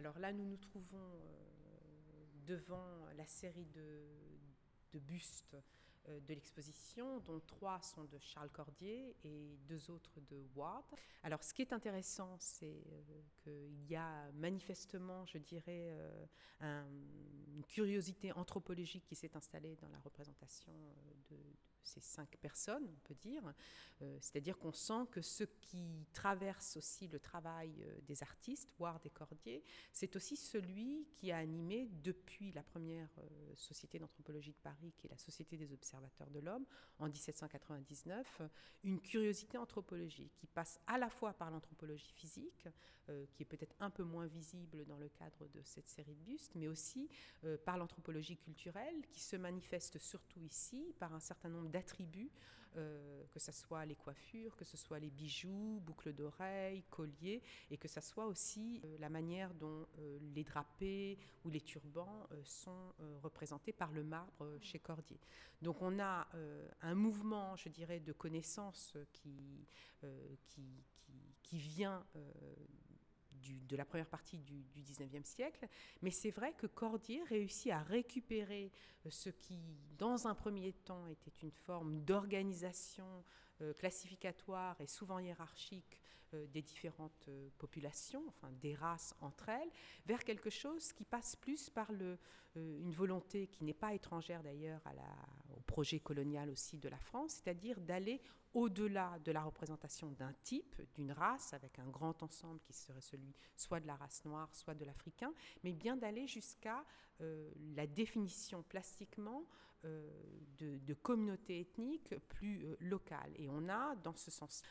Alors 0.00 0.18
là, 0.18 0.32
nous 0.32 0.46
nous 0.46 0.56
trouvons 0.56 0.96
euh, 0.96 2.24
devant 2.46 3.04
la 3.18 3.26
série 3.26 3.66
de, 3.66 4.00
bustes 4.98 5.56
euh, 6.08 6.20
de 6.20 6.34
l'exposition, 6.34 7.20
dont 7.20 7.40
trois 7.40 7.80
sont 7.82 8.04
de 8.04 8.18
Charles 8.18 8.50
Cordier 8.50 9.16
et 9.22 9.58
deux 9.68 9.90
autres 9.90 10.20
de 10.22 10.42
Ward. 10.54 10.84
Alors 11.22 11.42
ce 11.44 11.52
qui 11.52 11.62
est 11.62 11.72
intéressant, 11.72 12.36
c'est 12.38 12.82
euh, 12.86 13.22
qu'il 13.42 13.86
y 13.86 13.96
a 13.96 14.30
manifestement, 14.32 15.26
je 15.26 15.38
dirais, 15.38 15.94
une 16.60 17.64
curiosité 17.66 18.32
anthropologique 18.32 19.04
qui 19.04 19.14
s'est 19.14 19.36
installée 19.36 19.76
dans 19.76 19.88
la 19.88 19.98
représentation 20.00 20.72
de, 21.30 21.36
ces 21.82 22.00
cinq 22.00 22.36
personnes, 22.38 22.88
on 22.88 23.08
peut 23.08 23.14
dire. 23.14 23.42
Euh, 24.02 24.16
c'est-à-dire 24.20 24.58
qu'on 24.58 24.72
sent 24.72 25.06
que 25.10 25.20
ce 25.20 25.44
qui 25.44 26.06
traverse 26.12 26.76
aussi 26.76 27.08
le 27.08 27.20
travail 27.20 27.70
euh, 27.82 28.00
des 28.06 28.22
artistes, 28.22 28.72
voire 28.78 28.98
des 29.00 29.10
cordiers, 29.10 29.62
c'est 29.92 30.16
aussi 30.16 30.36
celui 30.36 31.06
qui 31.12 31.30
a 31.32 31.38
animé 31.38 31.88
depuis 32.02 32.52
la 32.52 32.62
première 32.62 33.10
euh, 33.18 33.54
société 33.56 33.98
d'anthropologie 33.98 34.52
de 34.52 34.58
Paris, 34.62 34.94
qui 34.96 35.06
est 35.06 35.10
la 35.10 35.18
Société 35.18 35.56
des 35.56 35.72
observateurs 35.72 36.30
de 36.30 36.40
l'homme, 36.40 36.64
en 36.98 37.08
1799, 37.08 38.42
une 38.84 39.00
curiosité 39.00 39.58
anthropologique 39.58 40.32
qui 40.34 40.46
passe 40.46 40.80
à 40.86 40.96
la 40.96 41.10
fois 41.10 41.34
par 41.34 41.50
l'anthropologie 41.50 42.12
physique, 42.12 42.68
qui 43.32 43.42
est 43.42 43.46
peut-être 43.46 43.74
un 43.80 43.90
peu 43.90 44.04
moins 44.04 44.26
visible 44.26 44.84
dans 44.84 44.96
le 44.96 45.08
cadre 45.08 45.48
de 45.48 45.60
cette 45.64 45.88
série 45.88 46.14
de 46.14 46.22
bustes, 46.22 46.54
mais 46.54 46.68
aussi 46.68 47.08
par 47.64 47.76
l'anthropologie 47.76 48.36
culturelle, 48.36 48.94
qui 49.10 49.20
se 49.20 49.34
manifeste 49.34 49.98
surtout 49.98 50.40
ici 50.44 50.94
par 51.00 51.12
un 51.12 51.18
certain 51.18 51.48
nombre 51.48 51.69
d'attributs, 51.70 52.30
euh, 52.76 53.24
que 53.32 53.40
ce 53.40 53.50
soit 53.50 53.84
les 53.84 53.96
coiffures, 53.96 54.54
que 54.54 54.64
ce 54.64 54.76
soit 54.76 55.00
les 55.00 55.10
bijoux, 55.10 55.80
boucles 55.84 56.12
d'oreilles, 56.12 56.84
colliers, 56.88 57.42
et 57.68 57.76
que 57.76 57.88
ce 57.88 58.00
soit 58.00 58.26
aussi 58.26 58.80
euh, 58.84 58.96
la 59.00 59.08
manière 59.08 59.52
dont 59.54 59.88
euh, 59.98 60.18
les 60.34 60.44
drapés 60.44 61.18
ou 61.44 61.50
les 61.50 61.60
turbans 61.60 62.28
sont 62.44 62.92
représentés 63.22 63.72
par 63.72 63.90
le 63.90 64.04
marbre 64.04 64.56
chez 64.60 64.78
Cordier. 64.78 65.18
Donc 65.62 65.82
on 65.82 65.98
a 65.98 66.28
un 66.82 66.94
mouvement, 66.94 67.56
je 67.56 67.68
dirais, 67.68 67.98
de 67.98 68.12
connaissance 68.12 68.96
qui, 69.12 69.66
qui, 70.46 70.84
qui, 70.96 71.24
qui, 71.42 71.58
vient 71.58 72.04
de 73.40 73.76
la 73.76 73.84
première 73.84 74.06
partie 74.06 74.38
du, 74.38 74.64
du 74.64 74.82
19e 74.82 75.24
siècle. 75.24 75.68
Mais 76.02 76.10
c'est 76.10 76.30
vrai 76.30 76.52
que 76.52 76.66
Cordier 76.66 77.22
réussit 77.24 77.72
à 77.72 77.82
récupérer 77.82 78.70
euh, 79.06 79.10
ce 79.10 79.30
qui, 79.30 79.58
dans 79.98 80.26
un 80.26 80.34
premier 80.34 80.72
temps, 80.72 81.06
était 81.06 81.32
une 81.42 81.50
forme 81.50 82.00
d'organisation 82.04 83.24
euh, 83.60 83.72
classificatoire 83.74 84.80
et 84.80 84.86
souvent 84.86 85.18
hiérarchique 85.18 86.00
euh, 86.34 86.46
des 86.48 86.62
différentes 86.62 87.28
populations, 87.58 88.24
enfin 88.28 88.52
des 88.60 88.74
races 88.74 89.14
entre 89.20 89.48
elles, 89.48 89.70
vers 90.06 90.24
quelque 90.24 90.50
chose 90.50 90.92
qui 90.92 91.04
passe 91.04 91.36
plus 91.36 91.70
par 91.70 91.90
une 92.56 92.92
volonté 92.92 93.46
qui 93.46 93.64
n'est 93.64 93.74
pas 93.74 93.94
étrangère 93.94 94.42
d'ailleurs 94.42 94.80
au 94.86 95.39
projet 95.70 96.00
colonial 96.00 96.50
aussi 96.50 96.78
de 96.78 96.88
la 96.88 96.98
France, 96.98 97.34
c'est-à-dire 97.34 97.80
d'aller 97.80 98.20
au-delà 98.54 99.18
de 99.24 99.30
la 99.30 99.42
représentation 99.42 100.10
d'un 100.10 100.32
type, 100.42 100.74
d'une 100.94 101.12
race, 101.12 101.54
avec 101.54 101.78
un 101.78 101.86
grand 101.86 102.22
ensemble 102.22 102.60
qui 102.60 102.72
serait 102.72 103.00
celui 103.00 103.32
soit 103.56 103.78
de 103.78 103.86
la 103.86 103.94
race 103.94 104.24
noire, 104.24 104.48
soit 104.52 104.74
de 104.74 104.84
l'africain, 104.84 105.32
mais 105.62 105.72
bien 105.72 105.96
d'aller 105.96 106.26
jusqu'à 106.26 106.84
euh, 107.20 107.50
la 107.76 107.86
définition 107.86 108.64
plastiquement 108.64 109.44
euh, 109.84 110.10
de, 110.58 110.94
communautés 110.94 111.60
ethniques 111.60 112.14
plus 112.28 112.64
euh, 112.64 112.76
locales. 112.80 113.32
Et 113.36 113.48
on 113.48 113.68
a, 113.68 113.94
dans 113.96 114.16
ce 114.16 114.30
sens, 114.32 114.62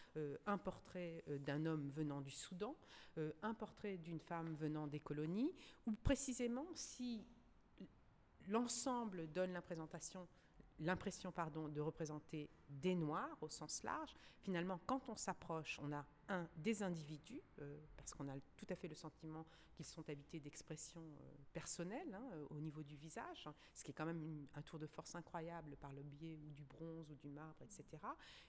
un 0.45 0.57
portrait 0.57 1.23
d'un 1.45 1.65
homme 1.65 1.89
venant 1.89 2.19
du 2.19 2.31
Soudan, 2.31 2.75
un 3.41 3.53
portrait 3.53 3.97
d'une 3.97 4.19
femme 4.19 4.53
venant 4.55 4.87
des 4.87 4.99
colonies, 4.99 5.53
où 5.87 5.93
précisément, 5.93 6.67
si 6.75 7.25
l'ensemble 8.47 9.31
donne 9.31 9.53
l'impression 9.53 10.27
l'impression 10.79 11.31
pardon, 11.31 11.67
de 11.67 11.81
représenter 11.81 12.49
des 12.69 12.95
Noirs 12.95 13.37
au 13.41 13.49
sens 13.49 13.83
large. 13.83 14.13
Finalement, 14.41 14.79
quand 14.85 15.09
on 15.09 15.15
s'approche, 15.15 15.79
on 15.81 15.91
a 15.91 16.05
un 16.29 16.47
des 16.57 16.83
individus, 16.83 17.41
euh, 17.59 17.77
parce 17.97 18.13
qu'on 18.13 18.29
a 18.29 18.35
tout 18.55 18.67
à 18.69 18.75
fait 18.75 18.87
le 18.87 18.95
sentiment 18.95 19.45
qu'ils 19.73 19.85
sont 19.85 20.07
habités 20.09 20.39
d'expressions 20.39 21.01
euh, 21.01 21.35
personnelles 21.53 22.13
hein, 22.13 22.23
euh, 22.33 22.45
au 22.49 22.59
niveau 22.59 22.83
du 22.83 22.95
visage, 22.95 23.47
hein, 23.47 23.53
ce 23.73 23.83
qui 23.83 23.91
est 23.91 23.93
quand 23.93 24.05
même 24.05 24.47
un 24.55 24.61
tour 24.61 24.79
de 24.79 24.87
force 24.87 25.15
incroyable 25.15 25.75
par 25.77 25.91
le 25.91 26.03
biais 26.03 26.37
ou 26.37 26.49
du 26.51 26.63
bronze 26.63 27.09
ou 27.11 27.15
du 27.15 27.29
marbre, 27.29 27.61
etc. 27.63 27.85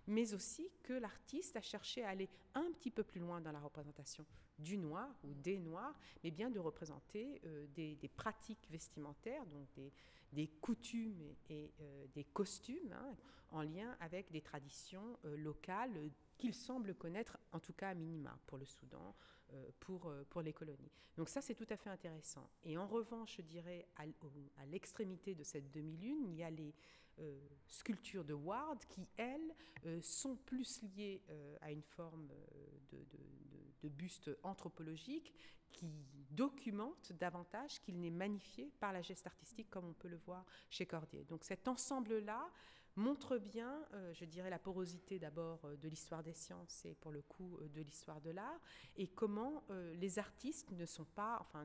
Mais 0.06 0.34
aussi 0.34 0.70
que 0.82 0.92
l'artiste 0.92 1.56
a 1.56 1.62
cherché 1.62 2.04
à 2.04 2.10
aller 2.10 2.28
un 2.54 2.70
petit 2.72 2.90
peu 2.90 3.02
plus 3.02 3.20
loin 3.20 3.40
dans 3.40 3.52
la 3.52 3.60
représentation 3.60 4.24
du 4.58 4.76
noir 4.76 5.08
ou 5.24 5.32
des 5.34 5.58
noirs, 5.58 5.98
mais 6.22 6.30
bien 6.30 6.50
de 6.50 6.58
représenter 6.58 7.40
des, 7.74 8.10
pratiques 8.14 8.68
vestimentaires, 8.70 9.46
donc 9.46 9.66
des, 9.74 9.90
des 10.32 10.48
coutumes 10.48 11.22
et, 11.48 11.72
des 12.14 12.24
costumes 12.24 12.92
hein, 12.92 13.16
en 13.50 13.62
lien 13.62 13.96
avec 14.00 14.30
des 14.30 14.40
traditions 14.40 15.18
locales 15.24 16.10
qu'il 16.40 16.54
semble 16.54 16.94
connaître, 16.94 17.36
en 17.52 17.60
tout 17.60 17.74
cas 17.74 17.90
à 17.90 17.94
minima, 17.94 18.38
pour 18.46 18.56
le 18.56 18.64
Soudan, 18.64 19.14
euh, 19.52 19.70
pour, 19.80 20.06
euh, 20.06 20.24
pour 20.30 20.42
les 20.42 20.52
colonies. 20.52 20.92
Donc 21.16 21.28
ça, 21.28 21.40
c'est 21.40 21.54
tout 21.54 21.66
à 21.70 21.76
fait 21.76 21.90
intéressant. 21.90 22.48
Et 22.62 22.78
en 22.78 22.86
revanche, 22.86 23.36
je 23.36 23.42
dirais, 23.42 23.86
à, 23.96 24.66
l'extrémité 24.66 25.34
de 25.34 25.42
cette 25.42 25.70
demi-lune, 25.72 26.24
il 26.24 26.36
y 26.36 26.42
a 26.44 26.50
les 26.50 26.68
euh, 26.68 26.72
sculptures 27.68 28.24
de 28.24 28.34
Ward 28.34 28.84
qui, 28.86 29.06
elles, 29.16 29.54
sont 30.02 30.36
plus 30.36 30.82
liées 30.82 31.22
à 31.60 31.70
une 31.70 31.82
forme 31.82 32.28
de, 33.82 33.88
buste 33.88 34.30
anthropologique 34.42 35.34
qui 35.72 35.90
documente 36.30 37.12
davantage 37.12 37.80
qu'il 37.80 38.00
n'est 38.00 38.10
magnifié 38.10 38.70
par 38.80 38.92
la 38.92 39.02
geste 39.02 39.26
artistique 39.26 39.70
comme 39.70 39.86
on 39.86 39.92
peut 39.94 40.08
le 40.08 40.18
voir 40.18 40.44
chez 40.68 40.86
Cordier. 40.86 41.24
Donc 41.24 41.44
cet 41.44 41.68
ensemble-là 41.68 42.50
montre 42.96 43.38
bien, 43.38 43.86
euh, 43.94 44.12
je 44.14 44.24
dirais, 44.24 44.50
la 44.50 44.58
porosité 44.58 45.18
d'abord 45.18 45.64
euh, 45.64 45.76
de 45.76 45.88
l'histoire 45.88 46.22
des 46.22 46.32
sciences 46.32 46.84
et 46.84 46.94
pour 46.94 47.12
le 47.12 47.22
coup 47.22 47.58
euh, 47.60 47.68
de 47.68 47.82
l'histoire 47.82 48.20
de 48.20 48.30
l'art, 48.30 48.60
et 48.96 49.08
comment 49.08 49.64
les 49.94 50.18
artistes 50.18 50.70
ne 50.72 50.84
sont 50.84 51.04
pas, 51.04 51.38
enfin, 51.40 51.64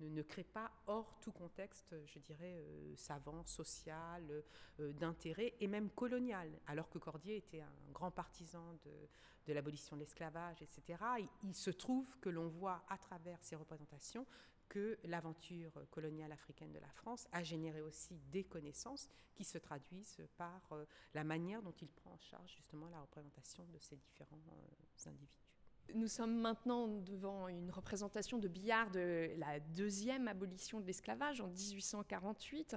ne, 0.00 0.22
créent 0.22 0.44
pas 0.44 0.70
hors 0.86 1.18
tout 1.20 1.32
contexte, 1.32 1.94
je 2.06 2.18
dirais, 2.18 2.64
savant, 2.96 3.44
social, 3.44 4.42
d'intérêt 4.78 5.54
et 5.60 5.66
même 5.66 5.90
colonial, 5.90 6.50
alors 6.66 6.88
que 6.88 6.98
Cordier 6.98 7.36
était 7.36 7.60
un 7.60 7.92
grand 7.92 8.10
partisan 8.10 8.74
de, 8.84 9.52
l'abolition 9.52 9.96
de 9.96 10.02
l'esclavage, 10.02 10.62
etc. 10.62 11.02
il 11.42 11.54
se 11.54 11.70
trouve 11.70 12.06
que 12.20 12.28
l'on 12.28 12.48
voit 12.48 12.84
à 12.88 12.96
travers 12.98 13.38
ces 13.42 13.56
représentations 13.56 14.26
que 14.70 14.96
l'aventure 15.04 15.72
coloniale 15.90 16.32
africaine 16.32 16.72
de 16.72 16.78
la 16.78 16.90
France 16.92 17.28
a 17.32 17.42
généré 17.42 17.82
aussi 17.82 18.16
des 18.30 18.44
connaissances 18.44 19.08
qui 19.34 19.44
se 19.44 19.58
traduisent 19.58 20.24
par 20.36 20.62
euh, 20.72 20.86
la 21.12 21.24
manière 21.24 21.60
dont 21.60 21.74
il 21.82 21.88
prend 21.88 22.12
en 22.12 22.18
charge 22.18 22.54
justement 22.56 22.88
la 22.88 23.00
représentation 23.00 23.66
de 23.66 23.78
ces 23.78 23.96
différents 23.96 24.40
euh, 24.52 25.08
individus. 25.08 25.49
Nous 25.94 26.08
sommes 26.08 26.36
maintenant 26.36 26.86
devant 26.86 27.48
une 27.48 27.70
représentation 27.70 28.38
de 28.38 28.46
Billard 28.46 28.90
de 28.90 29.30
la 29.38 29.58
deuxième 29.58 30.28
abolition 30.28 30.80
de 30.80 30.86
l'esclavage 30.86 31.40
en 31.40 31.48
1848 31.48 32.76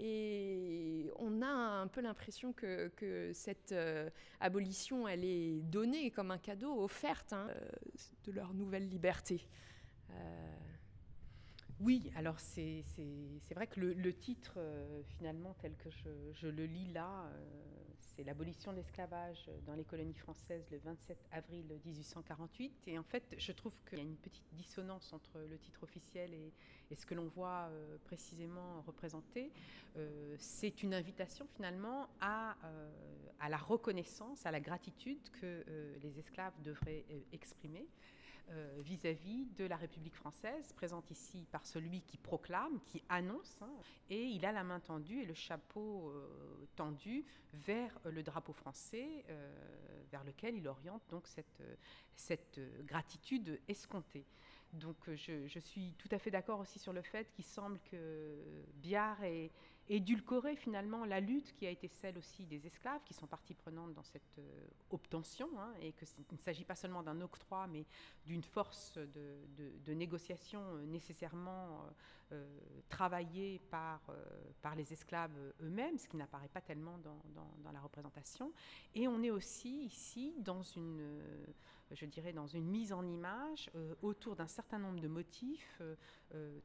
et 0.00 1.10
on 1.18 1.42
a 1.42 1.46
un 1.46 1.86
peu 1.88 2.00
l'impression 2.00 2.52
que, 2.52 2.90
cette 3.32 3.72
euh, 3.72 4.10
abolition 4.40 5.08
elle 5.08 5.24
est 5.24 5.60
donnée 5.62 6.10
comme 6.10 6.30
un 6.30 6.38
cadeau 6.38 6.82
offerte 6.82 7.32
hein, 7.32 7.48
de 8.24 8.32
leur 8.32 8.54
nouvelle 8.54 8.88
liberté. 8.88 9.48
Oui, 11.80 12.10
alors 12.16 12.40
c'est 12.40 12.82
vrai 13.54 13.68
que 13.68 13.78
le, 13.78 14.12
titre, 14.12 14.54
euh, 14.56 15.00
finalement, 15.16 15.54
tel 15.60 15.76
que 15.76 15.88
je, 16.34 16.48
le 16.48 16.66
lis 16.66 16.92
là, 16.92 17.26
euh, 17.26 17.44
c'est 18.00 18.24
l'abolition 18.24 18.72
de 18.72 18.78
l'esclavage 18.78 19.48
dans 19.64 19.74
les 19.74 19.84
colonies 19.84 20.14
françaises 20.14 20.66
le 20.72 20.78
27 20.78 21.16
avril 21.30 21.66
1848. 21.84 22.88
Et 22.88 22.98
en 22.98 23.04
fait, 23.04 23.36
je 23.38 23.52
trouve 23.52 23.72
qu'il 23.88 23.98
y 23.98 24.00
a 24.00 24.04
une 24.04 24.16
petite 24.16 24.52
dissonance 24.54 25.12
entre 25.12 25.38
le 25.38 25.56
titre 25.56 25.84
officiel 25.84 26.34
et, 26.34 26.52
ce 26.96 27.06
que 27.06 27.14
l'on 27.14 27.28
voit 27.28 27.68
euh, 27.70 27.96
précisément 28.04 28.82
représenté. 28.86 29.52
c'est 30.38 30.82
une 30.82 30.94
invitation 30.94 31.46
finalement 31.54 32.08
à, 32.20 32.56
à, 33.38 33.48
la 33.48 33.56
reconnaissance, 33.56 34.46
à 34.46 34.50
la 34.50 34.60
gratitude 34.60 35.30
que 35.40 35.64
les 36.02 36.18
esclaves 36.18 36.54
devraient 36.62 37.04
exprimer. 37.32 37.86
Euh, 38.50 38.80
vis-à-vis 38.82 39.44
de 39.58 39.66
la 39.66 39.76
République 39.76 40.14
française, 40.14 40.72
présente 40.72 41.10
ici 41.10 41.46
par 41.50 41.66
celui 41.66 42.00
qui 42.00 42.16
proclame, 42.16 42.80
qui 42.86 43.02
annonce, 43.10 43.58
hein, 43.60 43.70
et 44.08 44.24
il 44.24 44.46
a 44.46 44.52
la 44.52 44.64
main 44.64 44.80
tendue 44.80 45.20
et 45.20 45.26
le 45.26 45.34
chapeau 45.34 46.08
euh, 46.08 46.66
tendu 46.74 47.26
vers 47.52 47.98
le 48.04 48.22
drapeau 48.22 48.54
français, 48.54 49.22
euh, 49.28 49.52
vers 50.10 50.24
lequel 50.24 50.56
il 50.56 50.66
oriente 50.66 51.02
donc 51.10 51.26
cette, 51.26 52.60
gratitude 52.86 53.60
escomptée. 53.68 54.24
Donc 54.72 54.96
je, 55.14 55.58
suis 55.58 55.94
tout 55.98 56.08
à 56.10 56.18
fait 56.18 56.30
d'accord 56.30 56.60
aussi 56.60 56.78
sur 56.78 56.94
le 56.94 57.02
fait 57.02 57.30
qu'il 57.30 57.44
semble 57.44 57.78
que 57.90 58.64
Biard 58.76 59.22
ait 59.24 59.50
édulcoré 59.88 60.56
finalement 60.56 61.04
la 61.04 61.20
lutte 61.20 61.54
qui 61.54 61.66
a 61.66 61.70
été 61.70 61.88
celle 61.88 62.18
aussi 62.18 62.46
des 62.46 62.66
esclaves 62.66 63.00
qui 63.04 63.14
sont 63.14 63.26
partie 63.26 63.54
prenante 63.54 63.94
dans 63.94 64.02
cette 64.02 64.38
euh, 64.38 64.66
obtention 64.90 65.48
hein, 65.58 65.72
et 65.80 65.92
qu'il 65.92 66.24
ne 66.32 66.38
s'agit 66.38 66.64
pas 66.64 66.74
seulement 66.74 67.02
d'un 67.02 67.20
octroi 67.20 67.66
mais 67.66 67.86
d'une 68.26 68.42
force 68.42 68.98
de, 68.98 69.94
négociation 69.94 70.60
euh, 70.62 70.86
nécessairement 70.86 71.84
travaillés 72.90 73.58
par, 73.70 74.02
par 74.60 74.74
les 74.74 74.92
esclaves 74.92 75.32
eux-mêmes, 75.62 75.96
ce 75.96 76.06
qui 76.06 76.18
n'apparaît 76.18 76.50
pas 76.50 76.60
tellement 76.60 76.98
dans, 76.98 77.22
dans, 77.64 77.72
la 77.72 77.80
représentation. 77.80 78.52
Et 78.94 79.08
on 79.08 79.22
est 79.22 79.30
aussi 79.30 79.84
ici 79.84 80.34
dans 80.40 80.62
une, 80.62 81.00
je 81.92 82.06
dirais, 82.06 82.32
dans 82.32 82.46
une 82.46 82.66
mise 82.66 82.92
en 82.92 83.06
image 83.06 83.70
autour 84.02 84.36
d'un 84.36 84.46
certain 84.46 84.78
nombre 84.78 85.00
de 85.00 85.08
motifs 85.08 85.80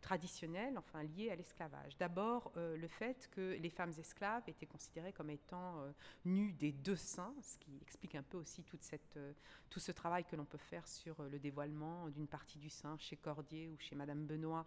traditionnels, 0.02 0.78
enfin 0.78 1.04
liés 1.04 1.30
à 1.30 1.36
l'esclavage. 1.36 1.98
D'abord, 1.98 2.52
le 2.56 2.88
fait 2.88 3.30
que 3.32 3.58
les 3.60 3.70
femmes 3.70 3.94
esclaves 3.98 4.44
étaient 4.48 4.66
considérées 4.66 5.14
comme 5.14 5.30
étant 5.30 5.84
nues 6.26 6.54
des 6.54 6.72
deux 6.72 6.96
seins, 6.96 7.34
ce 7.42 7.58
qui 7.58 7.78
explique 7.82 8.16
un 8.16 8.24
peu 8.24 8.38
aussi 8.38 8.64
tout 8.64 9.80
ce 9.80 9.92
travail 9.92 10.26
que 10.26 10.36
l'on 10.36 10.46
peut 10.46 10.58
faire 10.58 10.88
sur 10.88 11.22
le 11.24 11.40
dévoilement 11.40 12.10
d'une 12.10 12.28
partie 12.28 12.60
du 12.60 12.70
sein 12.70 12.98
chez 12.98 13.16
Cordier 13.16 13.70
ou 13.70 13.78
chez 13.80 13.96
Madame 13.96 14.26
Benoît, 14.26 14.66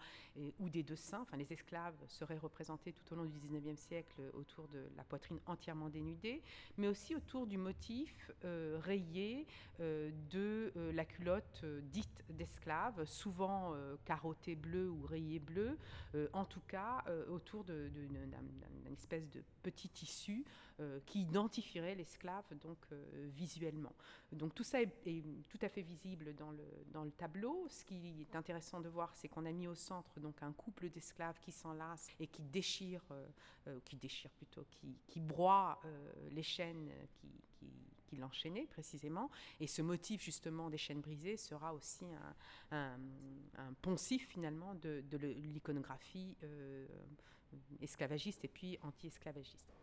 ou 0.59 0.69
des 0.69 0.83
deux 0.83 0.97
seins. 0.97 1.21
Enfin, 1.21 1.37
les 1.37 1.53
esclaves 1.53 1.97
seraient 2.09 2.39
représentés 2.39 2.93
tout 2.93 3.13
au 3.13 3.17
long 3.17 3.25
du 3.25 3.39
19e 3.39 3.77
siècle 3.77 4.21
autour 4.35 4.69
de 4.69 4.89
la 4.97 5.05
poitrine 5.05 5.39
entièrement 5.47 5.89
dénudée, 5.89 6.43
mais 6.77 6.89
aussi 6.89 7.15
autour 7.15 7.47
du 7.47 7.59
motif 7.59 8.31
euh, 8.45 8.79
rayé 8.83 9.47
euh, 9.81 10.11
euh, 10.47 10.93
la 10.93 11.05
culotte 11.05 11.65
dite 11.83 12.25
d'esclave, 12.31 13.05
souvent 13.05 13.75
carottée 14.05 14.57
bleu 14.57 14.91
ou 14.91 15.07
rayée 15.07 15.39
bleu, 15.39 15.79
en 16.33 16.45
tout 16.45 16.61
cas 16.67 17.05
autour 17.29 17.65
d'une 17.65 18.35
espèce 18.91 19.29
de 19.31 19.43
petit 19.63 19.89
tissu 19.89 20.45
qui 21.07 21.23
identifierait 21.23 21.95
l'esclave 21.95 22.45
donc 22.61 22.79
visuellement. 23.35 23.95
Donc 24.33 24.55
tout 24.55 24.65
ça 24.65 24.83
est, 24.83 24.91
tout 25.49 25.59
à 25.63 25.69
fait 25.69 25.83
visible 25.83 26.35
dans 26.35 26.51
le, 26.51 27.11
tableau. 27.13 27.67
Ce 27.69 27.85
qui 27.85 28.27
est 28.29 28.37
intéressant 28.37 28.81
de 28.81 28.89
voir, 28.89 29.15
c'est 29.15 29.29
qu'on 29.29 29.47
a 29.47 29.53
mis 29.53 29.69
au 29.69 29.75
centre 29.75 30.19
donc 30.21 30.43
un 30.43 30.53
couple 30.53 30.91
d'esclaves 30.91 31.39
qui 31.41 31.53
s'enlacent 31.53 32.11
et 32.19 32.27
qui 32.27 32.43
déchirent, 32.43 33.15
qui 33.85 33.97
déchirent 33.97 34.33
plutôt, 34.33 34.67
qui, 35.07 35.21
broient 35.21 35.81
les 36.33 36.43
chaînes 36.43 36.91
qui, 37.15 37.29
l'enchaînaient 38.15 38.67
précisément. 38.67 39.31
Et 39.61 39.67
ce 39.67 39.83
motif 39.83 40.23
justement 40.23 40.71
des 40.71 40.79
chaînes 40.79 41.01
brisées 41.01 41.37
sera 41.37 41.75
aussi 41.75 42.07
un, 42.71 42.99
poncif 43.83 44.29
finalement 44.29 44.75
de, 44.75 45.03
l'iconographie 45.19 46.37
euh, 46.43 46.87
esclavagiste 47.81 48.45
et 48.45 48.49
puis 48.49 48.79
anti-esclavagiste. 48.83 49.75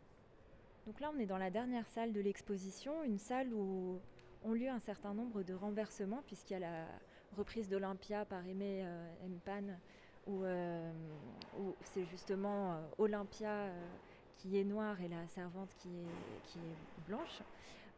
Donc 0.85 0.99
là, 0.99 1.11
on 1.15 1.19
est 1.19 1.25
dans 1.25 1.37
la 1.37 1.49
dernière 1.49 1.87
salle 1.87 2.11
de 2.11 2.19
l'exposition, 2.19 3.03
une 3.03 3.17
salle 3.17 3.53
où 3.53 3.99
ont 4.43 4.51
lieu 4.51 4.69
un 4.69 4.79
certain 4.79 5.13
nombre 5.13 5.43
de 5.43 5.53
renversements, 5.53 6.21
puisqu'il 6.25 6.53
y 6.53 6.55
a 6.57 6.59
la 6.59 6.85
reprise 7.37 7.69
d'Olympia 7.69 8.25
par 8.25 8.45
Aimé 8.45 8.81
euh, 8.83 9.27
Mpan, 9.27 9.77
où, 10.27 10.43
euh, 10.43 10.91
c'est 11.81 12.05
justement 12.05 12.81
Olympia 12.97 13.69
qui 14.37 14.59
est 14.59 14.63
noire 14.63 14.99
et 15.01 15.07
la 15.07 15.25
servante 15.27 15.73
qui 15.79 15.89
qui 16.47 16.59
est 16.59 17.07
blanche. 17.07 17.41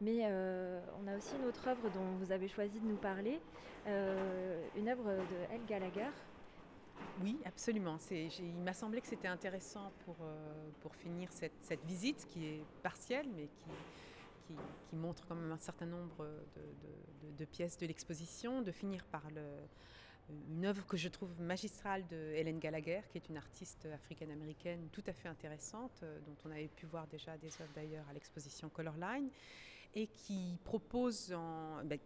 Mais 0.00 0.20
euh, 0.24 0.80
on 1.02 1.06
a 1.06 1.16
aussi 1.16 1.34
une 1.36 1.46
autre 1.46 1.66
œuvre 1.68 1.88
dont 1.90 2.16
vous 2.18 2.30
avez 2.30 2.48
choisi 2.48 2.80
de 2.80 2.86
nous 2.86 2.96
parler, 2.96 3.40
euh, 3.86 4.62
une 4.76 4.88
œuvre 4.88 5.04
de 5.04 5.36
Elle 5.50 5.64
Gallagher. 5.64 6.10
Oui, 7.22 7.38
absolument. 7.46 7.96
Il 8.10 8.62
m'a 8.62 8.74
semblé 8.74 9.00
que 9.00 9.06
c'était 9.06 9.28
intéressant 9.28 9.92
pour, 10.04 10.16
euh, 10.20 10.68
pour 10.80 10.94
finir 10.94 11.32
cette, 11.32 11.56
cette, 11.62 11.84
visite 11.84 12.26
qui 12.28 12.46
est 12.46 12.62
partielle, 12.82 13.26
mais 13.34 13.48
qui, 13.48 14.54
qui, 14.86 14.96
montre 14.96 15.26
quand 15.26 15.34
même 15.34 15.52
un 15.52 15.58
certain 15.58 15.86
nombre 15.86 16.26
de, 16.54 17.38
de, 17.38 17.44
pièces 17.46 17.78
de 17.78 17.86
l'exposition, 17.86 18.60
de 18.60 18.72
finir 18.72 19.04
par 19.06 19.22
une 20.48 20.64
œuvre 20.66 20.86
que 20.86 20.96
je 20.96 21.08
trouve 21.08 21.40
magistrale 21.40 22.06
de 22.08 22.32
Hélène 22.34 22.58
Gallagher, 22.58 23.00
qui 23.10 23.18
est 23.18 23.28
une 23.28 23.36
artiste 23.36 23.86
africaine-américaine 23.86 24.88
tout 24.92 25.04
à 25.06 25.12
fait 25.12 25.28
intéressante, 25.28 26.04
dont 26.26 26.36
on 26.44 26.50
avait 26.50 26.68
pu 26.68 26.86
voir 26.86 27.06
déjà 27.06 27.36
des 27.38 27.50
œuvres 27.60 27.72
d'ailleurs 27.74 28.06
à 28.08 28.12
l'exposition 28.12 28.68
Colorline, 28.68 29.30
et 29.94 30.06
qui 30.06 30.58
propose, 30.64 31.32
en, 31.32 31.84
ben, 31.84 31.98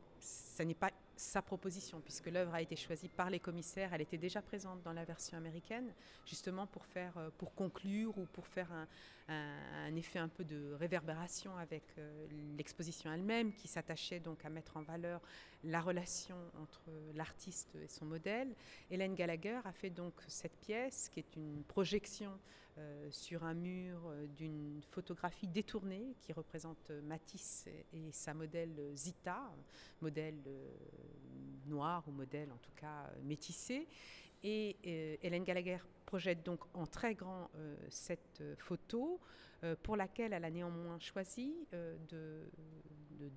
n'est 0.60 0.74
pas 0.74 0.90
sa 1.16 1.42
proposition, 1.42 2.00
puisque 2.00 2.26
l'œuvre 2.26 2.54
a 2.54 2.62
été 2.62 2.76
choisie 2.76 3.08
par 3.08 3.28
les 3.30 3.40
commissaires. 3.40 3.92
Elle 3.92 4.00
était 4.00 4.18
déjà 4.18 4.40
présente 4.40 4.82
dans 4.82 4.92
la 4.92 5.04
version 5.04 5.36
américaine, 5.36 5.92
justement 6.24 6.66
pour, 6.66 6.86
faire, 6.86 7.16
euh, 7.18 7.30
pour 7.36 7.54
conclure 7.54 8.16
ou 8.16 8.24
pour 8.32 8.46
faire 8.46 8.72
un, 8.72 8.86
un, 9.30 9.94
effet 9.96 10.18
un 10.18 10.28
peu 10.28 10.44
de 10.44 10.74
réverbération 10.74 11.56
avec 11.56 11.82
euh, 11.98 12.26
l'exposition 12.56 13.12
elle-même, 13.12 13.52
qui 13.54 13.68
s'attachait 13.68 14.20
donc 14.20 14.44
à 14.44 14.50
mettre 14.50 14.76
en 14.76 14.82
valeur 14.82 15.20
la 15.64 15.80
relation 15.80 16.36
entre 16.60 16.90
l'artiste 17.14 17.74
et 17.76 17.88
son 17.88 18.06
modèle. 18.06 18.54
Hélène 18.90 19.14
Gallagher 19.14 19.60
a 19.64 19.72
fait 19.72 19.90
donc 19.90 20.14
cette 20.26 20.56
pièce, 20.58 21.08
qui 21.08 21.20
est 21.20 21.36
une 21.36 21.62
projection 21.64 22.32
euh, 22.78 23.10
sur 23.10 23.44
un 23.44 23.54
mur 23.54 24.00
d'une 24.36 24.80
photographie 24.90 25.48
détournée 25.48 26.14
qui 26.20 26.32
représente 26.32 26.90
Matisse 27.04 27.66
et, 27.92 28.10
sa 28.12 28.32
modèle 28.32 28.92
Zita, 28.94 29.52
modèle 30.00 30.38
noir 31.70 32.04
ou 32.06 32.10
modèle 32.10 32.50
en 32.52 32.58
tout 32.58 32.72
cas 32.76 33.06
euh, 33.06 33.22
métissé. 33.22 33.86
Et 34.42 34.76
euh, 34.86 35.16
Hélène 35.22 35.44
Gallagher 35.44 35.78
projette 36.06 36.44
donc 36.44 36.60
en 36.74 36.86
très 36.86 37.14
grand 37.14 37.50
euh, 37.56 37.76
cette 37.88 38.42
photo 38.58 39.20
pour 39.82 39.94
laquelle 39.94 40.32
elle 40.32 40.46
a 40.46 40.50
néanmoins 40.50 40.98
choisi 40.98 41.54
de, 42.08 42.48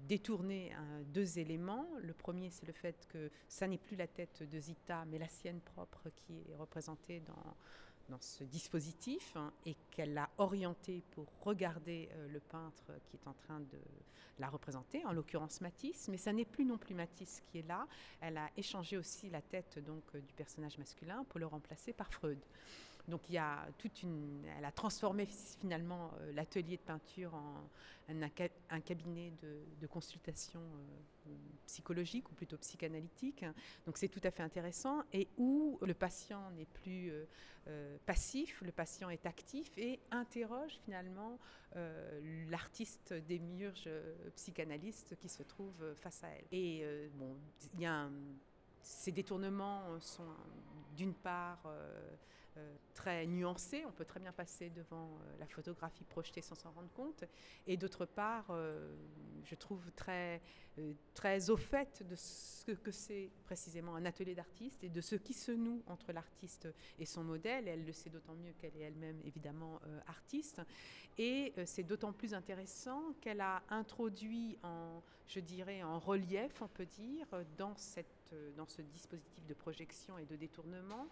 détourner 0.08 0.72
deux 1.08 1.38
éléments. 1.38 1.86
Le 2.02 2.14
premier, 2.14 2.50
c'est 2.50 2.66
le 2.66 2.72
fait 2.72 3.06
que 3.10 3.30
ça 3.50 3.68
n'est 3.68 3.78
plus 3.78 3.98
la 3.98 4.08
tête 4.08 4.42
de 4.42 4.58
Zita, 4.58 5.04
mais 5.04 5.18
la 5.18 5.28
sienne 5.28 5.60
propre 5.60 6.10
qui 6.16 6.46
est 6.50 6.56
représentée 6.56 7.20
dans, 7.20 7.58
dans 8.10 8.20
ce 8.20 8.44
dispositif 8.44 9.34
hein, 9.36 9.52
et 9.66 9.76
qu'elle 9.92 10.14
l'a 10.14 10.30
orienté 10.38 11.04
pour 11.12 11.26
regarder 11.42 12.10
euh, 12.14 12.28
le 12.28 12.40
peintre 12.40 12.92
qui 13.06 13.18
est 13.18 13.28
en 13.28 13.34
train 13.34 13.60
de 13.60 13.80
la 14.40 14.50
représenter, 14.50 15.06
en 15.06 15.14
l'occurrence 15.14 15.62
Matisse, 15.62 16.08
mais 16.10 16.18
ça 16.18 16.34
n'est 16.34 16.46
plus 16.46 16.66
non 16.66 16.78
plus 16.78 16.96
Matisse 16.96 17.42
qui 17.46 17.60
est 17.60 17.68
là. 17.68 17.88
Elle 18.20 18.38
a 18.38 18.50
échangé 18.58 18.98
aussi 18.98 19.30
la 19.30 19.42
tête 19.42 19.80
donc 19.80 20.04
euh, 20.16 20.22
du 20.22 20.34
personnage 20.34 20.78
masculin 20.78 21.24
pour 21.30 21.40
le 21.40 21.46
remplacer 21.46 21.94
par 21.94 22.12
Freud. 22.12 22.40
Donc 23.08 23.30
il 23.30 23.36
y 23.36 23.38
a 23.38 23.68
toute 23.78 24.02
une, 24.04 24.46
elle 24.58 24.66
a 24.66 24.72
transformé 24.72 25.28
finalement 25.60 26.12
euh, 26.22 26.32
l'atelier 26.34 26.78
de 26.78 26.82
peinture 26.82 27.34
en 27.34 27.70
un, 28.10 28.80
cabinet 28.80 29.34
de, 29.42 29.88
consultation 29.88 30.60
euh, 30.60 31.32
psychologique 31.66 32.30
ou 32.32 32.34
plutôt 32.34 32.58
psychanalytique. 32.58 33.46
Donc 33.86 33.98
c'est 33.98 34.08
tout 34.08 34.22
à 34.24 34.32
fait 34.32 34.44
intéressant 34.44 35.04
et 35.12 35.28
où 35.38 35.78
le 35.82 35.94
patient 35.94 36.50
n'est 36.52 36.66
plus 36.66 37.12
euh, 37.68 37.98
passif, 38.06 38.62
le 38.62 38.72
patient 38.72 39.10
est 39.10 39.26
actif 39.26 39.78
et 39.78 40.00
interroge 40.12 40.80
finalement 40.86 41.40
l'artiste 42.50 43.14
démiurge 43.28 43.90
psychanalyste 44.36 45.16
qui 45.20 45.28
se 45.28 45.42
trouve 45.42 45.96
face 45.96 46.24
à 46.24 46.28
elle. 46.28 46.46
Et 46.52 47.10
bon, 47.16 47.36
il 47.74 47.82
y 47.82 47.86
a 47.88 48.08
ces 48.84 49.12
détournements 49.12 50.00
sont 50.00 50.28
d'une 50.96 51.14
part 51.14 51.64
euh, 51.66 52.16
très 52.94 53.26
nuancé. 53.26 53.84
On 53.88 53.92
peut 53.92 54.06
très 54.06 54.20
bien 54.20 54.32
passer 54.32 54.70
devant 54.70 55.08
euh, 55.08 55.38
la 55.40 55.48
photographie 55.48 56.04
projetée 56.04 56.42
sans 56.42 56.56
s'en 56.56 56.72
rendre 56.72 56.92
compte. 56.94 57.24
Et 57.68 57.78
d'autre 57.78 58.06
part, 58.06 58.46
euh, 58.52 58.96
je 59.44 59.56
trouve 59.56 59.92
très, 59.92 60.42
très 61.14 61.50
au 61.50 61.58
fait 61.58 62.04
de 62.08 62.16
ce 62.16 62.72
que 62.72 62.92
c'est 62.92 63.30
précisément 63.44 63.96
un 63.96 64.06
atelier 64.06 64.36
d'artiste 64.36 64.84
et 64.84 64.90
de 64.90 65.02
ce 65.02 65.16
qui 65.16 65.34
se 65.34 65.52
noue 65.52 65.84
entre 65.88 66.14
l'artiste 66.14 66.68
et 67.00 67.06
son 67.06 67.24
modèle. 67.24 67.68
elle 67.68 67.86
le 67.86 67.92
sait 67.92 68.10
d'autant 68.10 68.36
mieux 68.36 68.54
qu'elle 68.54 68.76
est 68.78 68.84
elle-même 68.84 69.20
évidemment 69.26 69.82
artiste. 70.08 70.62
Et 71.18 71.54
c'est 71.66 71.84
d'autant 71.84 72.14
plus 72.14 72.34
intéressant 72.34 73.14
qu'elle 73.22 73.42
a 73.42 73.62
introduit 73.70 74.58
en, 74.64 75.04
je 75.28 75.40
dirais, 75.42 75.84
en 75.84 76.00
relief, 76.00 76.62
on 76.62 76.68
peut 76.68 76.86
dire, 76.86 77.28
dans, 77.58 77.76
cette, 77.76 78.34
dans 78.56 78.66
ce 78.66 78.82
dispositif 78.82 79.46
de 79.46 79.54
projection 79.54 80.18
et 80.18 80.26
de 80.26 80.36
détournement, 80.36 81.08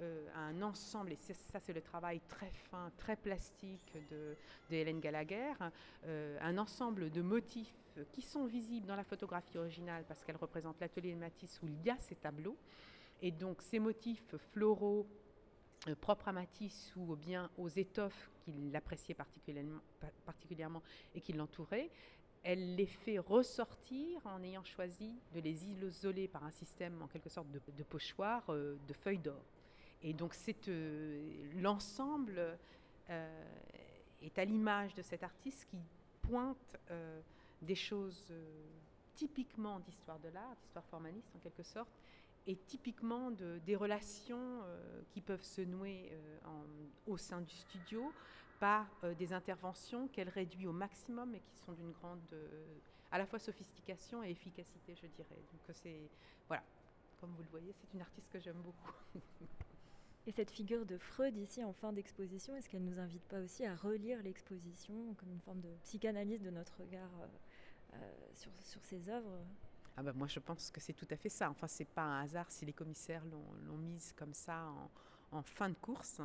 euh, 0.00 0.26
un 0.34 0.60
ensemble, 0.62 1.12
et 1.12 1.16
ça 1.16 1.60
c'est 1.60 1.72
le 1.72 1.80
travail 1.80 2.20
très 2.28 2.50
fin, 2.50 2.90
très 2.96 3.14
plastique 3.14 3.96
de, 4.10 4.36
Hélène 4.68 4.98
Gallagher, 4.98 5.52
euh, 6.06 6.36
un 6.40 6.58
ensemble 6.58 7.10
de 7.10 7.22
motifs 7.22 7.76
qui 8.10 8.22
sont 8.22 8.44
visibles 8.44 8.88
dans 8.88 8.96
la 8.96 9.04
photographie 9.04 9.56
originale 9.56 10.04
parce 10.08 10.24
qu'elle 10.24 10.36
représente 10.36 10.80
l'atelier 10.80 11.14
de 11.14 11.18
Matisse 11.18 11.60
où 11.62 11.68
il 11.68 11.80
y 11.84 11.90
a 11.90 11.98
ces 12.00 12.16
tableaux. 12.16 12.56
Et 13.22 13.30
donc 13.30 13.62
ces 13.62 13.78
motifs 13.78 14.34
floraux 14.50 15.06
euh, 15.86 15.94
propres 15.94 16.26
à 16.26 16.32
Matisse 16.32 16.92
ou 16.96 17.14
bien 17.14 17.48
aux 17.56 17.68
étoffes 17.68 18.32
qu'il 18.40 18.74
appréciait 18.74 19.14
particulièrement, 19.14 20.82
et 21.14 21.20
qui 21.20 21.34
l'entouraient, 21.34 21.92
elle 22.42 22.74
les 22.74 22.86
fait 22.86 23.20
ressortir 23.20 24.26
en 24.26 24.42
ayant 24.42 24.64
choisi 24.64 25.14
de 25.32 25.38
les 25.38 25.64
isoler 25.64 26.26
par 26.26 26.42
un 26.42 26.50
système 26.50 27.00
en 27.00 27.06
quelque 27.06 27.28
sorte 27.28 27.46
de 27.52 27.82
pochoir 27.84 28.42
de 28.48 28.92
feuilles 28.92 29.18
d'or. 29.18 29.53
Et 30.04 30.12
donc 30.12 30.36
euh, 30.68 31.22
l'ensemble 31.56 32.58
euh, 33.08 33.44
est 34.22 34.38
à 34.38 34.44
l'image 34.44 34.94
de 34.94 35.00
cet 35.02 35.22
artiste 35.22 35.64
qui 35.64 35.78
pointe 36.20 36.76
euh, 36.90 37.20
des 37.62 37.74
choses 37.74 38.32
typiquement 39.14 39.80
d'histoire 39.80 40.18
de 40.18 40.28
l'art, 40.28 40.54
d'histoire 40.60 40.84
formaliste 40.84 41.34
en 41.34 41.38
quelque 41.38 41.62
sorte, 41.62 41.90
et 42.46 42.56
typiquement 42.66 43.30
de, 43.30 43.58
des 43.64 43.74
relations 43.74 44.60
qui 45.10 45.22
peuvent 45.22 45.42
se 45.42 45.62
nouer 45.62 46.12
au 47.06 47.16
sein 47.16 47.40
du 47.40 47.54
studio 47.54 48.12
par 48.60 48.86
des 49.16 49.32
interventions 49.32 50.08
qu'elle 50.08 50.28
réduit 50.28 50.66
au 50.66 50.72
maximum 50.72 51.34
et 51.34 51.40
qui 51.40 51.56
sont 51.56 51.72
d'une 51.72 51.92
grande 51.92 52.20
à 53.12 53.18
la 53.18 53.24
fois 53.24 53.38
sophistication 53.38 54.22
et 54.22 54.30
efficacité, 54.30 54.94
je 54.94 55.06
dirais. 55.06 55.38
Donc 55.52 55.76
c'est 55.76 56.10
voilà, 56.48 56.62
comme 57.18 57.30
vous 57.30 57.44
le 57.44 57.50
voyez, 57.50 57.72
c'est 57.72 57.94
une 57.94 58.02
artiste 58.02 58.30
que 58.30 58.40
j'aime 58.40 58.60
beaucoup. 58.60 58.92
Et 60.26 60.32
cette 60.32 60.50
figure 60.50 60.86
de 60.86 60.96
Freud 60.96 61.36
ici 61.36 61.62
en 61.64 61.72
fin 61.72 61.92
d'exposition, 61.92 62.56
est-ce 62.56 62.68
qu'elle 62.68 62.84
ne 62.84 62.90
nous 62.90 62.98
invite 62.98 63.24
pas 63.24 63.40
aussi 63.40 63.64
à 63.64 63.74
relire 63.74 64.22
l'exposition 64.22 65.14
comme 65.18 65.30
une 65.30 65.40
forme 65.40 65.60
de 65.60 65.68
psychanalyse 65.82 66.42
de 66.42 66.50
notre 66.50 66.80
regard 66.80 67.10
sur, 68.34 68.50
sur 68.64 68.82
ses 68.84 69.08
œuvres? 69.08 69.38
Ah 69.96 70.02
bah 70.02 70.12
moi 70.12 70.26
je 70.26 70.40
pense 70.40 70.70
que 70.70 70.80
c'est 70.80 70.92
tout 70.92 71.06
à 71.10 71.16
fait 71.16 71.28
ça. 71.28 71.50
Enfin 71.50 71.68
c'est 71.68 71.84
pas 71.84 72.02
un 72.02 72.22
hasard 72.22 72.50
si 72.50 72.66
les 72.66 72.72
commissaires 72.72 73.22
l'ont 73.66 73.76
mise 73.76 74.12
comme 74.16 74.34
ça 74.34 74.72
en, 75.30 75.42
fin 75.42 75.68
de 75.68 75.74
course. 75.74 76.20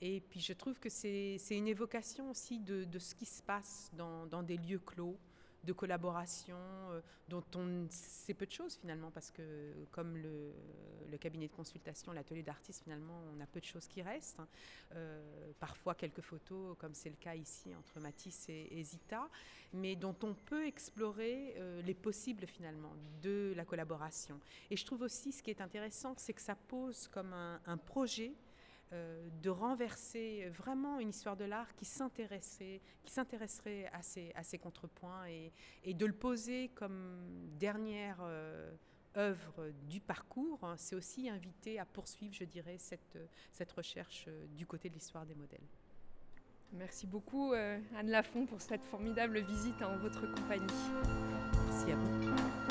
Et 0.00 0.20
puis 0.20 0.40
je 0.40 0.52
trouve 0.52 0.78
que 0.78 0.88
c'est 0.88 1.38
une 1.50 1.68
évocation 1.68 2.30
aussi 2.30 2.60
de, 2.60 2.84
de, 2.84 2.98
ce 2.98 3.14
qui 3.14 3.26
se 3.26 3.42
passe 3.42 3.90
dans, 3.94 4.26
dans 4.26 4.42
des 4.42 4.58
lieux 4.58 4.78
clos, 4.78 5.16
de 5.64 5.72
collaboration 5.72 6.56
euh, 6.56 7.00
dont 7.28 7.44
on 7.54 7.86
sait 7.90 8.34
peu 8.34 8.46
de 8.46 8.50
choses 8.50 8.76
finalement 8.76 9.10
parce 9.10 9.30
que 9.30 9.42
comme 9.90 10.16
le, 10.16 10.52
cabinet 11.18 11.48
de 11.48 11.52
consultation, 11.52 12.12
l'atelier 12.12 12.42
d'artistes 12.42 12.82
finalement 12.82 13.22
on 13.36 13.40
a 13.40 13.46
peu 13.46 13.60
de 13.60 13.64
choses 13.66 13.86
qui 13.86 14.00
restent. 14.00 14.40
Euh, 14.94 15.52
parfois 15.58 15.94
quelques 15.94 16.22
photos 16.22 16.76
comme 16.78 16.94
c'est 16.94 17.10
le 17.10 17.16
cas 17.16 17.34
ici 17.34 17.74
entre 17.74 18.00
Matisse 18.00 18.46
et, 18.48 18.82
Zita, 18.82 19.28
mais 19.74 19.96
dont 19.96 20.16
on 20.22 20.34
peut 20.34 20.66
explorer 20.66 21.54
euh, 21.58 21.82
les 21.82 21.94
possibles 21.94 22.46
finalement 22.46 22.92
de 23.22 23.52
la 23.54 23.64
collaboration. 23.64 24.40
Et 24.70 24.76
je 24.76 24.86
trouve 24.86 25.02
aussi 25.02 25.32
ce 25.32 25.42
qui 25.42 25.50
est 25.50 25.60
intéressant 25.60 26.14
c'est 26.16 26.32
que 26.32 26.42
ça 26.42 26.54
pose 26.54 27.06
comme 27.08 27.32
un 27.32 27.76
projet 27.76 28.32
de 28.92 29.50
renverser 29.50 30.48
vraiment 30.48 30.98
une 30.98 31.10
histoire 31.10 31.36
de 31.36 31.44
l'art 31.44 31.74
qui 31.76 31.84
s'intéresserait, 31.84 32.80
qui 33.04 33.12
s'intéresserait 33.12 33.88
à 33.92 34.02
ces, 34.02 34.32
à 34.34 34.42
ces 34.42 34.58
contrepoints 34.58 35.26
et, 35.28 35.52
et, 35.84 35.94
de 35.94 36.06
le 36.06 36.12
poser 36.12 36.70
comme 36.74 37.48
dernière 37.58 38.18
euh, 38.22 38.72
œuvre 39.16 39.70
du 39.88 40.00
parcours, 40.00 40.58
hein, 40.62 40.74
c'est 40.76 40.96
aussi 40.96 41.28
inviter 41.28 41.78
à 41.78 41.84
poursuivre, 41.84 42.34
je 42.34 42.44
dirais, 42.44 42.78
cette, 42.78 43.18
cette 43.52 43.70
recherche 43.72 44.24
euh, 44.28 44.46
du 44.56 44.66
côté 44.66 44.88
de 44.88 44.94
l'histoire 44.94 45.24
des 45.24 45.34
modèles. 45.34 45.66
Merci 46.72 47.08
beaucoup 47.08 47.52
Anne 47.52 48.10
Lafont 48.10 48.46
pour 48.46 48.60
cette 48.60 48.84
formidable 48.84 49.40
visite 49.40 49.82
en 49.82 49.96
votre 49.96 50.32
compagnie. 50.32 50.66
Merci 51.66 51.90
à 51.90 51.96
vous. 51.96 52.69